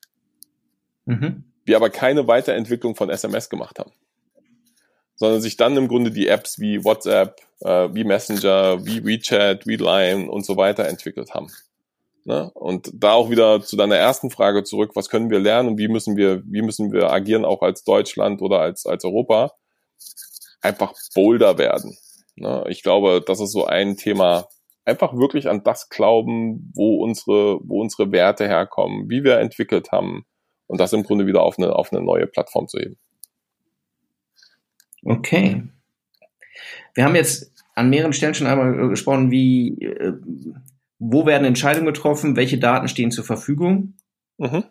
Mhm. 1.05 1.45
Wir 1.65 1.77
aber 1.77 1.91
keine 1.91 2.27
Weiterentwicklung 2.27 2.97
von 2.97 3.11
SMS 3.11 3.51
gemacht 3.51 3.79
haben 3.79 3.93
sondern 5.19 5.41
sich 5.41 5.57
dann 5.57 5.77
im 5.77 5.89
Grunde 5.89 6.13
die 6.13 6.29
Apps 6.29 6.61
wie 6.61 6.85
WhatsApp, 6.85 7.41
äh, 7.61 7.89
wie 7.93 8.05
Messenger, 8.05 8.87
wie 8.87 9.05
WeChat, 9.05 9.67
wie 9.67 9.77
Line 9.77 10.31
und 10.31 10.47
so 10.47 10.57
weiter 10.57 10.87
entwickelt 10.87 11.35
haben. 11.35 11.49
Ne? 12.25 12.51
Und 12.55 12.91
da 12.93 13.13
auch 13.13 13.31
wieder 13.31 13.63
zu 13.63 13.77
deiner 13.77 13.97
ersten 13.97 14.31
Frage 14.31 14.65
zurück, 14.65 14.93
was 14.95 15.09
können 15.09 15.31
wir 15.31 15.39
lernen 15.39 15.71
und 15.71 15.79
wie 15.79 15.89
müssen 15.89 16.17
wir, 16.17 16.43
wie 16.45 16.63
müssen 16.63 16.93
wir 16.93 17.11
agieren, 17.11 17.45
auch 17.45 17.63
als 17.63 17.85
Deutschland 17.85 18.43
oder 18.43 18.61
als, 18.61 18.87
als 18.87 19.05
Europa? 19.05 19.53
Einfach 20.61 20.93
bolder 21.15 21.59
werden. 21.59 21.97
Ne? 22.37 22.65
Ich 22.69 22.83
glaube, 22.83 23.23
das 23.27 23.41
ist 23.41 23.53
so 23.53 23.67
ein 23.67 23.97
Thema, 23.97 24.49
einfach 24.85 25.15
wirklich 25.15 25.49
an 25.49 25.63
das 25.65 25.89
glauben, 25.89 26.73
wo 26.75 27.03
unsere, 27.03 27.61
wo 27.63 27.81
unsere 27.81 28.13
Werte 28.13 28.47
herkommen, 28.47 29.09
wie 29.09 29.25
wir 29.25 29.39
entwickelt 29.39 29.93
haben 29.93 30.25
und 30.67 30.81
das 30.81 30.93
im 30.93 31.03
Grunde 31.03 31.27
wieder 31.27 31.43
auf 31.43 31.59
eine, 31.59 31.75
auf 31.75 31.93
eine 31.93 32.03
neue 32.03 32.27
Plattform 32.27 32.69
zu 32.69 32.79
heben. 32.79 32.99
Okay. 35.05 35.63
Wir 36.95 37.05
haben 37.05 37.15
jetzt 37.15 37.53
an 37.75 37.91
mehreren 37.91 38.13
Stellen 38.13 38.35
schon 38.35 38.47
einmal 38.47 38.89
gesprochen, 38.89 39.31
wie, 39.31 39.83
äh, 39.83 40.15
wo 40.99 41.27
werden 41.27 41.45
Entscheidungen 41.45 41.87
getroffen, 41.87 42.37
welche 42.37 42.59
Daten 42.59 42.89
stehen 42.89 43.11
zur 43.11 43.25
Verfügung. 43.25 43.95
Mhm. 44.39 44.65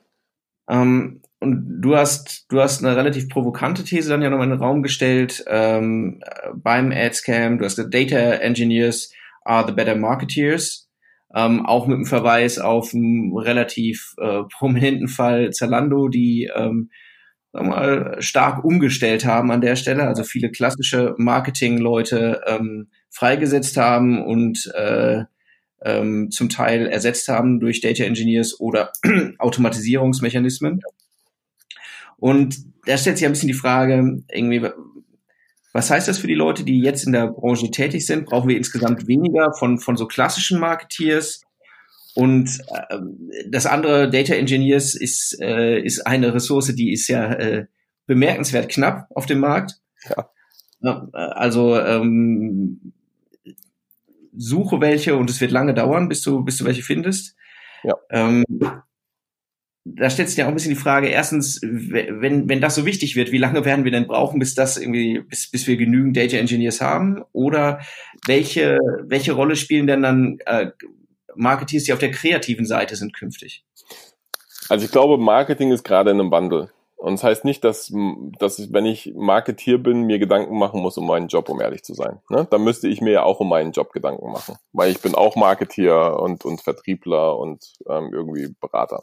Ähm, 0.69 1.21
und 1.39 1.81
du 1.81 1.95
hast, 1.95 2.45
du 2.49 2.59
hast 2.59 2.83
eine 2.83 2.95
relativ 2.95 3.29
provokante 3.29 3.83
These 3.83 4.09
dann 4.09 4.21
ja 4.21 4.29
nochmal 4.29 4.47
in 4.47 4.53
den 4.53 4.59
Raum 4.59 4.81
gestellt 4.81 5.45
ähm, 5.47 6.21
beim 6.55 6.91
AdScam. 6.91 7.57
Du 7.57 7.65
hast 7.65 7.75
gesagt, 7.75 7.93
Data 7.93 8.17
Engineers 8.17 9.11
are 9.45 9.65
the 9.67 9.73
better 9.73 9.95
marketeers. 9.95 10.89
Ähm, 11.35 11.65
auch 11.65 11.87
mit 11.87 11.97
dem 11.97 12.05
Verweis 12.05 12.57
auf 12.57 12.93
einen 12.93 13.37
relativ 13.37 14.13
äh, 14.17 14.43
prominenten 14.51 15.09
Fall 15.09 15.51
Zalando, 15.51 16.07
die 16.07 16.49
ähm, 16.55 16.89
sagen 17.51 17.69
wir 17.69 17.75
mal, 17.75 18.21
stark 18.21 18.63
umgestellt 18.63 19.25
haben 19.25 19.51
an 19.51 19.61
der 19.61 19.75
Stelle, 19.75 20.07
also 20.07 20.23
viele 20.23 20.51
klassische 20.51 21.15
Marketing-Leute 21.17 22.41
ähm, 22.47 22.89
freigesetzt 23.09 23.77
haben 23.77 24.23
und 24.23 24.71
äh, 24.75 25.23
ähm, 25.87 26.29
zum 26.31 26.49
Teil 26.49 26.87
ersetzt 26.87 27.27
haben 27.29 27.59
durch 27.59 27.81
Data 27.81 28.03
Engineers 28.03 28.59
oder 28.59 28.91
Automatisierungsmechanismen. 29.39 30.81
Und 32.17 32.57
da 32.85 32.97
stellt 32.97 33.17
sich 33.17 33.25
ein 33.25 33.31
bisschen 33.31 33.47
die 33.47 33.53
Frage, 33.53 34.23
irgendwie, 34.31 34.67
was 35.73 35.89
heißt 35.89 36.07
das 36.07 36.17
für 36.17 36.27
die 36.27 36.33
Leute, 36.35 36.63
die 36.63 36.81
jetzt 36.81 37.05
in 37.05 37.13
der 37.13 37.27
Branche 37.27 37.71
tätig 37.71 38.05
sind? 38.05 38.25
Brauchen 38.25 38.49
wir 38.49 38.57
insgesamt 38.57 39.07
weniger 39.07 39.53
von, 39.53 39.79
von 39.79 39.95
so 39.95 40.07
klassischen 40.07 40.59
Marketeers? 40.59 41.41
Und 42.15 42.59
äh, 42.89 42.97
das 43.49 43.65
andere 43.65 44.09
Data 44.09 44.33
Engineers 44.33 44.95
ist, 44.95 45.39
äh, 45.39 45.79
ist 45.79 46.05
eine 46.05 46.33
Ressource, 46.33 46.73
die 46.75 46.91
ist 46.91 47.07
ja 47.07 47.31
äh, 47.33 47.67
bemerkenswert 48.07 48.69
knapp 48.69 49.07
auf 49.11 49.25
dem 49.25 49.39
Markt. 49.39 49.79
Ja. 50.09 50.29
Also 51.11 51.79
ähm, 51.79 52.93
suche 54.37 54.81
welche 54.81 55.15
und 55.15 55.29
es 55.29 55.41
wird 55.41 55.51
lange 55.51 55.73
dauern, 55.73 56.07
bis 56.09 56.21
du, 56.21 56.43
bis 56.43 56.57
du 56.57 56.65
welche 56.65 56.83
findest. 56.83 57.35
Ja. 57.83 57.95
Ähm, 58.09 58.45
da 59.95 60.09
stellt 60.09 60.29
sich 60.29 60.37
ja 60.37 60.45
auch 60.45 60.49
ein 60.49 60.53
bisschen 60.53 60.73
die 60.73 60.79
Frage, 60.79 61.07
erstens, 61.07 61.61
wenn, 61.61 62.49
wenn 62.49 62.61
das 62.61 62.75
so 62.75 62.85
wichtig 62.85 63.15
wird, 63.15 63.31
wie 63.31 63.37
lange 63.37 63.63
werden 63.63 63.85
wir 63.85 63.91
denn 63.91 64.07
brauchen, 64.07 64.39
bis 64.39 64.53
das 64.53 64.77
irgendwie, 64.77 65.19
bis, 65.19 65.49
bis 65.49 65.65
wir 65.67 65.77
genügend 65.77 66.17
Data 66.17 66.37
Engineers 66.37 66.81
haben? 66.81 67.23
Oder 67.31 67.79
welche, 68.25 68.79
welche 69.03 69.31
Rolle 69.31 69.55
spielen 69.55 69.87
denn 69.87 70.01
dann 70.01 70.39
äh, 70.45 70.71
Marketeers, 71.35 71.83
die 71.83 71.93
auf 71.93 71.99
der 71.99 72.11
kreativen 72.11 72.65
Seite 72.65 72.95
sind 72.95 73.13
künftig? 73.13 73.63
Also 74.69 74.85
ich 74.85 74.91
glaube, 74.91 75.17
Marketing 75.17 75.71
ist 75.71 75.83
gerade 75.83 76.11
in 76.11 76.19
einem 76.19 76.31
Wandel. 76.31 76.69
Und 76.97 77.13
das 77.13 77.23
heißt 77.23 77.45
nicht, 77.45 77.63
dass, 77.63 77.93
dass 78.39 78.57
ich, 78.57 78.73
wenn 78.73 78.87
ich 78.87 79.13
Marketier 79.15 79.77
bin, 79.77 80.01
mir 80.01 80.17
Gedanken 80.17 80.57
machen 80.57 80.81
muss 80.81 80.97
um 80.97 81.05
meinen 81.05 81.27
Job, 81.27 81.47
um 81.47 81.61
ehrlich 81.61 81.83
zu 81.83 81.93
sein. 81.93 82.21
Ne? 82.29 82.47
Dann 82.49 82.63
müsste 82.63 82.87
ich 82.87 83.01
mir 83.01 83.11
ja 83.11 83.23
auch 83.23 83.39
um 83.39 83.49
meinen 83.49 83.71
Job 83.71 83.93
Gedanken 83.93 84.31
machen. 84.31 84.55
Weil 84.73 84.89
ich 84.91 84.99
bin 84.99 85.13
auch 85.13 85.35
Marketier 85.35 86.17
und, 86.19 86.43
und 86.43 86.61
Vertriebler 86.61 87.37
und 87.37 87.71
ähm, 87.87 88.09
irgendwie 88.11 88.55
Berater. 88.59 88.99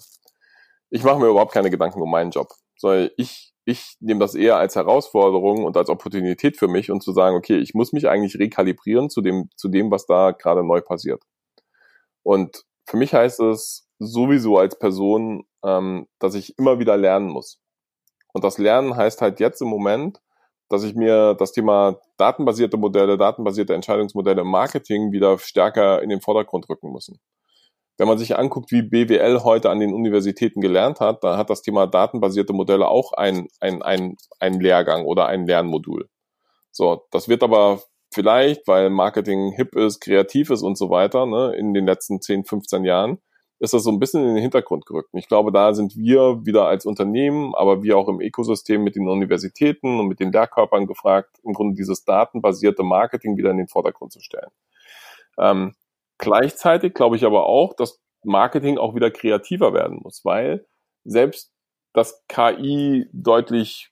Ich 0.91 1.05
mache 1.05 1.21
mir 1.21 1.29
überhaupt 1.29 1.53
keine 1.53 1.71
Gedanken 1.71 2.03
um 2.03 2.11
meinen 2.11 2.33
Job. 2.33 2.49
Sondern 2.77 3.11
ich, 3.17 3.55
ich 3.65 3.97
nehme 4.01 4.19
das 4.19 4.35
eher 4.35 4.57
als 4.57 4.75
Herausforderung 4.75 5.65
und 5.65 5.77
als 5.77 5.89
Opportunität 5.89 6.57
für 6.57 6.69
mich 6.69 6.91
und 6.91 7.01
zu 7.01 7.13
sagen, 7.13 7.37
okay, 7.37 7.59
ich 7.59 7.75
muss 7.75 7.93
mich 7.93 8.09
eigentlich 8.09 8.41
rekalibrieren 8.41 9.09
zu 9.09 9.21
dem, 9.21 9.51
zu 9.57 9.69
dem, 9.69 9.93
was 9.93 10.07
da 10.07 10.33
gerade 10.33 10.65
neu 10.65 10.81
passiert. 10.81 11.23
Und 12.25 12.65
für 12.87 12.97
mich 12.97 13.15
heißt 13.15 13.39
es 13.39 13.89
sowieso 14.01 14.59
als 14.59 14.77
Person, 14.77 15.45
ähm, 15.65 16.09
dass 16.19 16.35
ich 16.35 16.59
immer 16.59 16.81
wieder 16.81 16.97
lernen 16.97 17.29
muss. 17.29 17.61
Und 18.35 18.45
das 18.45 18.59
Lernen 18.59 18.97
heißt 18.97 19.23
halt 19.23 19.41
jetzt 19.41 19.63
im 19.63 19.69
Moment, 19.69 20.21
dass 20.69 20.83
ich 20.83 20.95
mir 20.95 21.35
das 21.35 21.53
Thema 21.53 22.01
datenbasierte 22.17 22.77
Modelle, 22.77 23.17
datenbasierte 23.17 23.75
Entscheidungsmodelle 23.75 24.43
im 24.43 24.49
Marketing 24.49 25.13
wieder 25.13 25.39
stärker 25.39 26.03
in 26.03 26.09
den 26.09 26.21
Vordergrund 26.21 26.69
rücken 26.69 26.93
müssen. 26.93 27.21
Wenn 27.97 28.09
man 28.09 28.19
sich 28.19 28.37
anguckt, 28.37 28.73
wie 28.73 28.83
BWL 28.83 29.45
heute 29.45 29.71
an 29.71 29.79
den 29.79 29.95
Universitäten 29.95 30.61
gelernt 30.61 30.99
hat, 30.99 31.23
dann 31.23 31.39
hat 31.39 31.49
das 31.49 31.63
Thema 31.63 31.87
datenbasierte 31.87 32.53
Modelle 32.53 32.89
auch 32.89 33.13
ein, 33.13 33.47
ein, 33.61 33.83
ein, 33.83 34.17
ein 34.41 34.59
Lehrgang 34.59 35.05
oder 35.05 35.27
ein 35.27 35.47
Lernmodul. 35.47 36.09
So, 36.73 37.07
das 37.13 37.29
wird 37.29 37.45
aber 37.45 37.83
vielleicht, 38.13 38.67
weil 38.67 38.91
Marketing 38.91 39.53
hip 39.53 39.77
ist, 39.77 40.01
kreativ 40.01 40.51
ist 40.51 40.63
und 40.63 40.77
so 40.77 40.91
weiter, 40.91 41.25
ne, 41.27 41.55
in 41.57 41.73
den 41.73 41.87
letzten 41.87 42.21
10, 42.21 42.47
15 42.47 42.85
Jahren, 42.85 43.19
ist 43.61 43.73
das 43.73 43.85
so 43.85 43.91
ein 43.91 43.99
bisschen 43.99 44.23
in 44.23 44.35
den 44.35 44.43
Hintergrund 44.43 44.87
gerückt. 44.87 45.13
Und 45.13 45.19
ich 45.19 45.29
glaube, 45.29 45.53
da 45.53 45.75
sind 45.75 45.97
wir 45.97 46.45
wieder 46.45 46.67
als 46.67 46.87
Unternehmen, 46.87 47.55
aber 47.55 47.83
wir 47.83 47.97
auch 47.97 48.09
im 48.09 48.21
Ökosystem 48.21 48.83
mit 48.83 48.97
den 48.97 49.09
Universitäten 49.09 50.01
und 50.01 50.09
mit 50.09 50.21
den 50.21 50.33
Lehrkörpern 50.33 50.87
gefragt, 50.87 51.39
im 51.45 51.53
Grunde 51.53 51.77
dieses 51.77 52.05
datenbasierte 52.05 52.83
Marketing 52.83 53.37
wieder 53.37 53.51
in 53.51 53.59
den 53.59 53.69
Vordergrund 53.69 54.13
zu 54.13 54.21
stellen. 54.21 54.51
Ähm, 55.39 55.75
gleichzeitig 56.19 56.95
glaube 56.95 57.17
ich 57.17 57.25
aber 57.25 57.47
auch, 57.47 57.75
dass 57.75 58.01
Marketing 58.25 58.79
auch 58.79 58.95
wieder 58.95 59.11
kreativer 59.11 59.73
werden 59.73 60.01
muss, 60.03 60.25
weil 60.25 60.67
selbst 61.05 61.53
das 61.93 62.25
KI 62.29 63.07
deutlich 63.13 63.91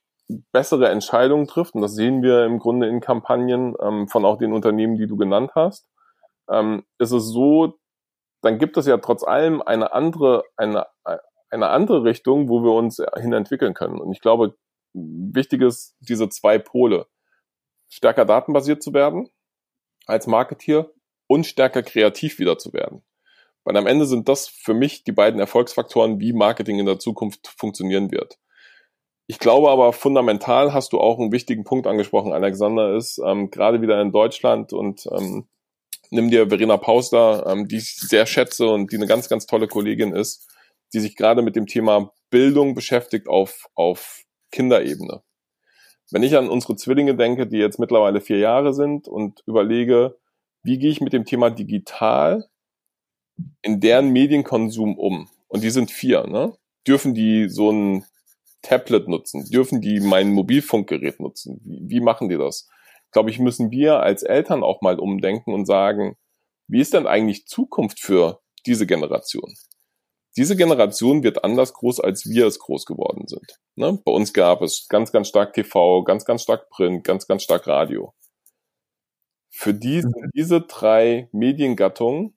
bessere 0.51 0.89
Entscheidungen 0.89 1.47
trifft, 1.47 1.75
und 1.75 1.81
das 1.81 1.95
sehen 1.95 2.21
wir 2.21 2.45
im 2.45 2.59
Grunde 2.59 2.87
in 2.87 3.01
Kampagnen 3.01 3.75
ähm, 3.81 4.07
von 4.07 4.25
auch 4.25 4.37
den 4.37 4.53
Unternehmen, 4.53 4.97
die 4.97 5.07
du 5.07 5.15
genannt 5.15 5.51
hast, 5.55 5.87
ähm, 6.49 6.83
ist 6.97 7.11
es 7.11 7.25
so, 7.25 7.77
dann 8.43 8.59
gibt 8.59 8.77
es 8.77 8.85
ja 8.85 8.97
trotz 8.97 9.23
allem 9.23 9.61
eine 9.61 9.93
andere, 9.93 10.43
eine, 10.57 10.85
eine 11.49 11.69
andere 11.69 12.03
Richtung, 12.03 12.49
wo 12.49 12.61
wir 12.63 12.73
uns 12.73 13.01
hin 13.19 13.33
entwickeln 13.33 13.73
können. 13.73 13.99
Und 13.99 14.11
ich 14.11 14.19
glaube, 14.19 14.55
wichtig 14.93 15.61
ist, 15.61 15.95
diese 15.99 16.29
zwei 16.29 16.59
Pole. 16.59 17.07
Stärker 17.89 18.25
datenbasiert 18.25 18.83
zu 18.83 18.93
werden 18.93 19.29
als 20.07 20.27
Marketeer 20.27 20.91
und 21.27 21.45
stärker 21.45 21.83
kreativ 21.83 22.37
wieder 22.39 22.57
zu 22.57 22.73
werden. 22.73 23.03
Weil 23.63 23.77
am 23.77 23.87
Ende 23.87 24.05
sind 24.05 24.27
das 24.27 24.47
für 24.47 24.73
mich 24.73 25.05
die 25.05 25.13
beiden 25.13 25.39
Erfolgsfaktoren, 25.39 26.19
wie 26.19 26.33
Marketing 26.33 26.79
in 26.79 26.85
der 26.85 26.99
Zukunft 26.99 27.47
funktionieren 27.47 28.11
wird. 28.11 28.37
Ich 29.25 29.39
glaube 29.39 29.69
aber 29.69 29.93
fundamental 29.93 30.73
hast 30.73 30.91
du 30.91 30.99
auch 30.99 31.17
einen 31.17 31.31
wichtigen 31.31 31.63
Punkt 31.63 31.87
angesprochen, 31.87 32.33
Alexander, 32.33 32.93
ist 32.93 33.21
ähm, 33.25 33.51
gerade 33.51 33.81
wieder 33.81 34.01
in 34.01 34.11
Deutschland 34.11 34.73
und 34.73 35.07
ähm, 35.11 35.47
nimm 36.13 36.29
dir 36.29 36.47
Verena 36.47 36.77
Pauster, 36.77 37.45
ähm, 37.47 37.67
die 37.67 37.77
ich 37.77 37.95
sehr 37.95 38.25
schätze 38.25 38.67
und 38.67 38.91
die 38.91 38.97
eine 38.97 39.07
ganz, 39.07 39.27
ganz 39.27 39.45
tolle 39.45 39.67
Kollegin 39.67 40.13
ist, 40.13 40.47
die 40.93 40.99
sich 40.99 41.15
gerade 41.15 41.41
mit 41.41 41.55
dem 41.55 41.65
Thema 41.65 42.13
Bildung 42.29 42.75
beschäftigt 42.75 43.27
auf, 43.27 43.65
auf 43.75 44.23
Kinderebene. 44.51 45.23
Wenn 46.11 46.23
ich 46.23 46.37
an 46.37 46.49
unsere 46.49 46.75
Zwillinge 46.75 47.15
denke, 47.15 47.47
die 47.47 47.57
jetzt 47.57 47.79
mittlerweile 47.79 48.21
vier 48.21 48.37
Jahre 48.37 48.73
sind 48.73 49.07
und 49.07 49.41
überlege, 49.47 50.17
wie 50.61 50.77
gehe 50.77 50.91
ich 50.91 51.01
mit 51.01 51.13
dem 51.13 51.25
Thema 51.25 51.49
digital 51.49 52.47
in 53.61 53.79
deren 53.79 54.11
Medienkonsum 54.11 54.97
um? 54.97 55.29
Und 55.47 55.63
die 55.63 55.71
sind 55.71 55.91
vier, 55.91 56.27
ne? 56.27 56.53
Dürfen 56.87 57.13
die 57.13 57.49
so 57.49 57.71
ein 57.71 58.05
Tablet 58.61 59.07
nutzen? 59.07 59.49
Dürfen 59.49 59.81
die 59.81 59.99
mein 59.99 60.31
Mobilfunkgerät 60.31 61.19
nutzen? 61.19 61.59
Wie, 61.63 61.81
wie 61.89 61.99
machen 61.99 62.29
die 62.29 62.37
das? 62.37 62.67
Glaube 63.13 63.29
ich, 63.29 63.39
müssen 63.39 63.71
wir 63.71 64.01
als 64.01 64.23
Eltern 64.23 64.63
auch 64.63 64.81
mal 64.81 64.99
umdenken 64.99 65.53
und 65.53 65.65
sagen, 65.65 66.17
wie 66.67 66.81
ist 66.81 66.93
denn 66.93 67.07
eigentlich 67.07 67.45
Zukunft 67.45 67.99
für 67.99 68.41
diese 68.65 68.85
Generation? 68.87 69.53
Diese 70.35 70.55
Generation 70.55 71.21
wird 71.21 71.43
anders 71.43 71.73
groß, 71.73 71.99
als 71.99 72.27
wir 72.27 72.47
es 72.47 72.57
groß 72.57 72.85
geworden 72.85 73.27
sind. 73.27 73.59
Ne? 73.75 74.01
Bei 74.03 74.11
uns 74.11 74.33
gab 74.33 74.63
es 74.63 74.87
ganz, 74.87 75.11
ganz 75.11 75.27
stark 75.27 75.53
TV, 75.53 76.03
ganz, 76.03 76.25
ganz 76.25 76.41
stark 76.41 76.69
Print, 76.69 77.03
ganz, 77.03 77.27
ganz 77.27 77.43
stark 77.43 77.67
Radio. 77.67 78.13
Für 79.51 79.75
die 79.75 80.01
sind 80.01 80.15
mhm. 80.15 80.31
diese 80.33 80.61
drei 80.61 81.29
Mediengattungen 81.31 82.35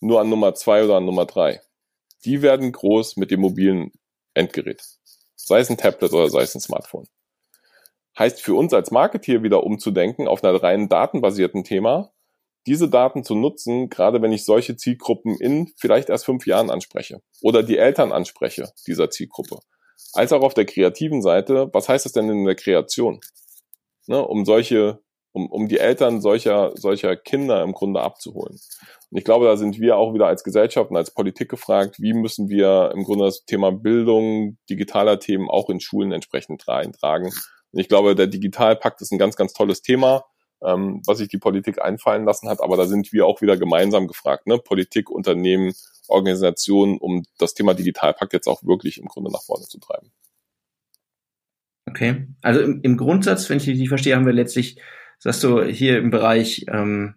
nur 0.00 0.20
an 0.22 0.30
Nummer 0.30 0.54
zwei 0.54 0.82
oder 0.82 0.96
an 0.96 1.04
Nummer 1.04 1.26
drei. 1.26 1.60
Die 2.24 2.40
werden 2.40 2.72
groß 2.72 3.16
mit 3.16 3.30
dem 3.30 3.40
mobilen 3.40 3.92
Endgerät. 4.32 4.82
Sei 5.36 5.60
es 5.60 5.68
ein 5.68 5.76
Tablet 5.76 6.14
oder 6.14 6.30
sei 6.30 6.40
es 6.40 6.54
ein 6.54 6.60
Smartphone. 6.60 7.06
Heißt 8.20 8.42
für 8.42 8.54
uns 8.54 8.74
als 8.74 8.90
Marketeer 8.90 9.42
wieder 9.42 9.64
umzudenken 9.64 10.28
auf 10.28 10.44
einer 10.44 10.62
rein 10.62 10.90
datenbasierten 10.90 11.64
Thema, 11.64 12.12
diese 12.66 12.90
Daten 12.90 13.24
zu 13.24 13.34
nutzen, 13.34 13.88
gerade 13.88 14.20
wenn 14.20 14.30
ich 14.30 14.44
solche 14.44 14.76
Zielgruppen 14.76 15.38
in 15.40 15.72
vielleicht 15.78 16.10
erst 16.10 16.26
fünf 16.26 16.46
Jahren 16.46 16.68
anspreche 16.68 17.22
oder 17.40 17.62
die 17.62 17.78
Eltern 17.78 18.12
anspreche 18.12 18.70
dieser 18.86 19.08
Zielgruppe. 19.08 19.60
Als 20.12 20.34
auch 20.34 20.42
auf 20.42 20.52
der 20.52 20.66
kreativen 20.66 21.22
Seite, 21.22 21.70
was 21.72 21.88
heißt 21.88 22.04
das 22.04 22.12
denn 22.12 22.28
in 22.28 22.44
der 22.44 22.56
Kreation? 22.56 23.20
Ne, 24.06 24.22
um 24.22 24.44
solche, 24.44 25.00
um, 25.32 25.46
um 25.50 25.68
die 25.68 25.78
Eltern 25.78 26.20
solcher, 26.20 26.72
solcher 26.74 27.16
Kinder 27.16 27.62
im 27.62 27.72
Grunde 27.72 28.02
abzuholen. 28.02 28.58
Und 29.10 29.18
ich 29.18 29.24
glaube, 29.24 29.46
da 29.46 29.56
sind 29.56 29.80
wir 29.80 29.96
auch 29.96 30.12
wieder 30.12 30.26
als 30.26 30.44
Gesellschaft 30.44 30.90
und 30.90 30.96
als 30.98 31.14
Politik 31.14 31.48
gefragt, 31.48 31.96
wie 32.00 32.12
müssen 32.12 32.50
wir 32.50 32.92
im 32.94 33.04
Grunde 33.04 33.24
das 33.24 33.46
Thema 33.46 33.72
Bildung, 33.72 34.58
digitaler 34.68 35.20
Themen 35.20 35.48
auch 35.48 35.70
in 35.70 35.80
Schulen 35.80 36.12
entsprechend 36.12 36.68
reintragen. 36.68 37.32
Ich 37.72 37.88
glaube, 37.88 38.14
der 38.14 38.26
Digitalpakt 38.26 39.00
ist 39.00 39.12
ein 39.12 39.18
ganz, 39.18 39.36
ganz 39.36 39.52
tolles 39.52 39.82
Thema 39.82 40.24
ähm, 40.62 41.02
was 41.06 41.18
sich 41.18 41.28
die 41.28 41.38
Politik 41.38 41.80
einfallen 41.80 42.24
lassen 42.24 42.48
hat. 42.48 42.60
Aber 42.60 42.76
da 42.76 42.86
sind 42.86 43.12
wir 43.12 43.26
auch 43.26 43.40
wieder 43.40 43.56
gemeinsam 43.56 44.06
gefragt, 44.06 44.46
ne? 44.46 44.58
Politik, 44.58 45.10
Unternehmen, 45.10 45.72
Organisationen, 46.08 46.98
um 46.98 47.24
das 47.38 47.54
Thema 47.54 47.74
Digitalpakt 47.74 48.32
jetzt 48.32 48.48
auch 48.48 48.62
wirklich 48.64 48.98
im 48.98 49.06
Grunde 49.06 49.30
nach 49.30 49.42
vorne 49.42 49.64
zu 49.66 49.78
treiben. 49.78 50.12
Okay, 51.86 52.28
also 52.42 52.60
im, 52.60 52.80
im 52.82 52.96
Grundsatz, 52.96 53.48
wenn 53.48 53.58
ich 53.58 53.64
dich 53.64 53.88
verstehe, 53.88 54.14
haben 54.14 54.26
wir 54.26 54.32
letztlich, 54.32 54.80
sagst 55.18 55.42
du, 55.42 55.62
hier 55.62 55.98
im 55.98 56.10
Bereich 56.10 56.66
ähm, 56.68 57.14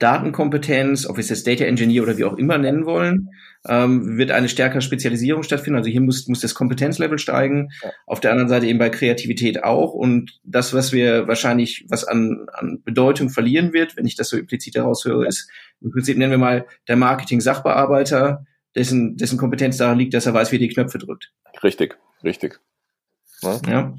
Datenkompetenz, 0.00 1.06
ob 1.06 1.16
wir 1.16 1.20
es 1.20 1.28
jetzt 1.28 1.46
Data 1.46 1.64
Engineer 1.64 2.02
oder 2.02 2.16
wie 2.16 2.24
auch 2.24 2.36
immer 2.38 2.56
nennen 2.56 2.86
wollen, 2.86 3.28
ähm, 3.68 4.16
wird 4.16 4.30
eine 4.30 4.48
stärkere 4.48 4.80
Spezialisierung 4.80 5.42
stattfinden. 5.42 5.76
Also 5.76 5.90
hier 5.90 6.00
muss, 6.00 6.26
muss 6.26 6.40
das 6.40 6.54
Kompetenzlevel 6.54 7.18
steigen. 7.18 7.68
Ja. 7.82 7.90
Auf 8.06 8.18
der 8.20 8.32
anderen 8.32 8.48
Seite 8.48 8.66
eben 8.66 8.78
bei 8.78 8.88
Kreativität 8.88 9.62
auch. 9.62 9.92
Und 9.92 10.40
das, 10.42 10.72
was 10.72 10.92
wir 10.92 11.28
wahrscheinlich, 11.28 11.84
was 11.88 12.04
an, 12.04 12.46
an 12.54 12.82
Bedeutung 12.82 13.28
verlieren 13.28 13.74
wird, 13.74 13.98
wenn 13.98 14.06
ich 14.06 14.16
das 14.16 14.30
so 14.30 14.38
implizit 14.38 14.74
heraushöre, 14.74 15.26
ist 15.26 15.50
im 15.82 15.90
Prinzip 15.90 16.16
nennen 16.16 16.30
wir 16.30 16.38
mal 16.38 16.66
der 16.88 16.96
Marketing-Sachbearbeiter, 16.96 18.46
dessen, 18.74 19.16
dessen 19.16 19.38
Kompetenz 19.38 19.76
daran 19.76 19.98
liegt, 19.98 20.14
dass 20.14 20.24
er 20.24 20.32
weiß, 20.32 20.50
wie 20.50 20.56
er 20.56 20.60
die 20.60 20.68
Knöpfe 20.68 20.96
drückt. 20.96 21.30
Richtig, 21.62 21.98
richtig. 22.24 22.58
Ja. 23.42 23.60
ja. 23.68 23.96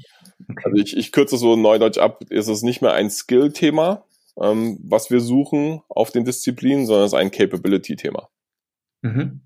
Okay. 0.50 0.62
Also 0.64 0.76
ich, 0.82 0.96
ich 0.96 1.12
kürze 1.12 1.36
so 1.36 1.54
neudeutsch 1.54 1.98
ab, 1.98 2.24
ist 2.28 2.48
es 2.48 2.62
nicht 2.62 2.82
mehr 2.82 2.92
ein 2.92 3.08
Skill-Thema, 3.08 4.04
ähm, 4.40 4.78
was 4.82 5.10
wir 5.10 5.20
suchen 5.20 5.82
auf 5.88 6.10
den 6.10 6.24
Disziplinen, 6.24 6.86
sondern 6.86 7.06
es 7.06 7.12
ist 7.12 7.18
ein 7.18 7.30
Capability-Thema. 7.30 8.28
Mhm. 9.02 9.42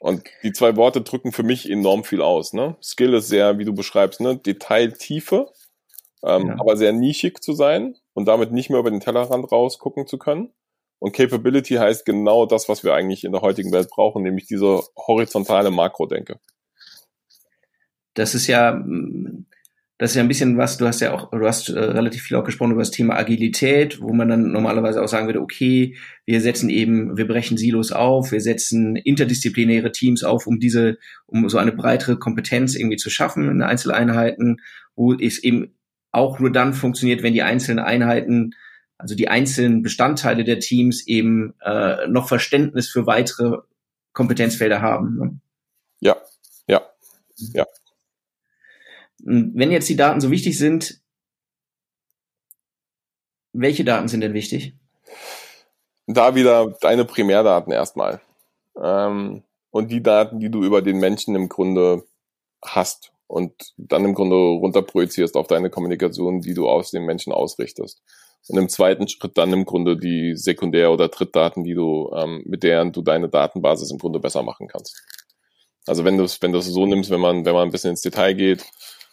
Und 0.00 0.24
die 0.42 0.52
zwei 0.52 0.76
Worte 0.76 1.02
drücken 1.02 1.30
für 1.30 1.44
mich 1.44 1.70
enorm 1.70 2.02
viel 2.02 2.22
aus. 2.22 2.52
Ne? 2.52 2.76
Skill 2.82 3.14
ist 3.14 3.28
sehr, 3.28 3.58
wie 3.58 3.64
du 3.64 3.72
beschreibst, 3.72 4.20
ne? 4.20 4.36
Detailtiefe, 4.36 5.52
ähm, 6.24 6.48
ja. 6.48 6.56
aber 6.58 6.76
sehr 6.76 6.92
nischig 6.92 7.40
zu 7.40 7.52
sein 7.52 7.94
und 8.12 8.26
damit 8.26 8.50
nicht 8.50 8.68
mehr 8.68 8.80
über 8.80 8.90
den 8.90 9.00
Tellerrand 9.00 9.50
rausgucken 9.52 10.08
zu 10.08 10.18
können. 10.18 10.52
Und 10.98 11.14
Capability 11.14 11.74
heißt 11.74 12.04
genau 12.04 12.46
das, 12.46 12.68
was 12.68 12.84
wir 12.84 12.94
eigentlich 12.94 13.24
in 13.24 13.32
der 13.32 13.42
heutigen 13.42 13.72
Welt 13.72 13.90
brauchen, 13.90 14.22
nämlich 14.22 14.46
diese 14.46 14.82
horizontale 14.96 15.70
Makrodenke. 15.70 16.38
Das 18.14 18.34
ist 18.34 18.46
ja, 18.46 18.84
das 20.02 20.10
ist 20.10 20.16
ja 20.16 20.22
ein 20.22 20.28
bisschen 20.28 20.58
was, 20.58 20.78
du 20.78 20.86
hast 20.88 21.00
ja 21.00 21.14
auch, 21.14 21.30
du 21.30 21.46
hast 21.46 21.68
äh, 21.68 21.78
relativ 21.78 22.22
viel 22.22 22.36
auch 22.36 22.42
gesprochen 22.42 22.72
über 22.72 22.80
das 22.80 22.90
Thema 22.90 23.14
Agilität, 23.14 24.00
wo 24.00 24.12
man 24.12 24.28
dann 24.28 24.50
normalerweise 24.50 25.00
auch 25.00 25.06
sagen 25.06 25.28
würde, 25.28 25.40
okay, 25.40 25.96
wir 26.26 26.40
setzen 26.40 26.70
eben, 26.70 27.16
wir 27.16 27.28
brechen 27.28 27.56
Silos 27.56 27.92
auf, 27.92 28.32
wir 28.32 28.40
setzen 28.40 28.96
interdisziplinäre 28.96 29.92
Teams 29.92 30.24
auf, 30.24 30.48
um 30.48 30.58
diese, 30.58 30.98
um 31.26 31.48
so 31.48 31.58
eine 31.58 31.70
breitere 31.70 32.16
Kompetenz 32.16 32.74
irgendwie 32.74 32.96
zu 32.96 33.10
schaffen 33.10 33.48
in 33.48 33.62
Einzeleinheiten, 33.62 34.56
wo 34.96 35.14
es 35.14 35.38
eben 35.38 35.76
auch 36.10 36.40
nur 36.40 36.50
dann 36.50 36.74
funktioniert, 36.74 37.22
wenn 37.22 37.32
die 37.32 37.42
einzelnen 37.42 37.78
Einheiten, 37.78 38.56
also 38.98 39.14
die 39.14 39.28
einzelnen 39.28 39.82
Bestandteile 39.82 40.42
der 40.42 40.58
Teams 40.58 41.06
eben 41.06 41.54
äh, 41.64 42.08
noch 42.08 42.26
Verständnis 42.26 42.88
für 42.88 43.06
weitere 43.06 43.58
Kompetenzfelder 44.14 44.82
haben. 44.82 45.16
Ne? 45.16 45.40
Ja, 46.00 46.16
ja, 46.66 46.82
ja. 47.36 47.66
Wenn 49.24 49.70
jetzt 49.70 49.88
die 49.88 49.96
Daten 49.96 50.20
so 50.20 50.30
wichtig 50.30 50.58
sind, 50.58 51.00
welche 53.52 53.84
Daten 53.84 54.08
sind 54.08 54.20
denn 54.20 54.34
wichtig? 54.34 54.74
Da 56.06 56.34
wieder 56.34 56.74
deine 56.80 57.04
Primärdaten 57.04 57.72
erstmal. 57.72 58.20
Ähm, 58.82 59.44
und 59.70 59.90
die 59.90 60.02
Daten, 60.02 60.40
die 60.40 60.50
du 60.50 60.64
über 60.64 60.82
den 60.82 60.98
Menschen 60.98 61.34
im 61.36 61.48
Grunde 61.48 62.04
hast 62.64 63.12
und 63.26 63.52
dann 63.76 64.04
im 64.04 64.14
Grunde 64.14 64.36
runterprojizierst 64.36 65.36
auf 65.36 65.46
deine 65.46 65.70
Kommunikation, 65.70 66.40
die 66.40 66.54
du 66.54 66.68
aus 66.68 66.90
den 66.90 67.04
Menschen 67.04 67.32
ausrichtest. 67.32 68.02
Und 68.48 68.58
im 68.58 68.68
zweiten 68.68 69.06
Schritt 69.06 69.38
dann 69.38 69.52
im 69.52 69.64
Grunde 69.64 69.96
die 69.96 70.34
Sekundär- 70.36 70.92
oder 70.92 71.08
Drittdaten, 71.08 71.62
die 71.62 71.74
du, 71.74 72.10
ähm, 72.14 72.42
mit 72.44 72.64
deren 72.64 72.92
du 72.92 73.02
deine 73.02 73.28
Datenbasis 73.28 73.90
im 73.92 73.98
Grunde 73.98 74.18
besser 74.18 74.42
machen 74.42 74.66
kannst. 74.66 75.00
Also 75.86 76.04
wenn 76.04 76.18
du 76.18 76.24
es, 76.24 76.42
wenn 76.42 76.52
du 76.52 76.58
es 76.58 76.66
so 76.66 76.86
nimmst, 76.86 77.10
wenn 77.10 77.20
man, 77.20 77.44
wenn 77.44 77.54
man 77.54 77.68
ein 77.68 77.72
bisschen 77.72 77.90
ins 77.90 78.02
Detail 78.02 78.34
geht, 78.34 78.64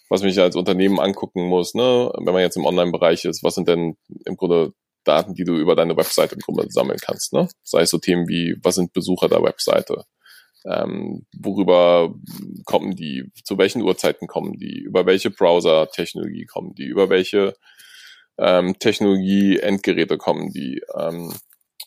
was 0.10 0.24
mich 0.24 0.40
als 0.40 0.56
Unternehmen 0.56 1.00
angucken 1.00 1.48
muss, 1.48 1.76
ne, 1.76 2.12
wenn 2.18 2.34
man 2.34 2.42
jetzt 2.42 2.58
im 2.58 2.66
Online-Bereich 2.66 3.26
ist, 3.26 3.44
was 3.44 3.56
sind 3.56 3.68
denn 3.68 3.96
im 4.26 4.36
Grunde 4.36 4.74
Daten, 5.04 5.34
die 5.34 5.44
du 5.44 5.56
über 5.56 5.76
deine 5.76 5.96
Webseite 5.96 6.36
im 6.36 6.42
Grunde 6.42 6.70
sammeln 6.70 7.00
kannst, 7.02 7.32
ne? 7.32 7.48
Sei 7.64 7.82
es 7.82 7.90
so 7.90 7.98
Themen 8.00 8.28
wie, 8.28 8.58
was 8.62 8.76
sind 8.76 8.92
Besucher 8.92 9.30
der 9.30 9.42
Webseite? 9.42 10.04
Ähm, 10.66 11.26
worüber 11.38 12.14
kommen 12.66 12.96
die, 12.96 13.32
zu 13.44 13.58
welchen 13.58 13.82
Uhrzeiten 13.82 14.28
kommen 14.28 14.58
die, 14.58 14.80
über 14.80 15.06
welche 15.06 15.32
Browser-Technologie 15.32 16.46
kommen 16.46 16.76
die, 16.76 16.86
über 16.86 17.10
welche 17.10 17.56
ähm, 18.38 18.78
Technologie-Endgeräte 18.78 20.18
kommen 20.18 20.52
die, 20.52 20.82
ähm, 20.98 21.34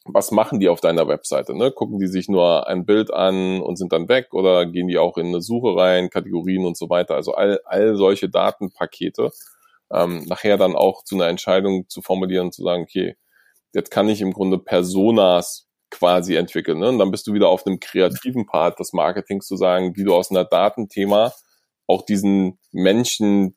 was 0.04 0.30
machen 0.30 0.58
die 0.60 0.68
auf 0.68 0.80
deiner 0.80 1.06
Webseite? 1.06 1.54
Ne? 1.54 1.70
Gucken 1.70 1.98
die 1.98 2.06
sich 2.06 2.28
nur 2.28 2.66
ein 2.66 2.84
Bild 2.84 3.12
an 3.12 3.60
und 3.60 3.76
sind 3.76 3.92
dann 3.92 4.08
weg 4.08 4.32
oder 4.32 4.66
gehen 4.66 4.88
die 4.88 4.98
auch 4.98 5.16
in 5.16 5.26
eine 5.26 5.40
Suche 5.40 5.76
rein, 5.76 6.10
Kategorien 6.10 6.64
und 6.64 6.76
so 6.76 6.90
weiter? 6.90 7.14
Also 7.14 7.34
all, 7.34 7.60
all 7.64 7.96
solche 7.96 8.28
Datenpakete 8.28 9.30
ähm, 9.92 10.24
nachher 10.26 10.56
dann 10.56 10.74
auch 10.74 11.04
zu 11.04 11.14
einer 11.14 11.28
Entscheidung 11.28 11.88
zu 11.88 12.02
formulieren 12.02 12.46
und 12.46 12.54
zu 12.54 12.62
sagen, 12.62 12.82
okay, 12.82 13.16
jetzt 13.74 13.90
kann 13.90 14.08
ich 14.08 14.20
im 14.20 14.32
Grunde 14.32 14.58
Personas 14.58 15.68
quasi 15.90 16.34
entwickeln. 16.34 16.78
Ne? 16.78 16.88
Und 16.88 16.98
dann 16.98 17.10
bist 17.10 17.26
du 17.26 17.34
wieder 17.34 17.48
auf 17.48 17.66
einem 17.66 17.78
kreativen 17.78 18.46
Part 18.46 18.80
des 18.80 18.92
Marketings 18.92 19.46
zu 19.46 19.56
sagen, 19.56 19.94
wie 19.96 20.04
du 20.04 20.14
aus 20.14 20.30
einer 20.30 20.44
Datenthema 20.44 21.32
auch 21.86 22.02
diesen 22.02 22.58
Menschen 22.72 23.56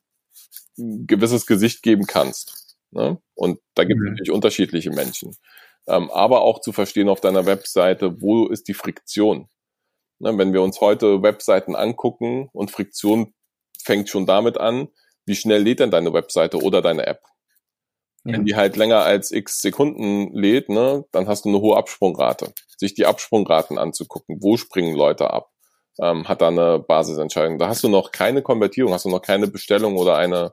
ein 0.78 1.06
gewisses 1.06 1.46
Gesicht 1.46 1.82
geben 1.82 2.06
kannst. 2.06 2.76
Ne? 2.90 3.18
Und 3.34 3.58
da 3.74 3.84
gibt 3.84 3.98
es 3.98 4.04
mhm. 4.04 4.10
natürlich 4.10 4.30
unterschiedliche 4.30 4.90
Menschen 4.90 5.34
ähm, 5.88 6.10
aber 6.10 6.42
auch 6.42 6.60
zu 6.60 6.72
verstehen 6.72 7.08
auf 7.08 7.20
deiner 7.20 7.46
Webseite, 7.46 8.20
wo 8.20 8.46
ist 8.46 8.68
die 8.68 8.74
Friktion. 8.74 9.48
Ne, 10.18 10.36
wenn 10.38 10.52
wir 10.52 10.62
uns 10.62 10.80
heute 10.80 11.22
Webseiten 11.22 11.76
angucken 11.76 12.48
und 12.52 12.70
Friktion 12.70 13.34
fängt 13.82 14.08
schon 14.08 14.26
damit 14.26 14.58
an, 14.58 14.88
wie 15.26 15.34
schnell 15.34 15.62
lädt 15.62 15.80
denn 15.80 15.90
deine 15.90 16.12
Webseite 16.12 16.58
oder 16.62 16.80
deine 16.80 17.06
App? 17.06 17.22
Ja. 18.24 18.32
Wenn 18.32 18.44
die 18.44 18.56
halt 18.56 18.76
länger 18.76 19.02
als 19.02 19.30
x 19.30 19.60
Sekunden 19.60 20.32
lädt, 20.34 20.68
ne, 20.68 21.04
dann 21.12 21.28
hast 21.28 21.44
du 21.44 21.50
eine 21.50 21.60
hohe 21.60 21.76
Absprungrate. 21.76 22.52
Sich 22.78 22.94
die 22.94 23.06
Absprungraten 23.06 23.78
anzugucken, 23.78 24.38
wo 24.40 24.56
springen 24.56 24.96
Leute 24.96 25.30
ab, 25.30 25.50
ähm, 26.00 26.26
hat 26.28 26.40
da 26.40 26.48
eine 26.48 26.78
Basisentscheidung. 26.78 27.58
Da 27.58 27.68
hast 27.68 27.84
du 27.84 27.88
noch 27.88 28.10
keine 28.10 28.42
Konvertierung, 28.42 28.92
hast 28.92 29.04
du 29.04 29.10
noch 29.10 29.22
keine 29.22 29.46
Bestellung 29.46 29.96
oder 29.96 30.16
eine 30.16 30.52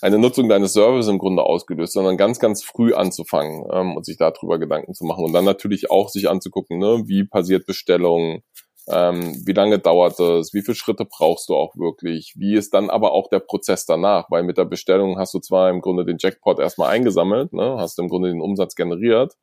eine 0.00 0.18
Nutzung 0.18 0.48
deines 0.48 0.72
Services 0.72 1.08
im 1.08 1.18
Grunde 1.18 1.42
ausgelöst, 1.42 1.92
sondern 1.92 2.16
ganz, 2.16 2.38
ganz 2.38 2.62
früh 2.62 2.94
anzufangen 2.94 3.64
ähm, 3.72 3.96
und 3.96 4.04
sich 4.04 4.16
darüber 4.16 4.58
Gedanken 4.58 4.94
zu 4.94 5.04
machen 5.04 5.24
und 5.24 5.32
dann 5.32 5.44
natürlich 5.44 5.90
auch 5.90 6.08
sich 6.08 6.28
anzugucken, 6.28 6.78
ne, 6.78 7.02
wie 7.06 7.24
passiert 7.24 7.66
Bestellung, 7.66 8.42
ähm, 8.88 9.42
wie 9.44 9.52
lange 9.52 9.78
dauert 9.80 10.20
es, 10.20 10.54
wie 10.54 10.62
viele 10.62 10.76
Schritte 10.76 11.04
brauchst 11.04 11.48
du 11.48 11.56
auch 11.56 11.74
wirklich, 11.76 12.34
wie 12.36 12.54
ist 12.54 12.74
dann 12.74 12.90
aber 12.90 13.12
auch 13.12 13.28
der 13.28 13.40
Prozess 13.40 13.86
danach, 13.86 14.30
weil 14.30 14.44
mit 14.44 14.56
der 14.56 14.64
Bestellung 14.64 15.18
hast 15.18 15.34
du 15.34 15.40
zwar 15.40 15.68
im 15.70 15.80
Grunde 15.80 16.04
den 16.04 16.18
Jackpot 16.20 16.60
erstmal 16.60 16.90
eingesammelt, 16.90 17.52
ne, 17.52 17.76
hast 17.78 17.98
im 17.98 18.08
Grunde 18.08 18.28
den 18.28 18.40
Umsatz 18.40 18.76
generiert, 18.76 19.34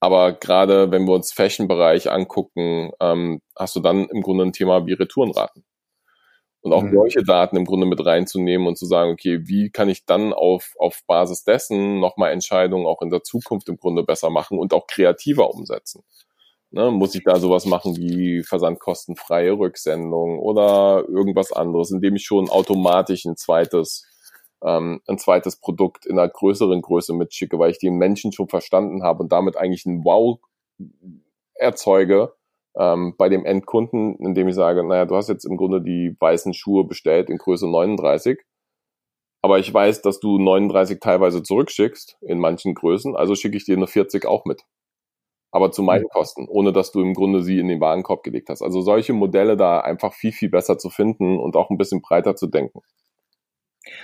aber 0.00 0.34
gerade 0.34 0.90
wenn 0.90 1.06
wir 1.06 1.14
uns 1.14 1.32
Fashion-Bereich 1.32 2.10
angucken, 2.10 2.92
ähm, 3.00 3.40
hast 3.56 3.74
du 3.76 3.80
dann 3.80 4.06
im 4.10 4.20
Grunde 4.20 4.44
ein 4.44 4.52
Thema 4.52 4.86
wie 4.86 4.92
Retourenraten. 4.92 5.64
Und 6.66 6.72
auch 6.72 6.82
mhm. 6.82 6.94
solche 6.94 7.22
Daten 7.22 7.56
im 7.56 7.64
Grunde 7.64 7.86
mit 7.86 8.04
reinzunehmen 8.04 8.66
und 8.66 8.76
zu 8.76 8.86
sagen, 8.86 9.12
okay, 9.12 9.46
wie 9.46 9.70
kann 9.70 9.88
ich 9.88 10.04
dann 10.04 10.32
auf, 10.32 10.74
auf 10.80 11.04
Basis 11.06 11.44
dessen 11.44 12.00
nochmal 12.00 12.32
Entscheidungen 12.32 12.86
auch 12.86 13.02
in 13.02 13.10
der 13.10 13.22
Zukunft 13.22 13.68
im 13.68 13.76
Grunde 13.76 14.02
besser 14.02 14.30
machen 14.30 14.58
und 14.58 14.74
auch 14.74 14.88
kreativer 14.88 15.54
umsetzen. 15.54 16.02
Ne, 16.72 16.90
muss 16.90 17.14
ich 17.14 17.22
da 17.22 17.38
sowas 17.38 17.66
machen 17.66 17.96
wie 17.96 18.42
versandkostenfreie 18.42 19.52
Rücksendung 19.52 20.40
oder 20.40 21.04
irgendwas 21.08 21.52
anderes, 21.52 21.92
indem 21.92 22.16
ich 22.16 22.24
schon 22.24 22.50
automatisch 22.50 23.26
ein 23.26 23.36
zweites, 23.36 24.04
ähm, 24.64 25.00
ein 25.06 25.18
zweites 25.18 25.60
Produkt 25.60 26.04
in 26.04 26.18
einer 26.18 26.28
größeren 26.28 26.82
Größe 26.82 27.14
mitschicke, 27.14 27.60
weil 27.60 27.70
ich 27.70 27.78
den 27.78 27.94
Menschen 27.94 28.32
schon 28.32 28.48
verstanden 28.48 29.04
habe 29.04 29.22
und 29.22 29.30
damit 29.30 29.56
eigentlich 29.56 29.86
ein 29.86 30.04
Wow 30.04 30.40
erzeuge 31.54 32.32
ähm, 32.78 33.14
bei 33.16 33.28
dem 33.28 33.44
Endkunden, 33.44 34.16
indem 34.18 34.48
ich 34.48 34.54
sage, 34.54 34.84
naja, 34.84 35.04
du 35.04 35.16
hast 35.16 35.28
jetzt 35.28 35.44
im 35.44 35.56
Grunde 35.56 35.82
die 35.82 36.16
weißen 36.18 36.54
Schuhe 36.54 36.84
bestellt 36.84 37.30
in 37.30 37.38
Größe 37.38 37.68
39, 37.68 38.38
aber 39.42 39.58
ich 39.58 39.72
weiß, 39.72 40.02
dass 40.02 40.20
du 40.20 40.38
39 40.38 41.00
teilweise 41.00 41.42
zurückschickst 41.42 42.18
in 42.20 42.38
manchen 42.38 42.74
Größen, 42.74 43.16
also 43.16 43.34
schicke 43.34 43.56
ich 43.56 43.64
dir 43.64 43.76
eine 43.76 43.86
40 43.86 44.26
auch 44.26 44.44
mit 44.44 44.62
aber 45.56 45.72
zu 45.72 45.82
meinen 45.82 46.04
Kosten, 46.08 46.46
ohne 46.48 46.72
dass 46.72 46.92
du 46.92 47.00
im 47.00 47.14
Grunde 47.14 47.42
sie 47.42 47.58
in 47.58 47.68
den 47.68 47.80
Warenkorb 47.80 48.22
gelegt 48.22 48.50
hast. 48.50 48.60
Also 48.60 48.82
solche 48.82 49.14
Modelle 49.14 49.56
da 49.56 49.80
einfach 49.80 50.12
viel, 50.12 50.32
viel 50.32 50.50
besser 50.50 50.76
zu 50.76 50.90
finden 50.90 51.38
und 51.38 51.56
auch 51.56 51.70
ein 51.70 51.78
bisschen 51.78 52.02
breiter 52.02 52.36
zu 52.36 52.46
denken. 52.46 52.80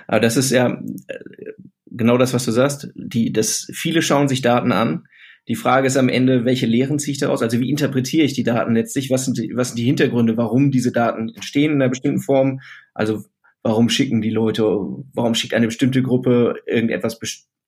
Aber 0.06 0.20
das 0.20 0.38
ist 0.38 0.50
ja 0.50 0.68
äh, 0.68 1.18
genau 1.86 2.16
das, 2.16 2.32
was 2.32 2.46
du 2.46 2.52
sagst. 2.52 2.88
Die, 2.94 3.32
das, 3.32 3.68
viele 3.74 4.00
schauen 4.00 4.28
sich 4.28 4.40
Daten 4.40 4.72
an. 4.72 5.04
Die 5.48 5.56
Frage 5.56 5.88
ist 5.88 5.96
am 5.96 6.08
Ende, 6.08 6.44
welche 6.44 6.66
Lehren 6.66 6.98
ziehe 6.98 7.12
ich 7.12 7.18
daraus? 7.18 7.42
Also 7.42 7.58
wie 7.58 7.70
interpretiere 7.70 8.24
ich 8.24 8.32
die 8.32 8.44
Daten 8.44 8.74
letztlich? 8.74 9.10
Was 9.10 9.24
sind 9.24 9.38
die, 9.38 9.52
was 9.54 9.68
sind 9.68 9.78
die 9.78 9.84
Hintergründe, 9.84 10.36
warum 10.36 10.70
diese 10.70 10.92
Daten 10.92 11.30
entstehen 11.34 11.72
in 11.72 11.82
einer 11.82 11.90
bestimmten 11.90 12.20
Form? 12.20 12.60
Also 12.94 13.24
warum 13.62 13.88
schicken 13.88 14.22
die 14.22 14.30
Leute, 14.30 14.62
warum 15.14 15.34
schickt 15.34 15.54
eine 15.54 15.66
bestimmte 15.66 16.02
Gruppe 16.02 16.56
irgendetwas 16.66 17.18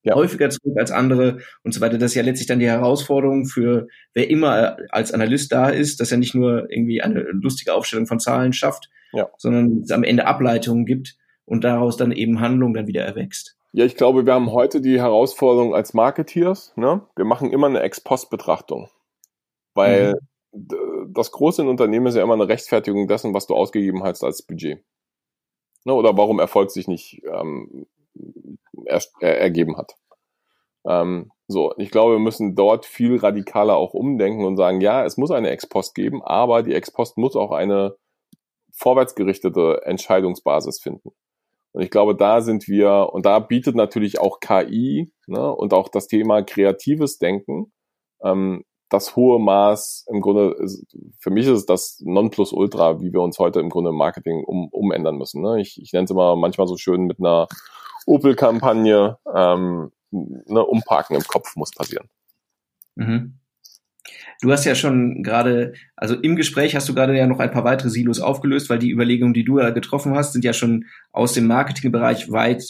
ja. 0.05 0.15
häufiger 0.15 0.51
zurück 0.51 0.79
als 0.79 0.91
andere 0.91 1.39
und 1.63 1.73
so 1.73 1.81
weiter. 1.81 1.99
Das 1.99 2.13
ist 2.13 2.17
ja 2.17 2.23
letztlich 2.23 2.47
dann 2.47 2.59
die 2.59 2.69
Herausforderung 2.69 3.47
für 3.47 3.89
wer 4.13 4.31
immer 4.31 4.77
als 4.91 5.13
Analyst 5.13 5.51
da 5.53 5.69
ist, 5.69 6.01
dass 6.01 6.13
er 6.13 6.19
nicht 6.19 6.35
nur 6.35 6.71
irgendwie 6.71 7.03
eine 7.03 7.21
lustige 7.33 7.75
Aufstellung 7.75 8.07
von 8.07 8.21
Zahlen 8.21 8.53
schafft, 8.53 8.91
ja. 9.13 9.29
sondern 9.39 9.81
es 9.83 9.91
am 9.91 10.05
Ende 10.05 10.27
Ableitungen 10.27 10.85
gibt 10.85 11.17
und 11.45 11.65
daraus 11.65 11.97
dann 11.97 12.13
eben 12.13 12.41
Handlung 12.41 12.75
dann 12.75 12.87
wieder 12.87 13.05
erwächst. 13.05 13.57
Ja, 13.77 13.85
ich 13.85 13.97
glaube, 13.97 14.25
wir 14.25 14.33
haben 14.33 14.53
heute 14.53 14.81
die 14.81 15.01
Herausforderung 15.01 15.75
als 15.75 15.95
Marketeers. 15.95 16.73
Ne? 16.77 17.05
Wir 17.17 17.25
machen 17.25 17.51
immer 17.51 17.67
eine 17.67 17.81
Ex-Post-Betrachtung, 17.81 18.89
weil 19.75 20.15
mhm. 20.53 21.13
das 21.13 21.33
Große 21.33 21.63
in 21.63 21.67
Unternehmen 21.67 22.07
ist 22.07 22.15
ja 22.15 22.23
immer 22.23 22.35
eine 22.35 22.47
Rechtfertigung 22.47 23.09
dessen, 23.09 23.35
was 23.35 23.49
du 23.49 23.57
ausgegeben 23.57 24.05
hast 24.05 24.23
als 24.23 24.43
Budget. 24.43 24.85
Ne? 25.83 25.93
Oder 25.93 26.17
warum 26.17 26.39
Erfolg 26.39 26.71
sich 26.71 26.87
nicht 26.87 27.21
ähm, 27.25 27.87
er, 28.85 29.03
er, 29.19 29.41
ergeben 29.41 29.77
hat. 29.77 29.97
Ähm, 30.87 31.33
so, 31.49 31.75
ich 31.77 31.91
glaube, 31.91 32.13
wir 32.13 32.21
müssen 32.21 32.55
dort 32.55 32.87
viel 32.87 33.17
radikaler 33.17 33.75
auch 33.75 33.93
umdenken 33.93 34.45
und 34.45 34.57
sagen, 34.57 34.83
ja, 34.83 35.05
es 35.05 35.17
muss 35.17 35.33
eine 35.33 35.51
Ex-Post 35.51 35.97
geben, 35.97 36.23
aber 36.23 36.63
die 36.63 36.75
Ex-Post 36.75 37.19
muss 37.19 37.35
auch 37.35 37.51
eine 37.51 37.97
vorwärtsgerichtete 38.71 39.81
Entscheidungsbasis 39.85 40.81
finden. 40.81 41.11
Und 41.75 41.83
ich 41.83 41.91
glaube, 41.91 42.15
da 42.15 42.41
sind 42.41 42.69
wir, 42.69 43.11
und 43.13 43.27
da 43.27 43.41
bietet 43.41 43.75
natürlich 43.75 44.21
auch 44.21 44.41
KI 44.41 45.13
ne, 45.27 45.53
und 45.53 45.75
auch 45.75 45.89
das 45.89 46.07
Thema 46.07 46.43
kreatives 46.43 47.19
Denken 47.19 47.73
ähm, 48.25 48.65
das 48.89 49.17
hohe 49.17 49.41
Maß 49.41 50.07
im 50.09 50.21
Grunde, 50.21 50.55
ist, 50.61 50.87
für 51.19 51.31
mich 51.31 51.47
ist 51.47 51.59
es 51.59 51.67
das 51.67 52.01
Nonplusultra, 52.05 53.01
wie 53.01 53.13
wir 53.13 53.21
uns 53.21 53.39
heute 53.39 53.61
im 53.61 53.69
Grunde 53.69 53.91
im 53.91 53.97
Marketing 53.97 54.45
um, 54.45 54.69
umändern 54.71 55.17
müssen. 55.17 55.43
Ne? 55.43 55.61
Ich, 55.61 55.81
ich 55.81 55.93
nenne 55.93 56.05
es 56.05 56.11
immer 56.11 56.37
manchmal 56.37 56.67
so 56.69 56.77
schön 56.77 57.03
mit 57.03 57.19
einer 57.19 57.49
Opel-Kampagne, 58.07 59.19
ähm, 59.35 59.91
ne, 60.11 60.65
Umparken 60.65 61.17
im 61.17 61.23
Kopf 61.23 61.57
muss 61.57 61.73
passieren. 61.73 62.09
Mhm. 62.95 63.41
Du 64.41 64.53
hast 64.53 64.65
ja 64.65 64.75
schon 64.75 65.23
gerade, 65.23 65.73
also 65.97 66.15
im 66.15 66.37
Gespräch 66.37 66.77
hast 66.77 66.89
du 66.89 66.95
gerade 66.95 67.17
ja 67.17 67.27
noch 67.27 67.41
ein 67.41 67.51
paar 67.51 67.65
weitere 67.65 67.91
Silos 67.91 68.21
aufgelöst, 68.21 68.69
weil 68.69 68.79
die 68.79 68.91
Überlegungen, 68.91 69.35
die 69.35 69.45
du 69.45 69.59
ja 69.59 69.71
getroffen 69.71 70.15
hast, 70.15 70.33
sind 70.33 70.45
ja 70.45 70.53
schon 70.53 70.87
aus 71.13 71.33
dem 71.33 71.47
Marketingbereich 71.47 72.31
weit 72.31 72.63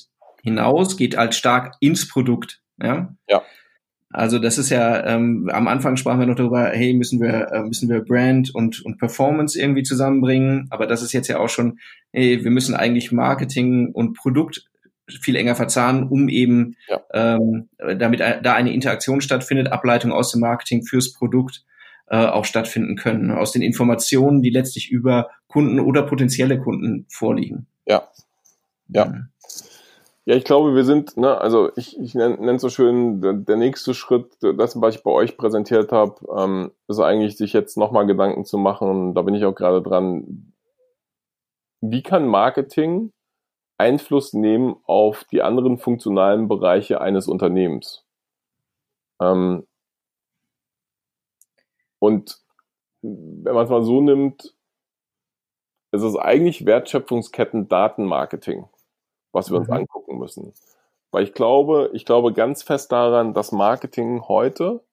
hinaus, 0.43 0.97
geht 0.97 1.17
als 1.17 1.37
stark 1.37 1.75
ins 1.81 2.07
Produkt. 2.09 2.61
Ja. 2.81 3.15
ja. 3.29 3.43
Also 4.11 4.39
das 4.39 4.59
ist 4.59 4.71
ja, 4.71 5.05
ähm, 5.07 5.51
am 5.53 5.67
Anfang 5.67 5.97
sprachen 5.97 6.21
wir 6.21 6.27
noch 6.27 6.37
darüber, 6.37 6.69
hey, 6.69 6.95
müssen 6.95 7.21
wir, 7.21 7.51
äh, 7.51 7.63
müssen 7.63 7.89
wir 7.89 8.01
Brand 8.01 8.55
und, 8.55 8.85
und 8.85 8.99
Performance 8.99 9.61
irgendwie 9.61 9.83
zusammenbringen, 9.83 10.69
aber 10.71 10.87
das 10.87 11.03
ist 11.03 11.13
jetzt 11.13 11.27
ja 11.27 11.41
auch 11.41 11.49
schon, 11.49 11.81
hey, 12.13 12.45
wir 12.45 12.53
müssen 12.53 12.77
eigentlich 12.77 13.11
Marketing 13.11 13.91
und 13.93 14.15
Produkt 14.15 14.67
viel 15.09 15.37
enger 15.37 15.55
verzahnen, 15.55 16.09
um 16.09 16.29
eben 16.29 16.77
ja. 16.89 17.01
ähm, 17.13 17.69
damit 17.79 18.21
da 18.21 18.55
eine 18.55 18.73
Interaktion 18.73 19.21
stattfindet, 19.21 19.71
Ableitung 19.71 20.13
aus 20.13 20.31
dem 20.31 20.41
Marketing 20.41 20.85
fürs 20.85 21.13
Produkt 21.13 21.65
äh, 22.09 22.27
auch 22.27 22.45
stattfinden 22.45 22.97
können, 22.97 23.31
aus 23.31 23.53
den 23.53 23.63
Informationen, 23.63 24.43
die 24.43 24.51
letztlich 24.51 24.91
über 24.91 25.31
Kunden 25.47 25.81
oder 25.81 26.03
potenzielle 26.03 26.59
Kunden 26.59 27.07
vorliegen. 27.09 27.67
Ja. 27.87 28.09
Ja. 28.89 29.07
Mhm. 29.07 29.29
Ja, 30.27 30.35
ich 30.37 30.45
glaube, 30.45 30.75
wir 30.75 30.85
sind, 30.85 31.19
ne, 31.19 31.39
also 31.39 31.71
ich, 31.77 32.01
ich 32.01 32.15
nenne 32.15 32.39
nenn 32.41 32.59
so 32.59 32.71
schön, 32.71 33.21
der, 33.21 33.35
der, 33.35 33.57
nächste 33.57 33.93
Schritt, 33.93 34.33
das, 34.41 34.81
was 34.81 34.95
ich 34.95 35.03
bei 35.03 35.11
euch 35.11 35.37
präsentiert 35.37 35.93
habe, 35.93 36.15
ähm, 36.35 36.71
ist 36.89 36.99
eigentlich, 36.99 37.37
sich 37.37 37.53
jetzt 37.53 37.77
nochmal 37.77 38.07
Gedanken 38.07 38.47
zu 38.47 38.57
machen, 38.57 39.15
da 39.15 39.21
bin 39.21 39.35
ich 39.35 39.45
auch 39.45 39.55
gerade 39.55 39.83
dran, 39.83 40.55
wie 41.83 42.03
kann 42.03 42.27
Marketing 42.27 43.13
Einfluss 43.79 44.33
nehmen 44.33 44.77
auf 44.85 45.25
die 45.25 45.43
anderen 45.43 45.79
funktionalen 45.79 46.49
Bereiche 46.49 47.01
eines 47.01 47.29
Unternehmens. 47.29 48.05
Ähm, 49.21 49.67
und 51.99 52.39
wenn 53.03 53.55
man 53.55 53.65
es 53.65 53.71
mal 53.71 53.83
so 53.83 54.01
nimmt, 54.01 54.55
ist 55.93 56.03
es 56.03 56.17
eigentlich 56.17 56.67
Wertschöpfungsketten 56.67 57.69
Datenmarketing, 57.69 58.69
was 59.33 59.51
wir 59.51 59.59
uns 59.59 59.69
mhm. 59.69 59.75
angucken 59.75 60.19
müssen. 60.19 60.53
Weil 61.11 61.25
ich 61.25 61.33
glaube, 61.33 61.91
ich 61.93 62.05
glaube 62.05 62.33
ganz 62.33 62.63
fest 62.63 62.93
daran, 62.93 63.35
dass 63.35 63.53
Marketing 63.53 64.23
heute 64.27 64.84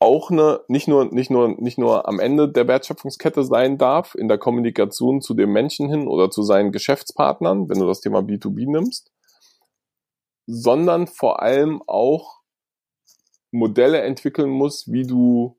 auch 0.00 0.30
eine, 0.30 0.60
nicht 0.66 0.88
nur, 0.88 1.04
nicht 1.12 1.30
nur, 1.30 1.48
nicht 1.60 1.78
nur 1.78 2.08
am 2.08 2.18
Ende 2.18 2.48
der 2.48 2.66
Wertschöpfungskette 2.66 3.44
sein 3.44 3.76
darf, 3.76 4.14
in 4.14 4.28
der 4.28 4.38
Kommunikation 4.38 5.20
zu 5.20 5.34
dem 5.34 5.52
Menschen 5.52 5.90
hin 5.90 6.08
oder 6.08 6.30
zu 6.30 6.42
seinen 6.42 6.72
Geschäftspartnern, 6.72 7.68
wenn 7.68 7.78
du 7.78 7.86
das 7.86 8.00
Thema 8.00 8.20
B2B 8.20 8.68
nimmst, 8.68 9.12
sondern 10.46 11.06
vor 11.06 11.42
allem 11.42 11.82
auch 11.86 12.40
Modelle 13.52 14.00
entwickeln 14.00 14.48
muss, 14.48 14.90
wie 14.90 15.06
du 15.06 15.58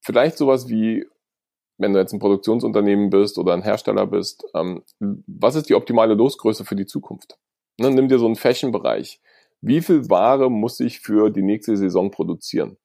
vielleicht 0.00 0.38
sowas 0.38 0.68
wie, 0.68 1.06
wenn 1.76 1.92
du 1.92 1.98
jetzt 1.98 2.14
ein 2.14 2.20
Produktionsunternehmen 2.20 3.10
bist 3.10 3.36
oder 3.36 3.52
ein 3.52 3.62
Hersteller 3.62 4.06
bist, 4.06 4.46
ähm, 4.54 4.82
was 4.98 5.56
ist 5.56 5.68
die 5.68 5.74
optimale 5.74 6.14
Losgröße 6.14 6.64
für 6.64 6.76
die 6.76 6.86
Zukunft? 6.86 7.38
Ne, 7.78 7.90
nimm 7.90 8.08
dir 8.08 8.18
so 8.18 8.26
einen 8.26 8.36
Fashion-Bereich. 8.36 9.20
Wie 9.60 9.82
viel 9.82 10.08
Ware 10.08 10.50
muss 10.50 10.80
ich 10.80 11.00
für 11.00 11.30
die 11.30 11.42
nächste 11.42 11.76
Saison 11.76 12.10
produzieren? 12.10 12.78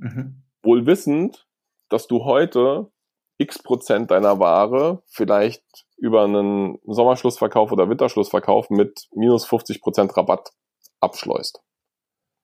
Mhm. 0.00 0.42
Wohl 0.62 0.86
wissend, 0.86 1.46
dass 1.88 2.06
du 2.06 2.24
heute 2.24 2.90
x 3.38 3.62
Prozent 3.62 4.10
deiner 4.10 4.38
Ware 4.38 5.02
vielleicht 5.06 5.86
über 5.96 6.24
einen 6.24 6.78
Sommerschlussverkauf 6.84 7.72
oder 7.72 7.88
Winterschlussverkauf 7.88 8.70
mit 8.70 9.08
minus 9.14 9.46
50 9.46 9.80
Prozent 9.80 10.16
Rabatt 10.16 10.52
abschleust. 11.00 11.62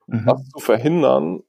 Mhm. 0.07 0.27
Das 0.27 0.49
zu 0.49 0.59
verhindern, 0.59 1.43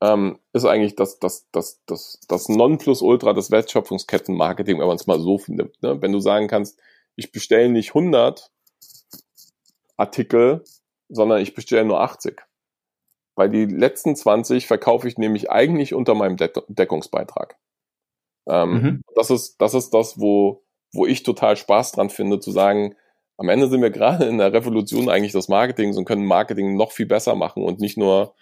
ähm, 0.00 0.38
ist 0.52 0.64
eigentlich 0.64 0.96
das, 0.96 1.18
das, 1.18 1.48
das, 1.50 1.82
das, 1.86 2.20
das 2.28 2.48
Nonplusultra 2.48 3.32
des 3.32 3.50
Wertschöpfungskettenmarketing, 3.50 4.78
wenn 4.78 4.86
man 4.86 4.96
es 4.96 5.06
mal 5.06 5.20
so 5.20 5.40
nimmt. 5.46 5.82
Ne? 5.82 6.00
Wenn 6.02 6.12
du 6.12 6.20
sagen 6.20 6.48
kannst, 6.48 6.78
ich 7.16 7.32
bestelle 7.32 7.68
nicht 7.68 7.90
100 7.90 8.50
Artikel, 9.96 10.64
sondern 11.08 11.40
ich 11.40 11.54
bestelle 11.54 11.84
nur 11.84 12.00
80. 12.00 12.42
Weil 13.36 13.50
die 13.50 13.66
letzten 13.66 14.14
20 14.14 14.66
verkaufe 14.66 15.08
ich 15.08 15.18
nämlich 15.18 15.50
eigentlich 15.50 15.94
unter 15.94 16.14
meinem 16.14 16.36
De 16.36 16.50
Deckungsbeitrag. 16.68 17.56
Ähm, 18.48 18.70
mhm. 18.72 19.02
Das 19.14 19.30
ist 19.30 19.56
das, 19.58 19.74
ist 19.74 19.90
das 19.90 20.20
wo, 20.20 20.64
wo 20.92 21.06
ich 21.06 21.22
total 21.22 21.56
Spaß 21.56 21.92
dran 21.92 22.10
finde, 22.10 22.40
zu 22.40 22.50
sagen, 22.50 22.94
am 23.36 23.48
Ende 23.48 23.68
sind 23.68 23.82
wir 23.82 23.90
gerade 23.90 24.26
in 24.26 24.38
der 24.38 24.52
Revolution 24.52 25.08
eigentlich 25.08 25.32
des 25.32 25.48
Marketings 25.48 25.96
und 25.96 26.04
können 26.04 26.24
Marketing 26.24 26.76
noch 26.76 26.92
viel 26.92 27.06
besser 27.06 27.34
machen 27.34 27.64
und 27.64 27.80
nicht 27.80 27.96
nur 27.96 28.34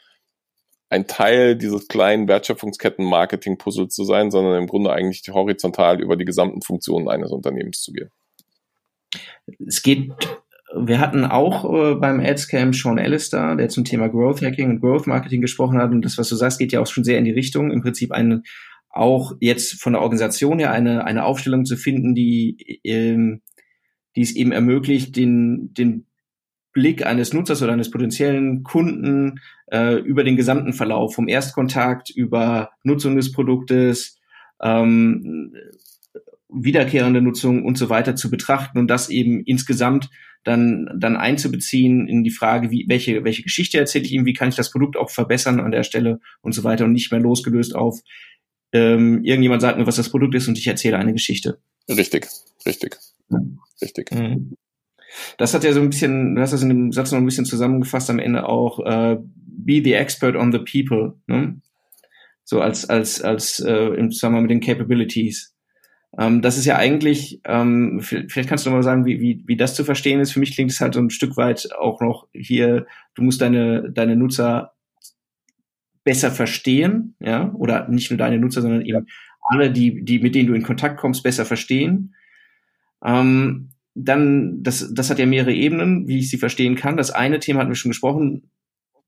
ein 0.90 1.07
Teil 1.07 1.57
dieses 1.57 1.88
kleinen 1.88 2.28
Wertschöpfungsketten-Marketing-Puzzles 2.28 3.95
zu 3.95 4.05
sein, 4.05 4.30
sondern 4.30 4.61
im 4.61 4.66
Grunde 4.66 4.93
eigentlich 4.93 5.22
horizontal 5.30 6.03
über 6.03 6.16
die 6.16 6.26
gesamten 6.26 6.61
Funktionen 6.61 7.09
eines 7.09 7.30
Unternehmens 7.30 7.80
zu 7.80 7.93
gehen. 7.93 8.11
Es 9.66 9.82
geht, 9.82 10.12
wir 10.74 11.00
hatten 11.00 11.24
auch 11.24 11.64
äh, 11.72 11.94
beim 11.94 12.20
Adscamp 12.20 12.74
Sean 12.74 12.98
Ellis 12.98 13.30
da, 13.30 13.54
der 13.54 13.68
zum 13.68 13.84
Thema 13.84 14.08
Growth 14.08 14.42
Hacking 14.42 14.70
und 14.70 14.80
Growth 14.80 15.06
Marketing 15.06 15.40
gesprochen 15.40 15.78
hat. 15.78 15.90
Und 15.90 16.04
das, 16.04 16.18
was 16.18 16.28
du 16.28 16.36
sagst, 16.36 16.58
geht 16.58 16.72
ja 16.72 16.80
auch 16.80 16.86
schon 16.86 17.04
sehr 17.04 17.18
in 17.18 17.24
die 17.24 17.32
Richtung, 17.32 17.70
im 17.70 17.82
Prinzip 17.82 18.12
eine, 18.12 18.42
auch 18.88 19.32
jetzt 19.40 19.80
von 19.80 19.92
der 19.92 20.02
Organisation 20.02 20.58
her 20.58 20.70
eine, 20.70 21.04
eine 21.04 21.24
Aufstellung 21.24 21.64
zu 21.64 21.76
finden, 21.76 22.14
die, 22.14 22.80
ähm, 22.84 23.42
die 24.16 24.22
es 24.22 24.34
eben 24.34 24.52
ermöglicht, 24.52 25.16
den, 25.16 25.72
den 25.74 26.06
Blick 26.72 27.04
eines 27.04 27.32
Nutzers 27.34 27.62
oder 27.62 27.72
eines 27.72 27.90
potenziellen 27.90 28.62
Kunden 28.62 29.40
äh, 29.70 29.96
über 29.96 30.24
den 30.24 30.36
gesamten 30.36 30.72
Verlauf, 30.72 31.14
vom 31.14 31.28
Erstkontakt 31.28 32.10
über 32.10 32.70
Nutzung 32.82 33.16
des 33.16 33.32
Produktes, 33.32 34.18
ähm, 34.62 35.54
wiederkehrende 36.48 37.20
Nutzung 37.20 37.64
und 37.64 37.76
so 37.78 37.88
weiter 37.88 38.14
zu 38.14 38.30
betrachten 38.30 38.78
und 38.78 38.88
das 38.88 39.08
eben 39.08 39.42
insgesamt 39.44 40.10
dann, 40.45 40.88
dann 40.97 41.16
einzubeziehen 41.16 42.09
in 42.09 42.24
die 42.24 42.30
Frage, 42.30 42.70
wie, 42.70 42.86
welche, 42.88 43.24
welche 43.24 43.43
Geschichte 43.43 43.78
erzähle 43.78 44.05
ich 44.05 44.12
ihm, 44.12 44.24
wie 44.24 44.32
kann 44.32 44.49
ich 44.49 44.57
das 44.57 44.70
Produkt 44.70 44.97
auch 44.97 45.11
verbessern 45.11 45.61
an 45.61 45.70
der 45.70 45.84
Stelle 45.84 46.20
und 46.40 46.53
so 46.53 46.64
weiter 46.64 46.84
und 46.84 46.93
nicht 46.93 47.12
mehr 47.12 47.20
losgelöst 47.20 47.74
auf, 47.74 48.01
ähm, 48.72 49.22
irgendjemand 49.22 49.62
sagt 49.62 49.78
mir, 49.78 49.86
was 49.86 49.97
das 49.97 50.11
Produkt 50.11 50.34
ist 50.34 50.49
und 50.49 50.59
ich 50.59 50.66
erzähle 50.66 50.99
eine 50.99 51.12
Geschichte. 51.12 51.59
Richtig, 51.88 52.26
richtig, 52.66 52.97
richtig. 53.80 54.11
Mhm. 54.11 54.57
Das 55.36 55.53
hat 55.53 55.62
ja 55.62 55.72
so 55.72 55.80
ein 55.80 55.90
bisschen, 55.90 56.34
du 56.34 56.40
hast 56.40 56.53
das 56.53 56.62
in 56.62 56.70
dem 56.70 56.93
Satz 56.93 57.12
noch 57.12 57.18
ein 57.18 57.24
bisschen 57.26 57.45
zusammengefasst 57.45 58.09
am 58.09 58.18
Ende 58.18 58.49
auch, 58.49 58.80
äh, 58.80 59.18
be 59.20 59.82
the 59.84 59.93
expert 59.93 60.36
on 60.36 60.53
the 60.53 60.59
people, 60.59 61.14
ne? 61.26 61.61
So 62.45 62.61
als, 62.61 62.88
als, 62.88 63.20
als 63.20 63.61
äh, 63.61 63.95
im 63.95 64.11
Zusammenhang 64.11 64.45
mit 64.45 64.51
den 64.51 64.61
Capabilities. 64.61 65.51
Ähm, 66.18 66.42
das 66.42 66.58
ist 66.58 66.66
ja 66.66 66.76
eigentlich, 66.76 67.40
ähm, 67.44 68.00
vielleicht 68.00 68.48
kannst 68.48 68.66
du 68.66 68.70
noch 68.70 68.76
mal 68.76 68.82
sagen, 68.82 69.06
wie, 69.06 69.20
wie, 69.20 69.42
wie 69.46 69.56
das 69.56 69.74
zu 69.74 69.84
verstehen 69.84 70.20
ist. 70.20 70.32
Für 70.32 70.40
mich 70.40 70.54
klingt 70.54 70.70
es 70.70 70.80
halt 70.80 70.94
so 70.94 71.00
ein 71.00 71.10
Stück 71.10 71.36
weit 71.36 71.68
auch 71.72 72.00
noch 72.00 72.28
hier, 72.32 72.86
du 73.14 73.22
musst 73.22 73.40
deine, 73.40 73.90
deine 73.90 74.16
Nutzer 74.16 74.74
besser 76.04 76.30
verstehen, 76.30 77.14
ja, 77.20 77.52
oder 77.54 77.88
nicht 77.88 78.10
nur 78.10 78.18
deine 78.18 78.38
Nutzer, 78.38 78.60
sondern 78.60 78.84
eben 78.84 79.06
alle, 79.42 79.70
die, 79.70 80.04
die, 80.04 80.18
mit 80.18 80.34
denen 80.34 80.48
du 80.48 80.54
in 80.54 80.62
Kontakt 80.62 80.98
kommst, 80.98 81.22
besser 81.22 81.44
verstehen. 81.44 82.14
Ähm, 83.04 83.70
dann, 83.94 84.62
das, 84.62 84.92
das 84.94 85.10
hat 85.10 85.18
ja 85.18 85.26
mehrere 85.26 85.52
Ebenen, 85.52 86.08
wie 86.08 86.18
ich 86.18 86.30
sie 86.30 86.38
verstehen 86.38 86.76
kann. 86.76 86.96
Das 86.96 87.10
eine 87.10 87.40
Thema 87.40 87.60
hatten 87.60 87.70
wir 87.70 87.76
schon 87.76 87.90
gesprochen. 87.90 88.50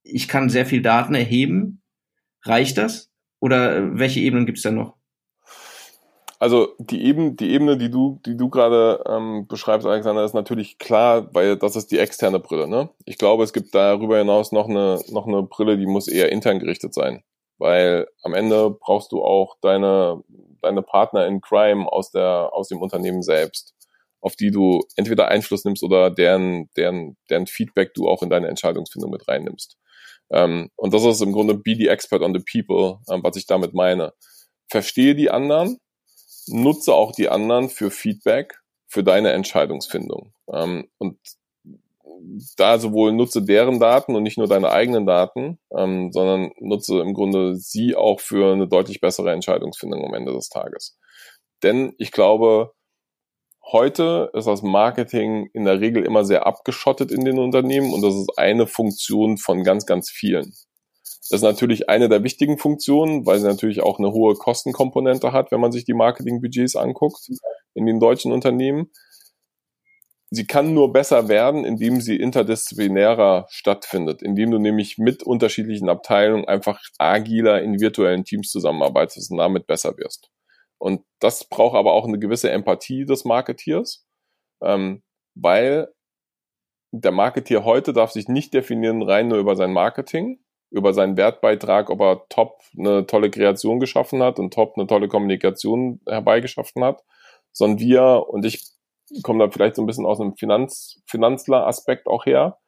Ich 0.03 0.29
kann 0.29 0.51
sehr 0.51 0.67
viel 0.67 0.83
Daten 0.83 1.15
erheben. 1.15 1.81
Reicht 2.43 2.77
das? 2.79 3.11
Oder 3.41 3.99
welche 3.99 4.21
Ebenen 4.21 4.47
gibt 4.47 4.59
es 4.59 4.63
da 4.63 4.71
noch? 4.71 4.97
Also 6.39 6.75
die 6.79 7.05
Ebene, 7.05 7.33
die 7.33 7.53
Ebene, 7.53 7.77
die 7.77 7.91
du, 7.91 8.21
die 8.27 8.37
du 8.37 8.51
gerade 8.51 9.03
ähm, 9.09 9.47
beschreibst, 9.47 9.87
Alexander, 9.87 10.25
ist 10.25 10.35
natürlich 10.35 10.79
klar, 10.79 11.29
weil 11.33 11.57
das 11.57 11.77
ist 11.77 11.91
die 11.91 11.99
externe 11.99 12.41
Brille. 12.41 12.69
Ne? 12.69 12.91
Ich 13.05 13.19
glaube, 13.19 13.45
es 13.45 13.53
gibt 13.53 13.75
darüber 13.75 14.19
hinaus 14.19 14.53
noch 14.53 14.69
eine, 14.69 15.01
noch 15.11 15.27
eine 15.27 15.43
Brille, 15.43 15.79
die 15.79 15.87
muss 15.87 16.09
eher 16.09 16.33
intern 16.33 16.59
gerichtet 16.59 16.93
sein, 16.93 17.23
weil 17.59 18.07
am 18.23 18.35
Ende 18.35 18.71
brauchst 18.71 19.13
du 19.13 19.23
auch 19.23 19.57
deine, 19.61 20.23
deine 20.61 20.83
Partner 20.83 21.27
in 21.27 21.41
Crime 21.41 21.91
aus 21.91 22.11
der, 22.11 22.51
aus 22.53 22.69
dem 22.69 22.83
Unternehmen 22.83 23.23
selbst 23.23 23.75
auf 24.25 24.37
die 24.37 24.51
du 24.51 24.81
entweder 24.97 25.29
Einfluss 25.29 25.67
nimmst 25.67 25.83
oder 25.83 26.11
deren, 26.11 26.71
deren, 26.79 27.19
deren 27.29 27.47
Feedback 27.47 27.93
du 27.93 28.09
auch 28.09 28.23
in 28.23 28.31
deine 28.31 28.49
Entscheidungsfindung 28.49 29.11
mit 29.11 29.29
reinnimmst. 29.29 29.77
Ähm, 30.31 30.71
und 30.77 30.95
das 30.95 31.05
ist 31.05 31.21
im 31.21 31.33
Grunde 31.33 31.55
be 31.55 31.77
the 31.77 31.89
expert 31.89 32.23
on 32.23 32.35
the 32.35 32.43
people, 32.43 33.01
ähm, 33.11 33.23
was 33.23 33.37
ich 33.37 33.47
damit 33.47 33.75
meine. 33.75 34.15
Verstehe 34.71 35.15
die 35.15 35.31
anderen, 35.31 35.79
nutze 36.49 36.95
auch 36.95 37.13
die 37.13 37.29
anderen 37.29 37.69
für 37.69 37.91
Feedback, 37.91 38.61
für 38.87 39.05
deine 39.05 39.33
Entscheidungsfindung. 39.33 40.33
Ähm, 40.53 40.89
und 40.99 41.19
da 42.57 42.79
sowohl 42.79 43.13
nutze 43.13 43.43
deren 43.43 43.81
Daten 43.81 44.15
und 44.15 44.23
nicht 44.23 44.39
nur 44.39 44.47
deine 44.47 44.71
eigenen 44.71 45.07
Daten, 45.07 45.59
ähm, 45.77 46.13
sondern 46.13 46.53
nutze 46.61 47.01
im 47.01 47.15
Grunde 47.15 47.57
sie 47.57 47.97
auch 47.97 48.21
für 48.21 48.53
eine 48.53 48.69
deutlich 48.69 49.01
bessere 49.01 49.33
Entscheidungsfindung 49.33 50.05
am 50.05 50.15
Ende 50.15 50.33
des 50.33 50.49
Tages. 50.49 50.97
Denn 51.63 51.95
ich 51.99 52.13
glaube, 52.13 52.73
Heute 53.73 54.31
ist 54.35 54.47
das 54.47 54.63
Marketing 54.63 55.49
in 55.55 55.65
der 55.65 55.81
Regel 55.81 56.05
immer 56.05 56.25
sehr 56.25 56.47
abgeschottet 56.47 57.11
in 57.11 57.25
den 57.25 57.39
Unternehmen 57.39 57.95
und 57.95 58.03
das 58.03 58.15
ist 58.15 58.39
eine 58.39 58.67
Funktion 58.67 59.39
von 59.39 59.65
ganz, 59.65 59.87
ganz 59.87 60.11
vielen. 60.11 60.53
Das 61.31 61.41
ist 61.41 61.43
natürlich 61.43 61.89
eine 61.89 62.09
der 62.09 62.23
wichtigen 62.23 62.59
Funktionen, 62.59 63.25
weil 63.25 63.39
sie 63.39 63.47
natürlich 63.47 63.83
auch 63.83 63.99
eine 63.99 64.13
hohe 64.13 64.35
Kostenkomponente 64.35 65.33
hat, 65.33 65.51
wenn 65.53 65.61
man 65.61 65.73
sich 65.73 65.85
die 65.85 65.95
Marketingbudgets 65.95 66.77
anguckt 66.77 67.31
in 67.75 67.87
den 67.87 67.99
deutschen 67.99 68.31
Unternehmen. 68.31 68.91
Sie 70.31 70.47
kann 70.47 70.75
nur 70.75 70.93
besser 70.93 71.29
werden, 71.29 71.65
indem 71.65 72.01
sie 72.01 72.17
interdisziplinärer 72.17 73.47
stattfindet, 73.49 74.21
indem 74.21 74.51
du 74.51 74.59
nämlich 74.59 74.99
mit 74.99 75.23
unterschiedlichen 75.23 75.89
Abteilungen 75.89 76.47
einfach 76.47 76.83
agiler 76.99 77.63
in 77.63 77.81
virtuellen 77.81 78.25
Teams 78.25 78.51
zusammenarbeitest 78.51 79.31
und 79.31 79.39
damit 79.39 79.67
besser 79.67 79.97
wirst. 79.97 80.31
Und 80.79 81.03
das 81.21 81.49
braucht 81.49 81.77
aber 81.77 81.93
auch 81.93 82.07
eine 82.07 82.19
gewisse 82.19 82.51
Empathie 82.51 83.07
des 83.07 83.25
Marketeers, 83.25 84.05
ähm, 84.63 85.03
weil 85.35 85.89
der 86.93 87.13
Marketeer 87.13 87.65
heute 87.65 87.93
darf 87.93 88.11
sich 88.11 88.29
nicht 88.29 88.53
definieren 88.53 89.03
rein 89.03 89.29
nur 89.29 89.39
über 89.39 89.57
sein 89.57 89.73
Marketing, 89.73 90.44
über 90.75 90.93
seinen 90.93 91.17
Wertbeitrag, 91.17 91.89
ob 91.89 92.01
er 92.01 92.29
top 92.29 92.61
eine 92.77 93.07
tolle 93.07 93.31
Kreation 93.31 93.79
geschaffen 93.79 94.23
hat 94.23 94.41
und 94.41 94.53
top 94.53 94.75
eine 94.77 94.89
tolle 94.89 95.07
Kommunikation 95.07 96.01
herbeigeschaffen 96.07 96.83
hat, 96.83 97.05
sondern 97.53 97.79
wir, 97.79 98.25
und 98.29 98.45
ich 98.45 98.73
komme 99.23 99.45
da 99.45 99.51
vielleicht 99.51 99.77
so 99.77 99.83
ein 99.83 99.87
bisschen 99.87 100.05
aus 100.05 100.21
einem 100.21 100.37
Finanz, 100.37 101.01
Finanzler-Aspekt 101.07 102.09
auch 102.09 102.27
her, 102.27 102.59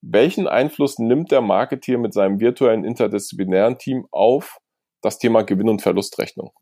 welchen 0.00 0.48
Einfluss 0.48 0.98
nimmt 0.98 1.30
der 1.30 1.42
Marketeer 1.42 1.98
mit 1.98 2.14
seinem 2.14 2.40
virtuellen 2.40 2.84
interdisziplinären 2.84 3.78
Team 3.78 4.06
auf 4.10 4.58
das 5.02 5.18
Thema 5.18 5.42
Gewinn- 5.42 5.68
und 5.68 5.82
Verlustrechnung? 5.82 6.52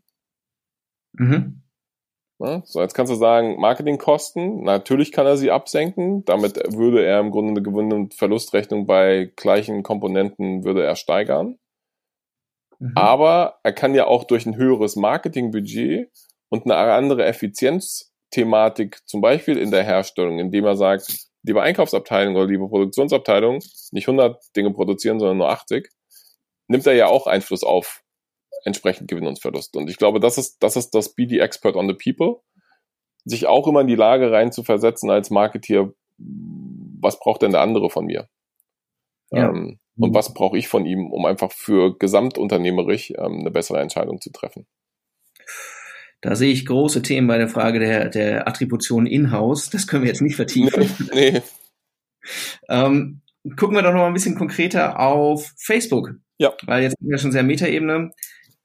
Mhm. 1.12 1.62
So, 2.64 2.80
jetzt 2.80 2.94
kannst 2.94 3.12
du 3.12 3.16
sagen, 3.16 3.60
Marketingkosten, 3.60 4.62
natürlich 4.62 5.12
kann 5.12 5.26
er 5.26 5.36
sie 5.36 5.50
absenken. 5.50 6.24
Damit 6.24 6.56
würde 6.74 7.04
er 7.04 7.20
im 7.20 7.30
Grunde 7.30 7.50
eine 7.50 7.62
Gewinn- 7.62 7.92
und 7.92 8.14
Verlustrechnung 8.14 8.86
bei 8.86 9.30
gleichen 9.36 9.82
Komponenten 9.82 10.64
würde 10.64 10.84
er 10.84 10.96
steigern. 10.96 11.58
Mhm. 12.78 12.92
Aber 12.96 13.60
er 13.62 13.72
kann 13.72 13.94
ja 13.94 14.06
auch 14.06 14.24
durch 14.24 14.46
ein 14.46 14.56
höheres 14.56 14.96
Marketingbudget 14.96 16.10
und 16.48 16.64
eine 16.64 16.76
andere 16.76 17.24
Effizienzthematik, 17.24 19.00
zum 19.06 19.20
Beispiel 19.20 19.56
in 19.56 19.70
der 19.70 19.84
Herstellung, 19.84 20.38
indem 20.38 20.64
er 20.64 20.76
sagt, 20.76 21.28
liebe 21.44 21.62
Einkaufsabteilung 21.62 22.34
oder 22.34 22.46
liebe 22.46 22.68
Produktionsabteilung, 22.68 23.60
nicht 23.92 24.08
100 24.08 24.42
Dinge 24.56 24.72
produzieren, 24.72 25.18
sondern 25.18 25.38
nur 25.38 25.50
80, 25.50 25.88
nimmt 26.68 26.86
er 26.86 26.94
ja 26.94 27.06
auch 27.06 27.26
Einfluss 27.26 27.62
auf 27.62 28.02
entsprechend 28.64 29.08
Gewinn 29.08 29.26
und 29.26 29.40
Verlust. 29.40 29.76
Und 29.76 29.90
ich 29.90 29.96
glaube, 29.96 30.20
das 30.20 30.38
ist, 30.38 30.62
das 30.62 30.76
ist 30.76 30.90
das 30.90 31.14
Be 31.14 31.26
the 31.28 31.40
Expert 31.40 31.76
on 31.76 31.88
the 31.88 31.94
People. 31.94 32.40
Sich 33.24 33.46
auch 33.46 33.68
immer 33.68 33.82
in 33.82 33.86
die 33.86 33.94
Lage 33.94 34.32
rein 34.32 34.52
zu 34.52 34.62
versetzen 34.62 35.10
als 35.10 35.30
Marketeer, 35.30 35.92
was 36.18 37.18
braucht 37.18 37.42
denn 37.42 37.52
der 37.52 37.60
andere 37.60 37.90
von 37.90 38.06
mir? 38.06 38.28
Ja. 39.30 39.48
Ähm, 39.48 39.78
und 39.96 40.14
was 40.14 40.34
brauche 40.34 40.58
ich 40.58 40.68
von 40.68 40.86
ihm, 40.86 41.10
um 41.10 41.26
einfach 41.26 41.52
für 41.52 41.96
gesamtunternehmerisch 41.98 43.10
ähm, 43.10 43.40
eine 43.40 43.50
bessere 43.50 43.80
Entscheidung 43.80 44.20
zu 44.20 44.30
treffen? 44.30 44.66
Da 46.20 46.36
sehe 46.36 46.52
ich 46.52 46.66
große 46.66 47.02
Themen 47.02 47.26
bei 47.26 47.36
der 47.36 47.48
Frage 47.48 47.80
der, 47.80 48.08
der 48.08 48.48
Attribution 48.48 49.06
in-house. 49.06 49.70
Das 49.70 49.86
können 49.86 50.04
wir 50.04 50.08
jetzt 50.08 50.22
nicht 50.22 50.36
vertiefen. 50.36 50.88
Nee. 51.12 51.32
nee. 51.32 51.42
ähm, 52.68 53.22
gucken 53.56 53.76
wir 53.76 53.82
doch 53.82 53.92
noch 53.92 54.00
mal 54.00 54.06
ein 54.06 54.14
bisschen 54.14 54.36
konkreter 54.36 55.00
auf 55.00 55.52
Facebook. 55.56 56.14
Ja. 56.38 56.52
Weil 56.64 56.84
jetzt 56.84 56.96
sind 56.98 57.10
wir 57.10 57.18
schon 57.18 57.32
sehr 57.32 57.42
Metaebene. 57.42 58.12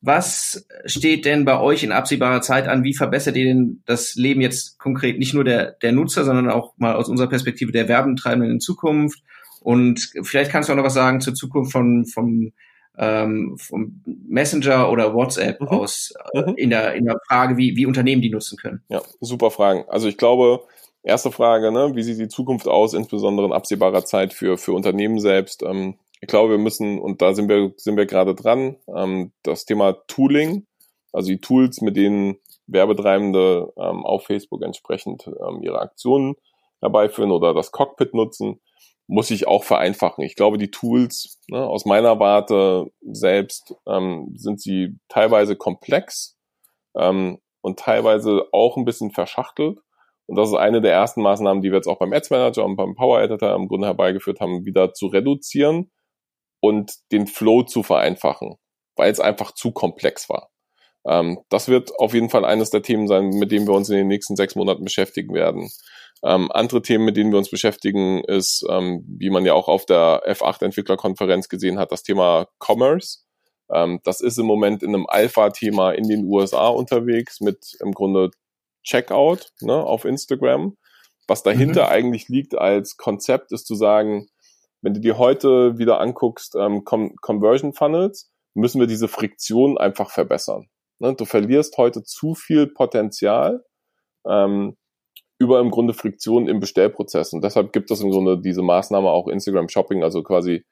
Was 0.02 0.68
steht 0.86 1.26
denn 1.26 1.44
bei 1.44 1.60
euch 1.60 1.84
in 1.84 1.92
absehbarer 1.92 2.42
Zeit 2.42 2.68
an? 2.68 2.84
Wie 2.84 2.94
verbessert 2.94 3.36
ihr 3.36 3.46
denn 3.46 3.82
das 3.86 4.16
Leben 4.16 4.42
jetzt 4.42 4.78
konkret 4.78 5.18
nicht 5.18 5.34
nur 5.34 5.44
der, 5.44 5.72
der 5.72 5.92
Nutzer, 5.92 6.24
sondern 6.24 6.50
auch 6.50 6.74
mal 6.78 6.96
aus 6.96 7.10
unserer 7.10 7.30
Perspektive 7.30 7.72
der 7.72 7.88
Werbentreibenden 7.88 8.52
in 8.52 8.60
Zukunft? 8.60 9.22
Und 9.62 10.12
vielleicht 10.22 10.52
kannst 10.52 10.70
du 10.70 10.74
auch 10.74 10.78
noch 10.78 10.84
was 10.84 10.94
sagen 10.94 11.20
zur 11.20 11.34
Zukunft 11.34 11.72
von, 11.72 12.06
vom 12.06 12.54
ähm, 12.98 13.58
vom 13.58 14.02
Messenger 14.06 14.90
oder 14.92 15.14
WhatsApp 15.14 15.62
mhm. 15.62 15.68
aus 15.68 16.14
äh, 16.34 16.42
mhm. 16.42 16.56
in, 16.56 16.70
der, 16.70 16.96
in 16.96 17.06
der 17.06 17.20
Frage, 17.28 17.58
wie, 17.58 17.76
wie 17.76 17.86
Unternehmen 17.86 18.22
die 18.22 18.30
nutzen 18.30 18.58
können? 18.58 18.82
Ja, 18.90 19.02
super 19.22 19.52
Fragen. 19.52 19.86
Also 19.88 20.08
ich 20.08 20.18
glaube, 20.18 20.62
erste 21.04 21.32
Frage, 21.32 21.72
ne, 21.72 21.92
wie 21.94 22.04
sieht 22.04 22.20
die 22.20 22.28
Zukunft 22.28 22.68
aus, 22.68 22.94
insbesondere 22.94 23.48
in 23.48 23.54
absehbarer 23.54 24.04
Zeit 24.06 24.34
für, 24.34 24.58
für 24.58 24.74
Unternehmen 24.74 25.20
selbst? 25.20 25.64
Ähm, 25.64 25.96
ich 26.22 26.28
glaube, 26.28 26.52
wir 26.52 26.58
müssen, 26.58 27.00
und 27.00 27.22
da 27.22 27.34
sind 27.34 27.50
wir, 27.50 27.74
sind 27.78 27.98
wir 27.98 28.06
gerade 28.06 28.34
dran, 28.34 28.78
ähm, 28.96 29.32
das 29.44 29.66
Thema 29.66 29.94
Tooling, 30.08 30.66
also 31.14 31.30
die 31.30 31.40
Tools, 31.40 31.82
mit 31.82 31.96
denen 31.96 32.38
Werbetreibende 32.68 33.72
ähm, 33.78 34.06
auf 34.06 34.26
Facebook 34.26 34.64
entsprechend 34.64 35.28
ähm, 35.28 35.62
ihre 35.62 35.80
Aktionen 35.80 36.36
herbeiführen 36.82 37.32
oder 37.32 37.54
das 37.54 37.72
Cockpit 37.72 38.14
nutzen, 38.14 38.60
muss 39.08 39.32
ich 39.32 39.48
auch 39.48 39.64
vereinfachen. 39.64 40.24
Ich 40.24 40.36
glaube, 40.36 40.58
die 40.58 40.70
Tools 40.70 41.40
ne, 41.48 41.66
aus 41.66 41.86
meiner 41.86 42.20
Warte 42.20 42.92
selbst 43.02 43.74
ähm, 43.88 44.34
sind 44.36 44.60
sie 44.60 44.98
teilweise 45.08 45.56
komplex 45.56 46.38
ähm, 46.96 47.40
und 47.62 47.80
teilweise 47.80 48.48
auch 48.52 48.76
ein 48.76 48.86
bisschen 48.86 49.12
verschachtelt. 49.12 49.80
Und 50.26 50.36
das 50.36 50.50
ist 50.50 50.56
eine 50.56 50.82
der 50.82 50.92
ersten 50.92 51.22
Maßnahmen, 51.22 51.62
die 51.62 51.70
wir 51.70 51.78
jetzt 51.78 51.88
auch 51.88 52.00
beim 52.00 52.12
Ads 52.12 52.32
Manager 52.32 52.66
und 52.66 52.76
beim 52.76 52.96
Power 52.96 53.22
Editor 53.22 53.56
im 53.56 53.70
Grunde 53.70 53.88
herbeigeführt 53.88 54.42
haben, 54.42 54.66
wieder 54.66 54.94
zu 54.94 55.08
reduzieren 55.08 55.90
und 56.68 56.94
den 57.12 57.28
Flow 57.28 57.64
zu 57.64 57.84
vereinfachen, 57.84 58.56
weil 58.96 59.12
es 59.12 59.20
einfach 59.20 59.52
zu 59.52 59.72
komplex 59.72 60.30
war. 60.30 60.50
Ähm, 61.08 61.40
das 61.50 61.68
wird 61.68 61.98
auf 62.00 62.14
jeden 62.14 62.30
Fall 62.30 62.46
eines 62.46 62.70
der 62.70 62.82
Themen 62.82 63.08
sein, 63.08 63.30
mit 63.30 63.52
dem 63.52 63.66
wir 63.68 63.74
uns 63.74 63.90
in 63.90 63.96
den 63.96 64.08
nächsten 64.08 64.36
sechs 64.36 64.56
Monaten 64.56 64.84
beschäftigen 64.84 65.34
werden. 65.34 65.70
Ähm, 66.24 66.52
andere 66.52 66.82
Themen, 66.82 67.06
mit 67.06 67.16
denen 67.16 67.32
wir 67.32 67.38
uns 67.38 67.50
beschäftigen, 67.50 68.24
ist, 68.24 68.66
ähm, 68.70 69.06
wie 69.08 69.30
man 69.30 69.46
ja 69.46 69.54
auch 69.54 69.68
auf 69.68 69.86
der 69.86 70.24
F8-Entwicklerkonferenz 70.26 71.48
gesehen 71.48 71.80
hat, 71.80 71.92
das 71.92 72.04
Thema 72.04 72.48
Commerce. 72.60 73.20
Ähm, 73.72 74.00
das 74.04 74.22
ist 74.22 74.38
im 74.38 74.46
Moment 74.46 74.84
in 74.84 74.96
einem 74.96 75.06
Alpha-Thema 75.08 75.92
in 75.92 76.08
den 76.08 76.26
USA 76.26 76.68
unterwegs 76.68 77.40
mit 77.40 77.78
im 77.80 77.92
Grunde 77.92 78.32
Checkout 78.84 79.52
ne, 79.62 79.76
auf 79.76 80.06
Instagram. 80.06 80.76
Was 81.28 81.44
dahinter 81.44 81.84
mhm. 81.86 81.90
eigentlich 81.90 82.30
liegt 82.30 82.56
als 82.56 82.98
Konzept, 82.98 83.52
ist 83.52 83.68
zu 83.68 83.76
sagen, 83.76 84.28
wenn 84.82 84.94
du 84.94 85.00
dir 85.00 85.18
heute 85.18 85.78
wieder 85.78 86.00
anguckst, 86.00 86.56
ähm, 86.56 86.84
Conversion 86.86 87.74
Funnels, 87.74 88.32
müssen 88.54 88.80
wir 88.80 88.88
diese 88.88 89.08
Friktion 89.08 89.78
einfach 89.78 90.10
verbessern. 90.10 90.68
Ne? 91.00 91.16
Du 91.16 91.26
verlierst 91.26 91.78
heute 91.78 92.04
zu 92.04 92.36
viel 92.36 92.68
Potenzial 92.68 93.64
ähm, 94.28 94.78
über 95.40 95.60
im 95.60 95.70
Grunde 95.70 95.94
Friktion 95.94 96.48
im 96.48 96.60
Bestellprozess. 96.60 97.34
Und 97.34 97.44
deshalb 97.44 97.72
gibt 97.72 97.92
es 97.92 98.02
im 98.02 98.10
Grunde 98.10 98.40
diese 98.40 98.64
Maßnahme 98.64 99.10
auch 99.10 99.28
Instagram 99.28 99.70
Shopping, 99.70 100.04
also 100.04 100.24
quasi 100.24 100.66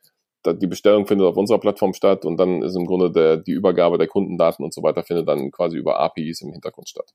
die 0.53 0.67
Bestellung 0.67 1.07
findet 1.07 1.27
auf 1.27 1.37
unserer 1.37 1.59
Plattform 1.59 1.93
statt 1.93 2.25
und 2.25 2.37
dann 2.37 2.61
ist 2.61 2.75
im 2.75 2.85
Grunde 2.85 3.11
der, 3.11 3.37
die 3.37 3.51
Übergabe 3.51 3.97
der 3.97 4.07
Kundendaten 4.07 4.63
und 4.63 4.73
so 4.73 4.83
weiter 4.83 5.03
findet 5.03 5.27
dann 5.27 5.51
quasi 5.51 5.77
über 5.77 5.99
APIs 5.99 6.41
im 6.41 6.51
Hintergrund 6.51 6.89
statt. 6.89 7.11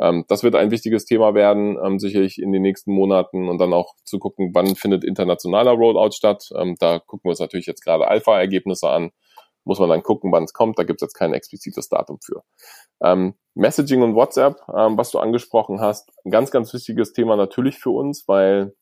Ähm, 0.00 0.24
das 0.28 0.42
wird 0.42 0.54
ein 0.54 0.70
wichtiges 0.70 1.04
Thema 1.04 1.34
werden, 1.34 1.76
ähm, 1.82 1.98
sicherlich 1.98 2.40
in 2.40 2.52
den 2.52 2.62
nächsten 2.62 2.92
Monaten 2.92 3.48
und 3.48 3.58
dann 3.58 3.72
auch 3.72 3.94
zu 4.04 4.18
gucken, 4.18 4.50
wann 4.54 4.76
findet 4.76 5.04
internationaler 5.04 5.72
Rollout 5.72 6.12
statt. 6.12 6.48
Ähm, 6.56 6.76
da 6.78 6.98
gucken 6.98 7.24
wir 7.24 7.30
uns 7.30 7.40
natürlich 7.40 7.66
jetzt 7.66 7.84
gerade 7.84 8.06
Alpha-Ergebnisse 8.06 8.88
an 8.88 9.10
muss 9.68 9.78
man 9.78 9.90
dann 9.90 10.02
gucken, 10.02 10.32
wann 10.32 10.44
es 10.44 10.54
kommt. 10.54 10.78
Da 10.78 10.82
gibt 10.82 11.00
es 11.00 11.06
jetzt 11.06 11.14
kein 11.14 11.34
explizites 11.34 11.88
Datum 11.88 12.18
für. 12.24 12.42
Ähm, 13.02 13.34
Messaging 13.54 14.02
und 14.02 14.14
WhatsApp, 14.14 14.56
ähm, 14.74 14.96
was 14.96 15.10
du 15.10 15.18
angesprochen 15.18 15.80
hast, 15.80 16.10
ein 16.24 16.30
ganz, 16.30 16.50
ganz 16.50 16.72
wichtiges 16.72 17.12
Thema 17.12 17.36
natürlich 17.36 17.78
für 17.78 17.90
uns, 17.90 18.26
weil 18.26 18.74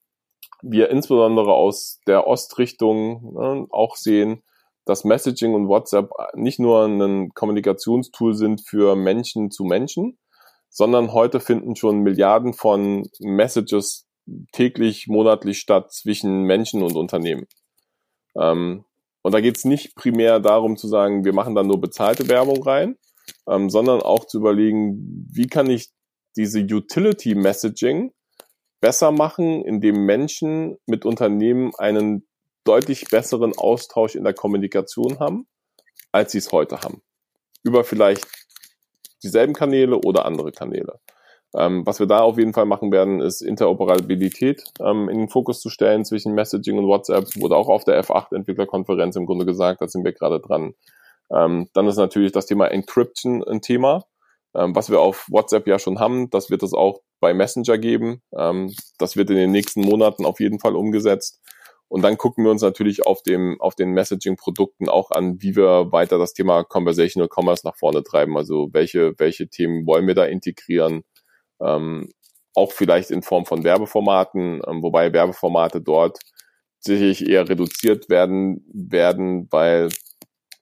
wir 0.71 0.91
insbesondere 0.91 1.53
aus 1.53 2.01
der 2.07 2.27
Ostrichtung 2.27 3.35
ne, 3.35 3.67
auch 3.71 3.97
sehen, 3.97 4.43
dass 4.85 5.05
Messaging 5.05 5.55
und 5.55 5.69
WhatsApp 5.69 6.11
nicht 6.35 6.59
nur 6.59 6.85
ein 6.85 7.31
Kommunikationstool 7.35 8.35
sind 8.35 8.61
für 8.67 8.95
Menschen 8.95 9.51
zu 9.51 9.65
Menschen, 9.65 10.19
sondern 10.71 11.13
heute 11.13 11.41
finden 11.41 11.75
schon 11.75 12.01
Milliarden 12.01 12.53
von 12.53 13.09
Messages 13.19 14.07
täglich, 14.53 15.07
monatlich 15.09 15.59
statt 15.59 15.93
zwischen 15.93 16.43
Menschen 16.43 16.83
und 16.83 16.97
Unternehmen. 16.97 17.47
Ähm, 18.37 18.85
und 19.23 19.33
da 19.33 19.41
geht 19.41 19.57
es 19.57 19.65
nicht 19.65 19.97
primär 19.97 20.39
darum 20.39 20.77
zu 20.77 20.87
sagen, 20.87 21.25
wir 21.25 21.33
machen 21.33 21.55
dann 21.55 21.67
nur 21.67 21.81
bezahlte 21.81 22.29
Werbung 22.29 22.63
rein, 22.63 22.97
ähm, 23.49 23.71
sondern 23.71 24.01
auch 24.03 24.27
zu 24.27 24.39
überlegen, 24.39 25.27
wie 25.33 25.47
kann 25.47 25.69
ich 25.69 25.89
diese 26.37 26.61
Utility 26.61 27.35
Messaging 27.35 28.13
besser 28.81 29.11
machen, 29.11 29.65
indem 29.65 30.05
Menschen 30.05 30.79
mit 30.87 31.05
Unternehmen 31.05 31.73
einen 31.79 32.27
deutlich 32.65 33.07
besseren 33.11 33.57
Austausch 33.57 34.15
in 34.15 34.25
der 34.25 34.35
Kommunikation 34.35 35.19
haben, 35.19 35.47
als 36.13 36.33
sie 36.33 36.39
es 36.39 36.53
heute 36.53 36.81
haben. 36.81 37.03
Über 37.63 37.85
vielleicht 37.85 38.27
dieselben 39.23 39.55
Kanäle 39.55 39.99
oder 39.99 40.25
andere 40.25 40.53
Kanäle. 40.53 41.01
Ähm, 41.55 41.87
was 41.87 42.01
wir 42.01 42.07
da 42.07 42.21
auf 42.21 42.39
jeden 42.39 42.53
Fall 42.53 42.67
machen 42.67 42.93
werden, 42.93 43.21
ist 43.21 43.41
Interoperabilität 43.41 44.65
ähm, 44.81 45.09
in 45.09 45.19
den 45.19 45.29
Fokus 45.29 45.61
zu 45.61 45.71
stellen 45.71 46.05
zwischen 46.05 46.35
Messaging 46.35 46.79
und 46.79 46.87
WhatsApp. 46.87 47.25
Wurde 47.37 47.57
auch 47.57 47.69
auf 47.69 47.85
der 47.85 48.03
F8-Entwicklerkonferenz 48.03 49.17
im 49.17 49.27
Grunde 49.27 49.47
gesagt, 49.47 49.81
da 49.81 49.89
sind 49.89 50.05
wir 50.05 50.13
gerade 50.13 50.41
dran. 50.41 50.75
Ähm, 51.35 51.69
dann 51.73 51.87
ist 51.87 51.97
natürlich 51.97 52.33
das 52.33 52.47
Thema 52.47 52.67
Encryption 52.67 53.43
ein 53.43 53.63
Thema, 53.63 54.05
ähm, 54.55 54.75
was 54.75 54.91
wir 54.91 55.01
auf 55.01 55.27
WhatsApp 55.31 55.67
ja 55.67 55.79
schon 55.79 55.99
haben. 55.99 56.31
Das 56.31 56.51
wird 56.51 56.63
es 56.63 56.75
auch 56.75 57.01
bei 57.21 57.35
Messenger 57.35 57.79
geben. 57.79 58.23
Ähm, 58.37 58.73
das 58.99 59.17
wird 59.17 59.31
in 59.31 59.37
den 59.37 59.53
nächsten 59.53 59.81
Monaten 59.81 60.25
auf 60.25 60.41
jeden 60.41 60.61
Fall 60.61 60.77
umgesetzt. 60.77 61.41
Und 61.89 62.03
dann 62.03 62.19
gucken 62.19 62.45
wir 62.45 62.51
uns 62.51 62.63
natürlich 62.63 63.07
auf 63.07 63.23
dem, 63.23 63.61
auf 63.61 63.77
den 63.77 63.91
Messaging-Produkten 63.93 64.89
auch 64.89 65.13
an, 65.13 65.41
wie 65.41 65.55
wir 65.55 65.93
weiter 65.93 66.19
das 66.19 66.33
Thema 66.33 66.65
Conversational 66.65 67.29
Commerce 67.33 67.65
nach 67.65 67.77
vorne 67.77 68.03
treiben. 68.03 68.37
Also 68.37 68.69
welche, 68.73 69.15
welche 69.19 69.49
Themen 69.49 69.87
wollen 69.87 70.07
wir 70.07 70.15
da 70.15 70.25
integrieren? 70.25 71.05
ähm, 71.61 72.09
auch 72.55 72.73
vielleicht 72.73 73.11
in 73.11 73.23
Form 73.23 73.47
von 73.47 73.65
Werbeformaten, 73.65 74.63
ähm, 74.67 74.83
wobei 74.83 75.13
Werbeformate 75.13 75.81
dort 75.81 76.19
sicherlich 76.79 77.29
eher 77.29 77.49
reduziert 77.49 78.09
werden 78.09 78.65
werden, 78.73 79.49
weil 79.51 79.89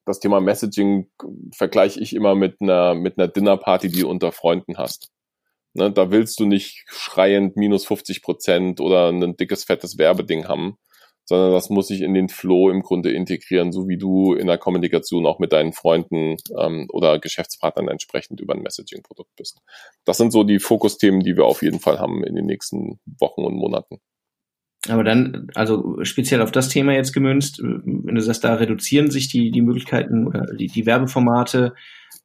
das 0.04 0.20
Thema 0.20 0.40
Messaging 0.40 1.10
vergleiche 1.54 2.00
ich 2.00 2.14
immer 2.14 2.34
mit 2.34 2.60
einer 2.60 2.94
mit 2.94 3.18
einer 3.18 3.28
Dinnerparty, 3.28 3.88
die 3.88 4.00
du 4.00 4.08
unter 4.08 4.32
Freunden 4.32 4.76
hast. 4.78 5.10
Ne, 5.74 5.90
da 5.90 6.12
willst 6.12 6.38
du 6.38 6.46
nicht 6.46 6.84
schreiend 6.86 7.56
minus 7.56 7.84
50 7.86 8.22
Prozent 8.22 8.80
oder 8.80 9.08
ein 9.08 9.36
dickes 9.36 9.64
fettes 9.64 9.98
Werbeding 9.98 10.46
haben, 10.46 10.78
sondern 11.24 11.52
das 11.52 11.68
muss 11.68 11.88
sich 11.88 12.02
in 12.02 12.14
den 12.14 12.28
Flow 12.28 12.70
im 12.70 12.82
Grunde 12.82 13.10
integrieren, 13.10 13.72
so 13.72 13.88
wie 13.88 13.98
du 13.98 14.34
in 14.34 14.46
der 14.46 14.58
Kommunikation 14.58 15.26
auch 15.26 15.40
mit 15.40 15.52
deinen 15.52 15.72
Freunden 15.72 16.36
ähm, 16.56 16.86
oder 16.92 17.18
Geschäftspartnern 17.18 17.88
entsprechend 17.88 18.40
über 18.40 18.54
ein 18.54 18.62
Messaging-Produkt 18.62 19.34
bist. 19.36 19.62
Das 20.04 20.16
sind 20.16 20.30
so 20.30 20.44
die 20.44 20.60
Fokusthemen, 20.60 21.20
die 21.20 21.36
wir 21.36 21.44
auf 21.44 21.62
jeden 21.62 21.80
Fall 21.80 21.98
haben 21.98 22.22
in 22.22 22.36
den 22.36 22.46
nächsten 22.46 23.00
Wochen 23.18 23.42
und 23.42 23.56
Monaten. 23.56 23.98
Aber 24.88 25.02
dann, 25.02 25.48
also 25.54 25.96
speziell 26.02 26.42
auf 26.42 26.52
das 26.52 26.68
Thema 26.68 26.92
jetzt 26.92 27.12
gemünzt, 27.12 27.60
wenn 27.62 28.14
du 28.14 28.20
sagst, 28.20 28.44
da 28.44 28.54
reduzieren 28.54 29.10
sich 29.10 29.28
die, 29.28 29.50
die 29.50 29.62
Möglichkeiten 29.62 30.26
oder 30.26 30.46
die, 30.54 30.66
die 30.66 30.84
Werbeformate, 30.86 31.74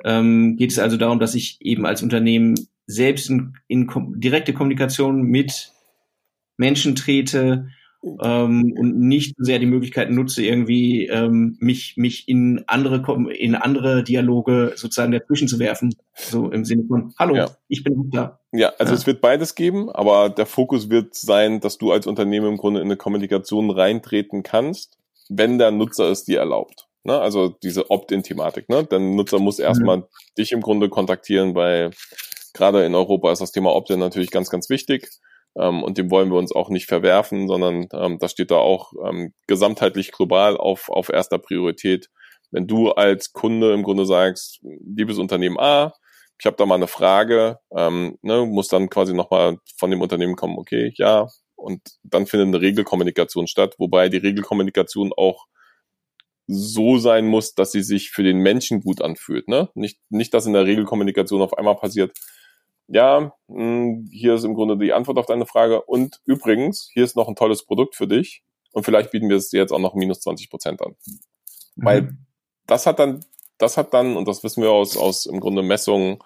ähm, 0.03 0.57
geht 0.57 0.71
es 0.71 0.79
also 0.79 0.97
darum, 0.97 1.19
dass 1.19 1.35
ich 1.35 1.57
eben 1.61 1.85
als 1.85 2.03
Unternehmen 2.03 2.55
selbst 2.89 3.29
in, 3.29 3.55
in 3.67 3.87
kom 3.87 4.19
direkte 4.19 4.53
Kommunikation 4.53 5.21
mit 5.23 5.71
Menschen 6.57 6.95
trete, 6.95 7.69
ähm, 8.01 8.73
und 8.77 8.97
nicht 8.97 9.35
sehr 9.37 9.59
die 9.59 9.65
Möglichkeit 9.65 10.09
nutze, 10.09 10.43
irgendwie 10.43 11.07
ähm, 11.07 11.57
mich, 11.59 11.97
mich 11.97 12.29
in 12.29 12.63
andere 12.67 13.03
in 13.33 13.55
andere 13.55 14.03
Dialoge 14.03 14.73
sozusagen 14.75 15.11
dazwischen 15.11 15.47
zu 15.47 15.59
werfen. 15.59 15.93
So 16.15 16.49
im 16.49 16.63
Sinne 16.63 16.85
von, 16.87 17.13
hallo, 17.19 17.35
ja. 17.35 17.49
ich 17.67 17.83
bin 17.83 18.09
da. 18.11 18.39
Ja, 18.53 18.71
also 18.79 18.93
ja. 18.93 18.97
es 18.97 19.05
wird 19.05 19.19
beides 19.19 19.55
geben, 19.55 19.89
aber 19.89 20.29
der 20.29 20.45
Fokus 20.45 20.89
wird 20.89 21.13
sein, 21.13 21.59
dass 21.59 21.77
du 21.77 21.91
als 21.91 22.07
Unternehmen 22.07 22.47
im 22.47 22.57
Grunde 22.57 22.79
in 22.79 22.87
eine 22.87 22.97
Kommunikation 22.97 23.69
reintreten 23.69 24.43
kannst, 24.43 24.97
wenn 25.27 25.57
der 25.57 25.71
Nutzer 25.71 26.09
es 26.09 26.23
dir 26.23 26.39
erlaubt. 26.39 26.87
Ne? 27.03 27.19
Also 27.19 27.49
diese 27.49 27.91
Opt-in-Thematik. 27.91 28.69
Ne? 28.69 28.85
Der 28.85 28.99
Nutzer 28.99 29.39
muss 29.39 29.59
erstmal 29.59 29.97
mhm. 29.97 30.03
dich 30.37 30.53
im 30.53 30.61
Grunde 30.61 30.89
kontaktieren, 30.89 31.53
weil 31.53 31.91
gerade 32.59 32.85
in 32.85 32.93
Europa 32.93 33.31
ist 33.31 33.39
das 33.41 33.53
Thema 33.53 33.73
Opt-in 33.73 33.99
natürlich 33.99 34.31
ganz, 34.31 34.49
ganz 34.49 34.69
wichtig 34.69 35.09
ähm, 35.57 35.81
und 35.81 35.97
dem 35.97 36.11
wollen 36.11 36.29
wir 36.29 36.37
uns 36.37 36.53
auch 36.53 36.69
nicht 36.69 36.87
verwerfen, 36.87 37.47
sondern 37.47 37.87
ähm, 37.93 38.19
das 38.19 38.31
steht 38.31 38.51
da 38.51 38.57
auch 38.57 38.91
ähm, 39.07 39.33
gesamtheitlich 39.47 40.11
global 40.11 40.57
auf, 40.57 40.89
auf 40.89 41.09
erster 41.09 41.39
Priorität. 41.39 42.09
Wenn 42.51 42.67
du 42.67 42.91
als 42.91 43.31
Kunde 43.31 43.73
im 43.73 43.83
Grunde 43.83 44.05
sagst, 44.05 44.59
liebes 44.61 45.17
Unternehmen 45.17 45.57
A, 45.57 45.93
ich 46.37 46.45
habe 46.45 46.57
da 46.57 46.65
mal 46.65 46.75
eine 46.75 46.87
Frage, 46.87 47.59
ähm, 47.75 48.17
ne, 48.21 48.45
muss 48.45 48.67
dann 48.67 48.89
quasi 48.89 49.13
nochmal 49.13 49.57
von 49.77 49.89
dem 49.89 50.01
Unternehmen 50.01 50.35
kommen, 50.35 50.57
okay, 50.57 50.93
ja, 50.95 51.27
und 51.55 51.81
dann 52.03 52.25
findet 52.25 52.47
eine 52.47 52.61
Regelkommunikation 52.61 53.47
statt, 53.47 53.75
wobei 53.77 54.09
die 54.09 54.17
Regelkommunikation 54.17 55.13
auch 55.15 55.45
so 56.47 56.97
sein 56.97 57.27
muss, 57.27 57.53
dass 57.53 57.71
sie 57.71 57.83
sich 57.83 58.09
für 58.09 58.23
den 58.23 58.39
Menschen 58.39 58.81
gut 58.81 59.01
anfühlt. 59.01 59.47
Ne? 59.47 59.69
Nicht, 59.75 59.99
nicht, 60.09 60.33
dass 60.33 60.47
in 60.47 60.53
der 60.53 60.65
Regelkommunikation 60.65 61.41
auf 61.43 61.55
einmal 61.55 61.75
passiert, 61.75 62.11
ja, 62.91 63.33
hm, 63.47 64.07
hier 64.11 64.33
ist 64.33 64.43
im 64.43 64.55
Grunde 64.55 64.77
die 64.77 64.93
Antwort 64.93 65.17
auf 65.17 65.27
deine 65.27 65.45
Frage. 65.45 65.81
Und 65.83 66.21
übrigens, 66.25 66.89
hier 66.91 67.03
ist 67.03 67.15
noch 67.15 67.27
ein 67.27 67.35
tolles 67.35 67.65
Produkt 67.65 67.95
für 67.95 68.07
dich. 68.07 68.43
Und 68.71 68.83
vielleicht 68.83 69.11
bieten 69.11 69.29
wir 69.29 69.37
es 69.37 69.49
dir 69.49 69.59
jetzt 69.59 69.71
auch 69.71 69.79
noch 69.79 69.93
minus 69.93 70.21
20 70.21 70.49
Prozent 70.49 70.81
an. 70.81 70.95
Mhm. 71.75 71.85
Weil 71.85 72.17
das 72.65 72.85
hat 72.85 72.99
dann, 72.99 73.23
das 73.57 73.77
hat 73.77 73.93
dann, 73.93 74.17
und 74.17 74.27
das 74.27 74.43
wissen 74.43 74.63
wir 74.63 74.71
aus, 74.71 74.97
aus 74.97 75.25
im 75.25 75.39
Grunde 75.39 75.61
Messungen 75.61 76.19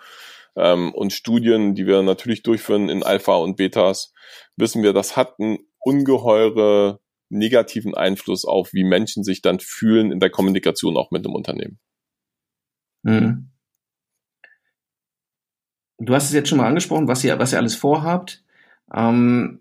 ähm, 0.56 0.94
und 0.94 1.12
Studien, 1.12 1.76
die 1.76 1.86
wir 1.86 2.02
natürlich 2.02 2.44
durchführen 2.44 2.90
in 2.90 3.04
Alpha 3.04 3.36
und 3.36 3.58
Betas, 3.58 4.14
wissen 4.56 4.84
wir, 4.84 4.94
das 4.94 5.18
hat 5.18 5.40
einen 5.40 5.60
ungeheure 5.80 7.00
negativen 7.30 7.96
Einfluss 7.96 8.46
auf, 8.46 8.74
wie 8.74 8.84
Menschen 8.84 9.24
sich 9.24 9.42
dann 9.42 9.60
fühlen 9.60 10.12
in 10.12 10.20
der 10.20 10.30
Kommunikation 10.30 10.98
auch 10.98 11.12
mit 11.12 11.26
einem 11.26 11.36
Unternehmen. 11.36 11.80
Mhm. 13.02 13.53
Du 16.06 16.14
hast 16.14 16.26
es 16.26 16.34
jetzt 16.34 16.50
schon 16.50 16.58
mal 16.58 16.68
angesprochen, 16.68 17.08
was 17.08 17.24
ihr, 17.24 17.38
was 17.40 17.54
ihr 17.54 17.60
alles 17.60 17.76
vorhabt. 17.76 18.44
Ähm, 18.94 19.60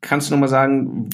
kannst 0.00 0.28
du 0.28 0.34
noch 0.34 0.40
mal 0.40 0.48
sagen, 0.48 1.08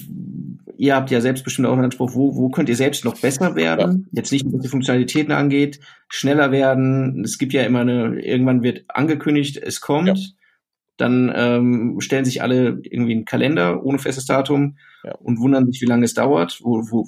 ihr 0.77 0.95
habt 0.95 1.11
ja 1.11 1.21
selbst 1.21 1.43
bestimmt 1.43 1.67
auch 1.67 1.73
einen 1.73 1.85
Anspruch, 1.85 2.13
wo, 2.13 2.35
wo 2.35 2.49
könnt 2.49 2.69
ihr 2.69 2.75
selbst 2.75 3.03
noch 3.03 3.19
besser 3.19 3.55
werden? 3.55 4.07
Ja. 4.11 4.21
Jetzt 4.21 4.31
nicht, 4.31 4.45
was 4.45 4.61
die 4.61 4.69
Funktionalitäten 4.69 5.33
angeht, 5.33 5.79
schneller 6.07 6.51
werden. 6.51 7.23
Es 7.23 7.37
gibt 7.37 7.53
ja 7.53 7.63
immer 7.63 7.81
eine, 7.81 8.19
irgendwann 8.21 8.63
wird 8.63 8.85
angekündigt, 8.87 9.57
es 9.57 9.81
kommt. 9.81 10.07
Ja. 10.07 10.15
Dann 10.97 11.31
ähm, 11.33 12.01
stellen 12.01 12.25
sich 12.25 12.41
alle 12.41 12.79
irgendwie 12.83 13.13
einen 13.13 13.25
Kalender 13.25 13.83
ohne 13.83 13.99
festes 13.99 14.25
Datum 14.25 14.77
ja. 15.03 15.15
und 15.15 15.39
wundern 15.39 15.71
sich, 15.71 15.81
wie 15.81 15.85
lange 15.85 16.05
es 16.05 16.13
dauert, 16.13 16.59
wo, 16.61 16.81
wo, 16.89 17.07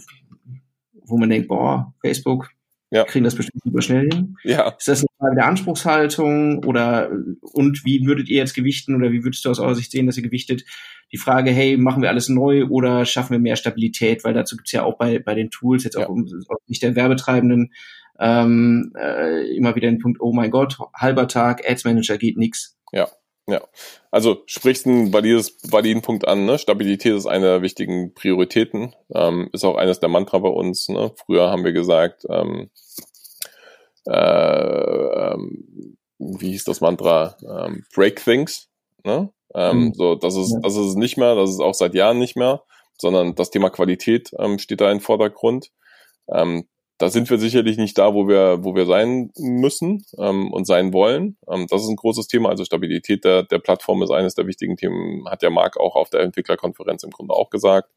wo 1.03 1.17
man 1.17 1.29
denkt, 1.29 1.47
boah, 1.47 1.93
Facebook, 2.01 2.49
ja. 2.91 3.05
kriegen 3.05 3.23
das 3.23 3.35
bestimmt 3.35 3.63
super 3.63 3.81
schnell 3.81 4.09
hin. 4.09 4.37
Ja. 4.43 4.69
Ist 4.69 4.87
das 4.87 4.99
eine 4.99 5.07
Frage 5.17 5.35
der 5.35 5.47
Anspruchshaltung 5.47 6.63
oder 6.65 7.09
und 7.53 7.85
wie 7.85 8.05
würdet 8.05 8.29
ihr 8.29 8.37
jetzt 8.37 8.53
gewichten 8.53 8.95
oder 8.95 9.11
wie 9.11 9.23
würdest 9.23 9.45
du 9.45 9.49
aus 9.49 9.59
eurer 9.59 9.75
Sicht 9.75 9.91
sehen, 9.91 10.05
dass 10.05 10.17
ihr 10.17 10.23
gewichtet 10.23 10.65
die 11.11 11.17
Frage, 11.17 11.51
hey, 11.51 11.77
machen 11.77 12.01
wir 12.01 12.09
alles 12.09 12.29
neu 12.29 12.65
oder 12.65 13.05
schaffen 13.05 13.31
wir 13.31 13.39
mehr 13.39 13.55
Stabilität? 13.55 14.23
Weil 14.23 14.33
dazu 14.33 14.57
gibt's 14.57 14.71
ja 14.73 14.83
auch 14.83 14.97
bei, 14.97 15.19
bei 15.19 15.35
den 15.35 15.49
Tools, 15.49 15.83
jetzt 15.83 15.95
auch 15.97 16.01
ja. 16.01 16.07
aus 16.07 16.59
Sicht 16.67 16.83
der 16.83 16.95
Werbetreibenden, 16.95 17.73
ähm, 18.19 18.93
äh, 18.97 19.55
immer 19.55 19.75
wieder 19.75 19.89
den 19.89 19.99
Punkt, 19.99 20.19
oh 20.21 20.33
mein 20.33 20.51
Gott, 20.51 20.77
halber 20.93 21.27
Tag, 21.27 21.67
Ads 21.67 21.85
Manager 21.85 22.17
geht 22.17 22.37
nix. 22.37 22.77
Ja. 22.91 23.07
Ja, 23.51 23.61
also 24.11 24.43
sprichst 24.45 24.87
einen 24.87 25.11
valides, 25.11 25.57
validen 25.69 26.01
Punkt 26.01 26.25
an. 26.25 26.45
Ne? 26.45 26.57
Stabilität 26.57 27.13
ist 27.13 27.25
eine 27.25 27.47
der 27.47 27.61
wichtigen 27.61 28.13
Prioritäten, 28.13 28.95
ähm, 29.13 29.49
ist 29.51 29.65
auch 29.65 29.75
eines 29.75 29.99
der 29.99 30.07
Mantra 30.07 30.37
bei 30.37 30.47
uns. 30.47 30.87
Ne? 30.87 31.11
Früher 31.17 31.49
haben 31.49 31.65
wir 31.65 31.73
gesagt, 31.73 32.25
ähm, 32.29 32.69
äh, 34.07 34.13
ähm, 34.13 35.97
wie 36.17 36.51
hieß 36.51 36.63
das 36.63 36.79
Mantra? 36.79 37.35
Ähm, 37.43 37.83
break 37.93 38.23
things. 38.23 38.69
Ne? 39.03 39.33
Ähm, 39.53 39.77
mhm. 39.77 39.93
So, 39.95 40.15
das 40.15 40.37
ist, 40.37 40.57
das 40.61 40.77
ist 40.77 40.95
nicht 40.95 41.17
mehr, 41.17 41.35
das 41.35 41.49
ist 41.49 41.59
auch 41.59 41.73
seit 41.73 41.93
Jahren 41.93 42.19
nicht 42.19 42.37
mehr, 42.37 42.63
sondern 42.97 43.35
das 43.35 43.51
Thema 43.51 43.69
Qualität 43.69 44.31
ähm, 44.39 44.59
steht 44.59 44.79
da 44.79 44.89
im 44.89 45.01
Vordergrund. 45.01 45.71
Ähm, 46.29 46.69
da 47.01 47.09
sind 47.09 47.29
wir 47.31 47.39
sicherlich 47.39 47.77
nicht 47.77 47.97
da, 47.97 48.13
wo 48.13 48.27
wir, 48.27 48.63
wo 48.63 48.75
wir 48.75 48.85
sein 48.85 49.31
müssen 49.37 50.05
ähm, 50.19 50.53
und 50.53 50.65
sein 50.65 50.93
wollen. 50.93 51.37
Ähm, 51.49 51.65
das 51.67 51.81
ist 51.81 51.89
ein 51.89 51.95
großes 51.95 52.27
Thema. 52.27 52.49
Also 52.49 52.63
Stabilität 52.63 53.25
der, 53.25 53.41
der 53.41 53.57
Plattform 53.57 54.03
ist 54.03 54.11
eines 54.11 54.35
der 54.35 54.45
wichtigen 54.45 54.77
Themen, 54.77 55.27
hat 55.27 55.41
ja 55.41 55.49
Marc 55.49 55.79
auch 55.79 55.95
auf 55.95 56.11
der 56.11 56.21
Entwicklerkonferenz 56.21 57.03
im 57.03 57.09
Grunde 57.09 57.33
auch 57.33 57.49
gesagt. 57.49 57.89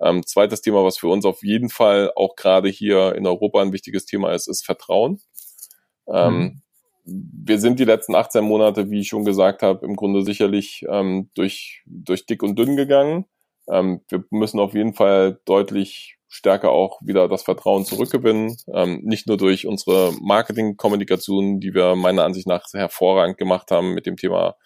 Ähm, 0.00 0.24
zweites 0.24 0.60
Thema, 0.60 0.84
was 0.84 0.98
für 0.98 1.08
uns 1.08 1.24
auf 1.24 1.42
jeden 1.42 1.68
Fall 1.68 2.12
auch 2.14 2.36
gerade 2.36 2.68
hier 2.68 3.16
in 3.16 3.26
Europa 3.26 3.60
ein 3.60 3.72
wichtiges 3.72 4.06
Thema 4.06 4.32
ist, 4.32 4.46
ist 4.46 4.64
Vertrauen. 4.64 5.20
Ähm, 6.06 6.34
mhm 6.34 6.60
wir 7.06 7.58
sind 7.58 7.78
die 7.78 7.84
letzten 7.84 8.14
18 8.14 8.42
Monate, 8.42 8.90
wie 8.90 9.00
ich 9.00 9.08
schon 9.08 9.26
gesagt 9.26 9.62
habe, 9.62 9.84
im 9.84 9.94
Grunde 9.94 10.22
sicherlich 10.22 10.86
ähm, 10.88 11.28
durch, 11.34 11.82
durch 11.84 12.24
dick 12.24 12.42
und 12.42 12.58
dünn 12.58 12.76
gegangen. 12.76 13.26
Ähm, 13.68 14.00
wir 14.08 14.24
müssen 14.30 14.58
auf 14.58 14.72
jeden 14.72 14.94
Fall 14.94 15.38
deutlich 15.44 16.16
stärker 16.34 16.70
auch 16.70 16.98
wieder 17.00 17.28
das 17.28 17.44
Vertrauen 17.44 17.84
zurückgewinnen. 17.84 18.56
Ähm, 18.72 19.00
nicht 19.04 19.28
nur 19.28 19.36
durch 19.36 19.66
unsere 19.66 20.12
Marketingkommunikation, 20.20 21.60
die 21.60 21.74
wir 21.74 21.94
meiner 21.94 22.24
Ansicht 22.24 22.48
nach 22.48 22.64
hervorragend 22.72 23.38
gemacht 23.38 23.70
haben 23.70 23.94
mit 23.94 24.04
dem 24.04 24.16
Thema 24.16 24.56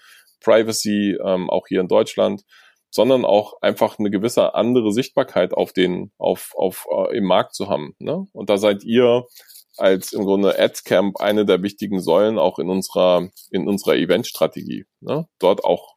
Privacy, 0.40 1.18
ähm, 1.22 1.50
auch 1.50 1.66
hier 1.68 1.82
in 1.82 1.88
Deutschland, 1.88 2.44
sondern 2.90 3.26
auch 3.26 3.60
einfach 3.60 3.98
eine 3.98 4.10
gewisse 4.10 4.54
andere 4.54 4.92
Sichtbarkeit 4.92 5.52
auf 5.52 5.74
den, 5.74 6.10
auf, 6.16 6.52
auf 6.56 6.86
äh, 6.90 7.18
im 7.18 7.24
Markt 7.24 7.54
zu 7.54 7.68
haben. 7.68 7.94
Ne? 7.98 8.26
Und 8.32 8.48
da 8.48 8.56
seid 8.56 8.82
ihr 8.84 9.26
als 9.76 10.14
im 10.14 10.24
Grunde 10.24 10.58
AdsCamp 10.58 11.20
eine 11.20 11.44
der 11.44 11.62
wichtigen 11.62 12.00
Säulen 12.00 12.38
auch 12.38 12.58
in 12.58 12.70
unserer, 12.70 13.28
in 13.50 13.68
unserer 13.68 13.96
Eventstrategie. 13.96 14.86
Ne? 15.00 15.28
Dort 15.38 15.64
auch 15.64 15.96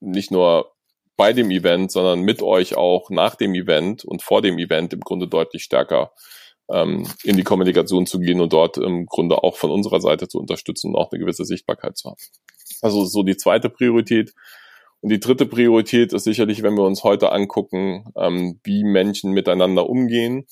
nicht 0.00 0.30
nur 0.30 0.73
bei 1.16 1.32
dem 1.32 1.50
Event, 1.50 1.92
sondern 1.92 2.20
mit 2.20 2.42
euch 2.42 2.76
auch 2.76 3.10
nach 3.10 3.34
dem 3.34 3.54
Event 3.54 4.04
und 4.04 4.22
vor 4.22 4.42
dem 4.42 4.58
Event 4.58 4.92
im 4.92 5.00
Grunde 5.00 5.28
deutlich 5.28 5.62
stärker 5.62 6.12
ähm, 6.70 7.06
in 7.22 7.36
die 7.36 7.44
Kommunikation 7.44 8.06
zu 8.06 8.18
gehen 8.18 8.40
und 8.40 8.52
dort 8.52 8.78
im 8.78 9.06
Grunde 9.06 9.42
auch 9.42 9.56
von 9.56 9.70
unserer 9.70 10.00
Seite 10.00 10.28
zu 10.28 10.38
unterstützen 10.38 10.88
und 10.88 10.96
auch 10.96 11.10
eine 11.12 11.20
gewisse 11.20 11.44
Sichtbarkeit 11.44 11.96
zu 11.96 12.10
haben. 12.10 12.20
Also 12.80 13.04
so 13.04 13.22
die 13.22 13.36
zweite 13.36 13.70
Priorität. 13.70 14.32
Und 15.00 15.10
die 15.10 15.20
dritte 15.20 15.44
Priorität 15.44 16.14
ist 16.14 16.24
sicherlich, 16.24 16.62
wenn 16.62 16.76
wir 16.76 16.84
uns 16.84 17.04
heute 17.04 17.30
angucken, 17.30 18.06
ähm, 18.16 18.58
wie 18.64 18.84
Menschen 18.84 19.32
miteinander 19.32 19.88
umgehen, 19.88 20.46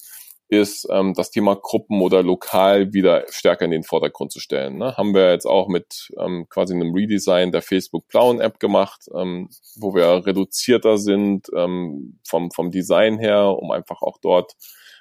ist 0.53 0.87
ähm, 0.91 1.15
das 1.15 1.31
Thema 1.31 1.57
Gruppen 1.57 2.03
oder 2.03 2.23
lokal 2.23 2.93
wieder 2.93 3.25
stärker 3.31 3.65
in 3.65 3.71
den 3.71 3.85
Vordergrund 3.85 4.33
zu 4.33 4.39
stellen. 4.39 4.77
Ne? 4.77 4.99
Haben 4.99 5.15
wir 5.15 5.31
jetzt 5.31 5.47
auch 5.47 5.67
mit 5.67 6.13
ähm, 6.19 6.47
quasi 6.51 6.75
einem 6.75 6.93
Redesign 6.95 7.53
der 7.53 7.63
Facebook 7.63 8.07
Blauen 8.09 8.39
App 8.39 8.61
gemacht, 8.61 9.07
ähm, 9.15 9.49
wo 9.77 9.95
wir 9.95 10.27
reduzierter 10.27 10.99
sind 10.99 11.49
ähm, 11.57 12.21
vom, 12.29 12.51
vom 12.51 12.71
Design 12.71 13.19
her, 13.19 13.57
um 13.59 13.71
einfach 13.71 14.03
auch 14.03 14.19
dort 14.21 14.53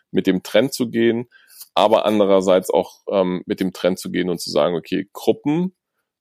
mit 0.09 0.25
dem 0.25 0.41
Trend 0.41 0.73
zu 0.73 0.89
gehen, 0.89 1.27
aber 1.73 2.05
andererseits 2.05 2.69
auch 2.69 3.01
ähm, 3.11 3.43
mit 3.45 3.59
dem 3.59 3.73
Trend 3.73 3.99
zu 3.99 4.09
gehen 4.09 4.29
und 4.29 4.39
zu 4.39 4.51
sagen, 4.51 4.77
okay, 4.77 5.09
Gruppen 5.11 5.75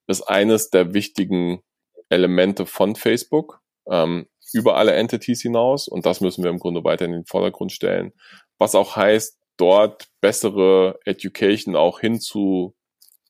ist 0.08 0.22
eines 0.22 0.70
der 0.70 0.92
wichtigen 0.92 1.62
Elemente 2.08 2.66
von 2.66 2.96
Facebook 2.96 3.60
ähm, 3.88 4.26
über 4.52 4.76
alle 4.76 4.94
Entities 4.94 5.40
hinaus 5.40 5.86
und 5.86 6.04
das 6.04 6.20
müssen 6.20 6.42
wir 6.42 6.50
im 6.50 6.58
Grunde 6.58 6.82
weiter 6.82 7.04
in 7.04 7.12
den 7.12 7.26
Vordergrund 7.26 7.70
stellen, 7.70 8.12
was 8.60 8.76
auch 8.76 8.94
heißt, 8.94 9.38
dort 9.56 10.06
bessere 10.20 11.00
Education 11.04 11.74
auch 11.74 11.98
hin 11.98 12.20
zu 12.20 12.76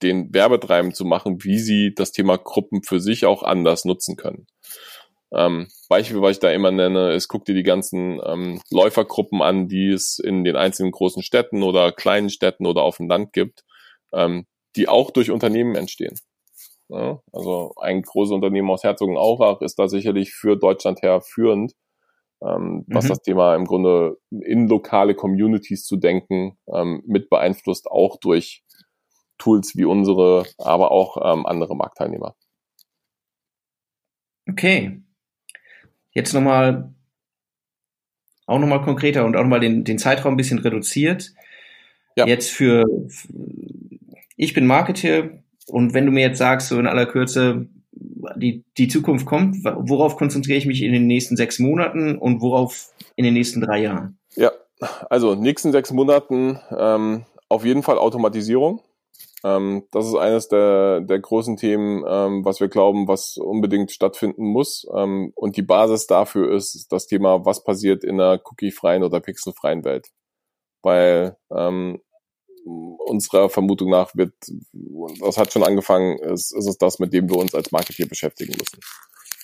den 0.02 0.34
Werbetreiben 0.34 0.92
zu 0.92 1.04
machen, 1.04 1.44
wie 1.44 1.58
sie 1.58 1.94
das 1.94 2.12
Thema 2.12 2.36
Gruppen 2.36 2.82
für 2.82 3.00
sich 3.00 3.26
auch 3.26 3.42
anders 3.42 3.84
nutzen 3.84 4.16
können. 4.16 4.46
Ähm, 5.32 5.68
Beispiel, 5.88 6.20
was 6.20 6.32
ich 6.32 6.38
da 6.40 6.50
immer 6.50 6.72
nenne, 6.72 7.12
ist, 7.12 7.28
guck 7.28 7.44
dir 7.44 7.54
die 7.54 7.62
ganzen 7.62 8.20
ähm, 8.24 8.60
Läufergruppen 8.70 9.42
an, 9.42 9.68
die 9.68 9.90
es 9.90 10.18
in 10.18 10.42
den 10.42 10.56
einzelnen 10.56 10.90
großen 10.90 11.22
Städten 11.22 11.62
oder 11.62 11.92
kleinen 11.92 12.30
Städten 12.30 12.66
oder 12.66 12.82
auf 12.82 12.96
dem 12.96 13.08
Land 13.08 13.32
gibt, 13.32 13.62
ähm, 14.12 14.46
die 14.74 14.88
auch 14.88 15.12
durch 15.12 15.30
Unternehmen 15.30 15.76
entstehen. 15.76 16.18
Ja, 16.88 17.20
also 17.32 17.72
ein 17.80 18.02
großes 18.02 18.32
Unternehmen 18.32 18.70
aus 18.70 18.82
Herzogenaurach 18.82 19.60
ist 19.60 19.78
da 19.78 19.86
sicherlich 19.86 20.32
für 20.32 20.56
Deutschland 20.56 21.02
her 21.02 21.20
führend, 21.20 21.74
ähm, 22.42 22.84
was 22.88 23.04
mhm. 23.04 23.08
das 23.08 23.22
Thema 23.22 23.54
im 23.54 23.64
Grunde 23.64 24.18
in 24.30 24.68
lokale 24.68 25.14
Communities 25.14 25.84
zu 25.84 25.96
denken 25.96 26.58
ähm, 26.72 27.02
mit 27.06 27.28
beeinflusst, 27.28 27.86
auch 27.90 28.18
durch 28.18 28.64
Tools 29.38 29.76
wie 29.76 29.84
unsere, 29.84 30.44
aber 30.58 30.90
auch 30.90 31.16
ähm, 31.16 31.46
andere 31.46 31.76
Marktteilnehmer. 31.76 32.34
Okay. 34.48 35.02
Jetzt 36.12 36.32
nochmal, 36.32 36.92
auch 38.46 38.58
nochmal 38.58 38.82
konkreter 38.82 39.24
und 39.24 39.36
auch 39.36 39.42
nochmal 39.42 39.60
den, 39.60 39.84
den 39.84 39.98
Zeitraum 39.98 40.34
ein 40.34 40.36
bisschen 40.36 40.58
reduziert. 40.58 41.32
Ja. 42.16 42.26
Jetzt 42.26 42.50
für, 42.50 42.84
ich 44.36 44.52
bin 44.52 44.66
Marketer 44.66 45.30
und 45.66 45.94
wenn 45.94 46.06
du 46.06 46.12
mir 46.12 46.22
jetzt 46.22 46.38
sagst, 46.38 46.68
so 46.68 46.78
in 46.78 46.86
aller 46.86 47.06
Kürze, 47.06 47.68
die, 48.36 48.64
die 48.78 48.88
Zukunft 48.88 49.26
kommt, 49.26 49.56
worauf 49.64 50.16
konzentriere 50.16 50.58
ich 50.58 50.66
mich 50.66 50.82
in 50.82 50.92
den 50.92 51.06
nächsten 51.06 51.36
sechs 51.36 51.58
Monaten 51.58 52.16
und 52.16 52.40
worauf 52.40 52.92
in 53.16 53.24
den 53.24 53.34
nächsten 53.34 53.60
drei 53.60 53.82
Jahren? 53.82 54.18
Ja, 54.36 54.52
also 55.08 55.34
nächsten 55.34 55.72
sechs 55.72 55.92
Monaten 55.92 56.58
ähm, 56.76 57.24
auf 57.48 57.64
jeden 57.64 57.82
Fall 57.82 57.98
Automatisierung. 57.98 58.80
Ähm, 59.42 59.84
das 59.90 60.06
ist 60.06 60.16
eines 60.16 60.48
der, 60.48 61.00
der 61.00 61.18
großen 61.18 61.56
Themen, 61.56 62.04
ähm, 62.06 62.44
was 62.44 62.60
wir 62.60 62.68
glauben, 62.68 63.08
was 63.08 63.36
unbedingt 63.36 63.90
stattfinden 63.90 64.44
muss. 64.44 64.86
Ähm, 64.94 65.32
und 65.34 65.56
die 65.56 65.62
Basis 65.62 66.06
dafür 66.06 66.52
ist 66.54 66.88
das 66.90 67.06
Thema, 67.06 67.44
was 67.44 67.64
passiert 67.64 68.04
in 68.04 68.20
einer 68.20 68.40
cookie-freien 68.44 69.02
oder 69.02 69.20
pixelfreien 69.20 69.84
Welt. 69.84 70.08
Weil 70.82 71.36
ähm, 71.50 72.00
unserer 72.64 73.48
Vermutung 73.48 73.90
nach 73.90 74.14
wird, 74.14 74.32
das 75.20 75.36
hat 75.36 75.52
schon 75.52 75.64
angefangen, 75.64 76.18
ist, 76.18 76.54
ist 76.56 76.68
es 76.68 76.78
das, 76.78 76.98
mit 76.98 77.12
dem 77.12 77.28
wir 77.28 77.36
uns 77.36 77.54
als 77.54 77.72
Marketeer 77.72 78.06
beschäftigen 78.06 78.52
müssen. 78.52 78.80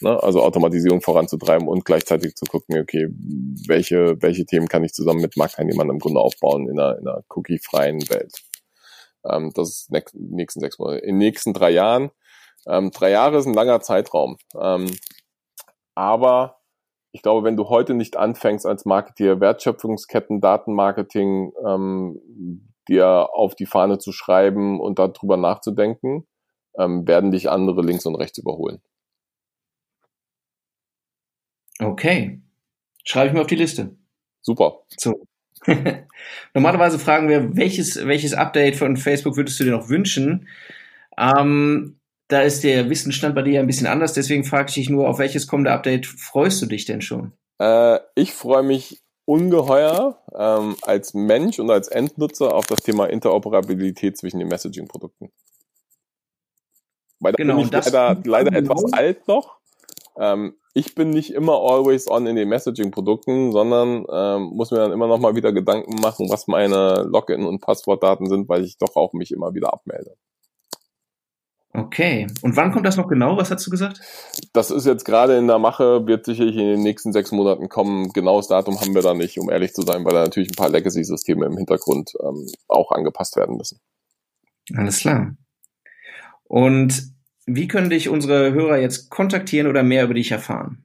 Ne? 0.00 0.22
Also 0.22 0.42
Automatisierung 0.42 1.00
voranzutreiben 1.00 1.68
und 1.68 1.84
gleichzeitig 1.84 2.34
zu 2.34 2.44
gucken, 2.44 2.78
okay, 2.78 3.08
welche, 3.66 4.20
welche 4.20 4.44
Themen 4.44 4.68
kann 4.68 4.84
ich 4.84 4.92
zusammen 4.92 5.20
mit 5.20 5.36
Marktteilnehmern 5.36 5.90
im 5.90 5.98
Grunde 5.98 6.20
aufbauen 6.20 6.68
in 6.68 6.78
einer, 6.78 6.98
in 6.98 7.08
einer 7.08 7.24
cookie-freien 7.30 8.08
Welt. 8.10 8.42
Ähm, 9.24 9.52
das 9.54 9.70
ist 9.70 9.90
ne 9.90 10.04
nächsten 10.12 10.60
sechs 10.60 10.78
Monate. 10.78 10.98
In 10.98 11.14
den 11.14 11.18
nächsten 11.18 11.52
drei 11.54 11.70
Jahren. 11.70 12.10
Ähm, 12.66 12.90
drei 12.90 13.10
Jahre 13.10 13.38
ist 13.38 13.46
ein 13.46 13.54
langer 13.54 13.80
Zeitraum. 13.80 14.36
Ähm, 14.60 14.90
aber 15.94 16.60
ich 17.12 17.22
glaube, 17.22 17.44
wenn 17.44 17.56
du 17.56 17.70
heute 17.70 17.94
nicht 17.94 18.18
anfängst 18.18 18.66
als 18.66 18.84
Marketeer 18.84 19.40
Wertschöpfungsketten, 19.40 20.42
Datenmarketing, 20.42 21.52
ähm, 21.66 22.74
dir 22.88 23.28
auf 23.32 23.54
die 23.54 23.66
Fahne 23.66 23.98
zu 23.98 24.12
schreiben 24.12 24.80
und 24.80 24.98
darüber 24.98 25.36
nachzudenken, 25.36 26.26
ähm, 26.78 27.06
werden 27.06 27.30
dich 27.30 27.50
andere 27.50 27.82
links 27.82 28.06
und 28.06 28.16
rechts 28.16 28.38
überholen. 28.38 28.80
Okay. 31.78 32.40
Schreibe 33.04 33.28
ich 33.28 33.32
mir 33.34 33.40
auf 33.40 33.46
die 33.46 33.56
Liste. 33.56 33.96
Super. 34.42 34.80
So. 34.96 35.26
Normalerweise 36.54 36.98
fragen 36.98 37.28
wir, 37.28 37.56
welches, 37.56 38.06
welches 38.06 38.34
Update 38.34 38.76
von 38.76 38.96
Facebook 38.96 39.36
würdest 39.36 39.58
du 39.60 39.64
dir 39.64 39.72
noch 39.72 39.88
wünschen? 39.88 40.48
Ähm, 41.18 41.98
da 42.28 42.42
ist 42.42 42.64
der 42.64 42.90
Wissensstand 42.90 43.34
bei 43.34 43.42
dir 43.42 43.54
ja 43.54 43.60
ein 43.60 43.66
bisschen 43.66 43.86
anders, 43.86 44.12
deswegen 44.12 44.44
frage 44.44 44.68
ich 44.68 44.74
dich 44.74 44.90
nur, 44.90 45.08
auf 45.08 45.18
welches 45.18 45.46
kommende 45.46 45.72
Update 45.72 46.06
freust 46.06 46.60
du 46.60 46.66
dich 46.66 46.84
denn 46.84 47.00
schon? 47.00 47.32
Äh, 47.58 47.98
ich 48.14 48.32
freue 48.32 48.62
mich 48.62 49.02
ungeheuer 49.26 50.18
ähm, 50.34 50.76
als 50.82 51.12
Mensch 51.12 51.58
und 51.58 51.70
als 51.70 51.88
Endnutzer 51.88 52.54
auf 52.54 52.66
das 52.66 52.80
Thema 52.80 53.06
Interoperabilität 53.06 54.16
zwischen 54.16 54.38
den 54.38 54.48
Messaging-Produkten. 54.48 55.30
Weil 57.20 57.32
da 57.32 57.36
genau, 57.36 57.56
bin 57.56 57.64
ich 57.64 57.70
leider, 57.70 58.16
leider 58.24 58.50
genau. 58.50 58.72
etwas 58.72 58.92
alt 58.92 59.28
noch. 59.28 59.58
Ähm, 60.18 60.56
ich 60.74 60.94
bin 60.94 61.10
nicht 61.10 61.32
immer 61.32 61.54
always 61.54 62.08
on 62.08 62.26
in 62.26 62.36
den 62.36 62.48
Messaging-Produkten, 62.48 63.50
sondern 63.50 64.04
ähm, 64.10 64.50
muss 64.54 64.70
mir 64.70 64.78
dann 64.78 64.92
immer 64.92 65.06
noch 65.06 65.18
mal 65.18 65.34
wieder 65.34 65.52
Gedanken 65.52 65.96
machen, 66.00 66.30
was 66.30 66.46
meine 66.46 67.02
Login- 67.10 67.46
und 67.46 67.60
Passwortdaten 67.60 68.28
sind, 68.28 68.48
weil 68.48 68.64
ich 68.64 68.78
doch 68.78 68.94
auch 68.94 69.12
mich 69.12 69.32
immer 69.32 69.54
wieder 69.54 69.72
abmelde. 69.72 70.16
Okay. 71.76 72.26
Und 72.42 72.56
wann 72.56 72.72
kommt 72.72 72.86
das 72.86 72.96
noch 72.96 73.06
genau? 73.06 73.36
Was 73.36 73.50
hast 73.50 73.66
du 73.66 73.70
gesagt? 73.70 74.00
Das 74.54 74.70
ist 74.70 74.86
jetzt 74.86 75.04
gerade 75.04 75.36
in 75.36 75.46
der 75.46 75.58
Mache, 75.58 76.06
wird 76.06 76.24
sicherlich 76.24 76.56
in 76.56 76.66
den 76.66 76.82
nächsten 76.82 77.12
sechs 77.12 77.32
Monaten 77.32 77.68
kommen. 77.68 78.12
Genaues 78.12 78.48
Datum 78.48 78.80
haben 78.80 78.94
wir 78.94 79.02
da 79.02 79.12
nicht, 79.12 79.38
um 79.38 79.50
ehrlich 79.50 79.74
zu 79.74 79.82
sein, 79.82 80.04
weil 80.04 80.14
da 80.14 80.22
natürlich 80.22 80.48
ein 80.48 80.56
paar 80.56 80.70
Legacy-Systeme 80.70 81.44
im 81.44 81.56
Hintergrund 81.56 82.12
ähm, 82.22 82.46
auch 82.66 82.92
angepasst 82.92 83.36
werden 83.36 83.56
müssen. 83.56 83.78
Alles 84.74 85.00
klar. 85.00 85.36
Und 86.44 87.14
wie 87.44 87.68
können 87.68 87.90
dich 87.90 88.08
unsere 88.08 88.52
Hörer 88.52 88.78
jetzt 88.78 89.10
kontaktieren 89.10 89.66
oder 89.66 89.82
mehr 89.82 90.04
über 90.04 90.14
dich 90.14 90.32
erfahren? 90.32 90.84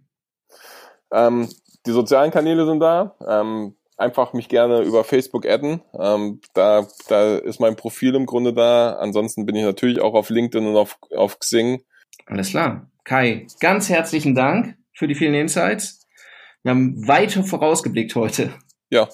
Ähm, 1.11 1.47
die 1.85 1.91
sozialen 1.91 2.31
Kanäle 2.31 2.65
sind 2.65 2.79
da. 2.79 3.15
Ähm, 3.25 3.75
einfach 4.01 4.33
mich 4.33 4.49
gerne 4.49 4.81
über 4.81 5.03
Facebook 5.03 5.45
adden. 5.45 5.81
Ähm, 5.97 6.41
da, 6.53 6.87
da 7.07 7.37
ist 7.37 7.59
mein 7.59 7.75
Profil 7.75 8.15
im 8.15 8.25
Grunde 8.25 8.53
da. 8.53 8.93
Ansonsten 8.93 9.45
bin 9.45 9.55
ich 9.55 9.63
natürlich 9.63 10.01
auch 10.01 10.13
auf 10.13 10.29
LinkedIn 10.29 10.67
und 10.67 10.75
auf, 10.75 10.97
auf 11.15 11.39
Xing. 11.39 11.83
Alles 12.25 12.49
klar. 12.49 12.89
Kai, 13.03 13.47
ganz 13.59 13.89
herzlichen 13.89 14.35
Dank 14.35 14.77
für 14.93 15.07
die 15.07 15.15
vielen 15.15 15.33
Insights. 15.33 16.07
Wir 16.63 16.71
haben 16.71 17.07
weiter 17.07 17.43
vorausgeblickt 17.43 18.13
heute. 18.15 18.53
Ja, 18.89 19.07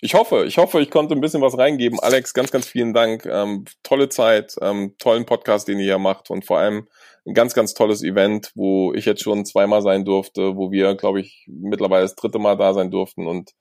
ich 0.00 0.14
hoffe, 0.14 0.44
ich 0.46 0.58
hoffe, 0.58 0.80
ich 0.80 0.90
konnte 0.90 1.14
ein 1.14 1.20
bisschen 1.20 1.42
was 1.42 1.58
reingeben. 1.58 1.98
Alex, 2.00 2.34
ganz, 2.34 2.50
ganz 2.50 2.66
vielen 2.66 2.92
Dank. 2.92 3.26
Ähm, 3.26 3.64
tolle 3.82 4.08
Zeit, 4.08 4.54
ähm, 4.60 4.94
tollen 4.98 5.26
Podcast, 5.26 5.68
den 5.68 5.78
ihr 5.78 5.84
hier 5.84 5.98
macht 5.98 6.30
und 6.30 6.44
vor 6.44 6.58
allem 6.58 6.86
ein 7.26 7.34
ganz, 7.34 7.54
ganz 7.54 7.74
tolles 7.74 8.02
Event, 8.02 8.52
wo 8.54 8.94
ich 8.94 9.04
jetzt 9.04 9.22
schon 9.22 9.44
zweimal 9.44 9.82
sein 9.82 10.04
durfte, 10.04 10.56
wo 10.56 10.70
wir, 10.70 10.94
glaube 10.94 11.20
ich, 11.20 11.46
mittlerweile 11.48 12.02
das 12.02 12.14
dritte 12.14 12.38
Mal 12.38 12.56
da 12.56 12.72
sein 12.72 12.90
durften 12.90 13.26
und 13.26 13.52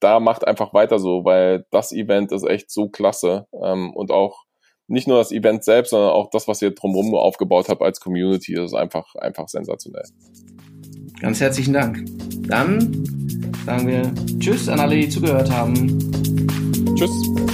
da 0.00 0.20
macht 0.20 0.46
einfach 0.46 0.74
weiter 0.74 0.98
so, 0.98 1.24
weil 1.24 1.66
das 1.70 1.92
Event 1.92 2.32
ist 2.32 2.44
echt 2.44 2.70
so 2.70 2.88
klasse 2.88 3.46
ähm, 3.62 3.92
und 3.94 4.10
auch 4.10 4.44
nicht 4.86 5.08
nur 5.08 5.18
das 5.18 5.32
Event 5.32 5.64
selbst, 5.64 5.90
sondern 5.90 6.10
auch 6.10 6.30
das, 6.30 6.46
was 6.46 6.60
ihr 6.60 6.72
drumherum 6.72 7.14
aufgebaut 7.14 7.68
habt 7.68 7.82
als 7.82 8.00
Community, 8.00 8.54
ist 8.54 8.74
einfach, 8.74 9.14
einfach 9.14 9.48
sensationell. 9.48 10.04
Ganz 11.20 11.40
herzlichen 11.40 11.72
Dank. 11.72 12.04
Dann 12.48 13.04
sagen 13.64 13.88
wir 13.88 14.12
Tschüss 14.38 14.68
an 14.68 14.80
alle, 14.80 14.96
die 14.96 15.08
zugehört 15.08 15.50
haben. 15.50 15.98
Tschüss. 16.96 17.53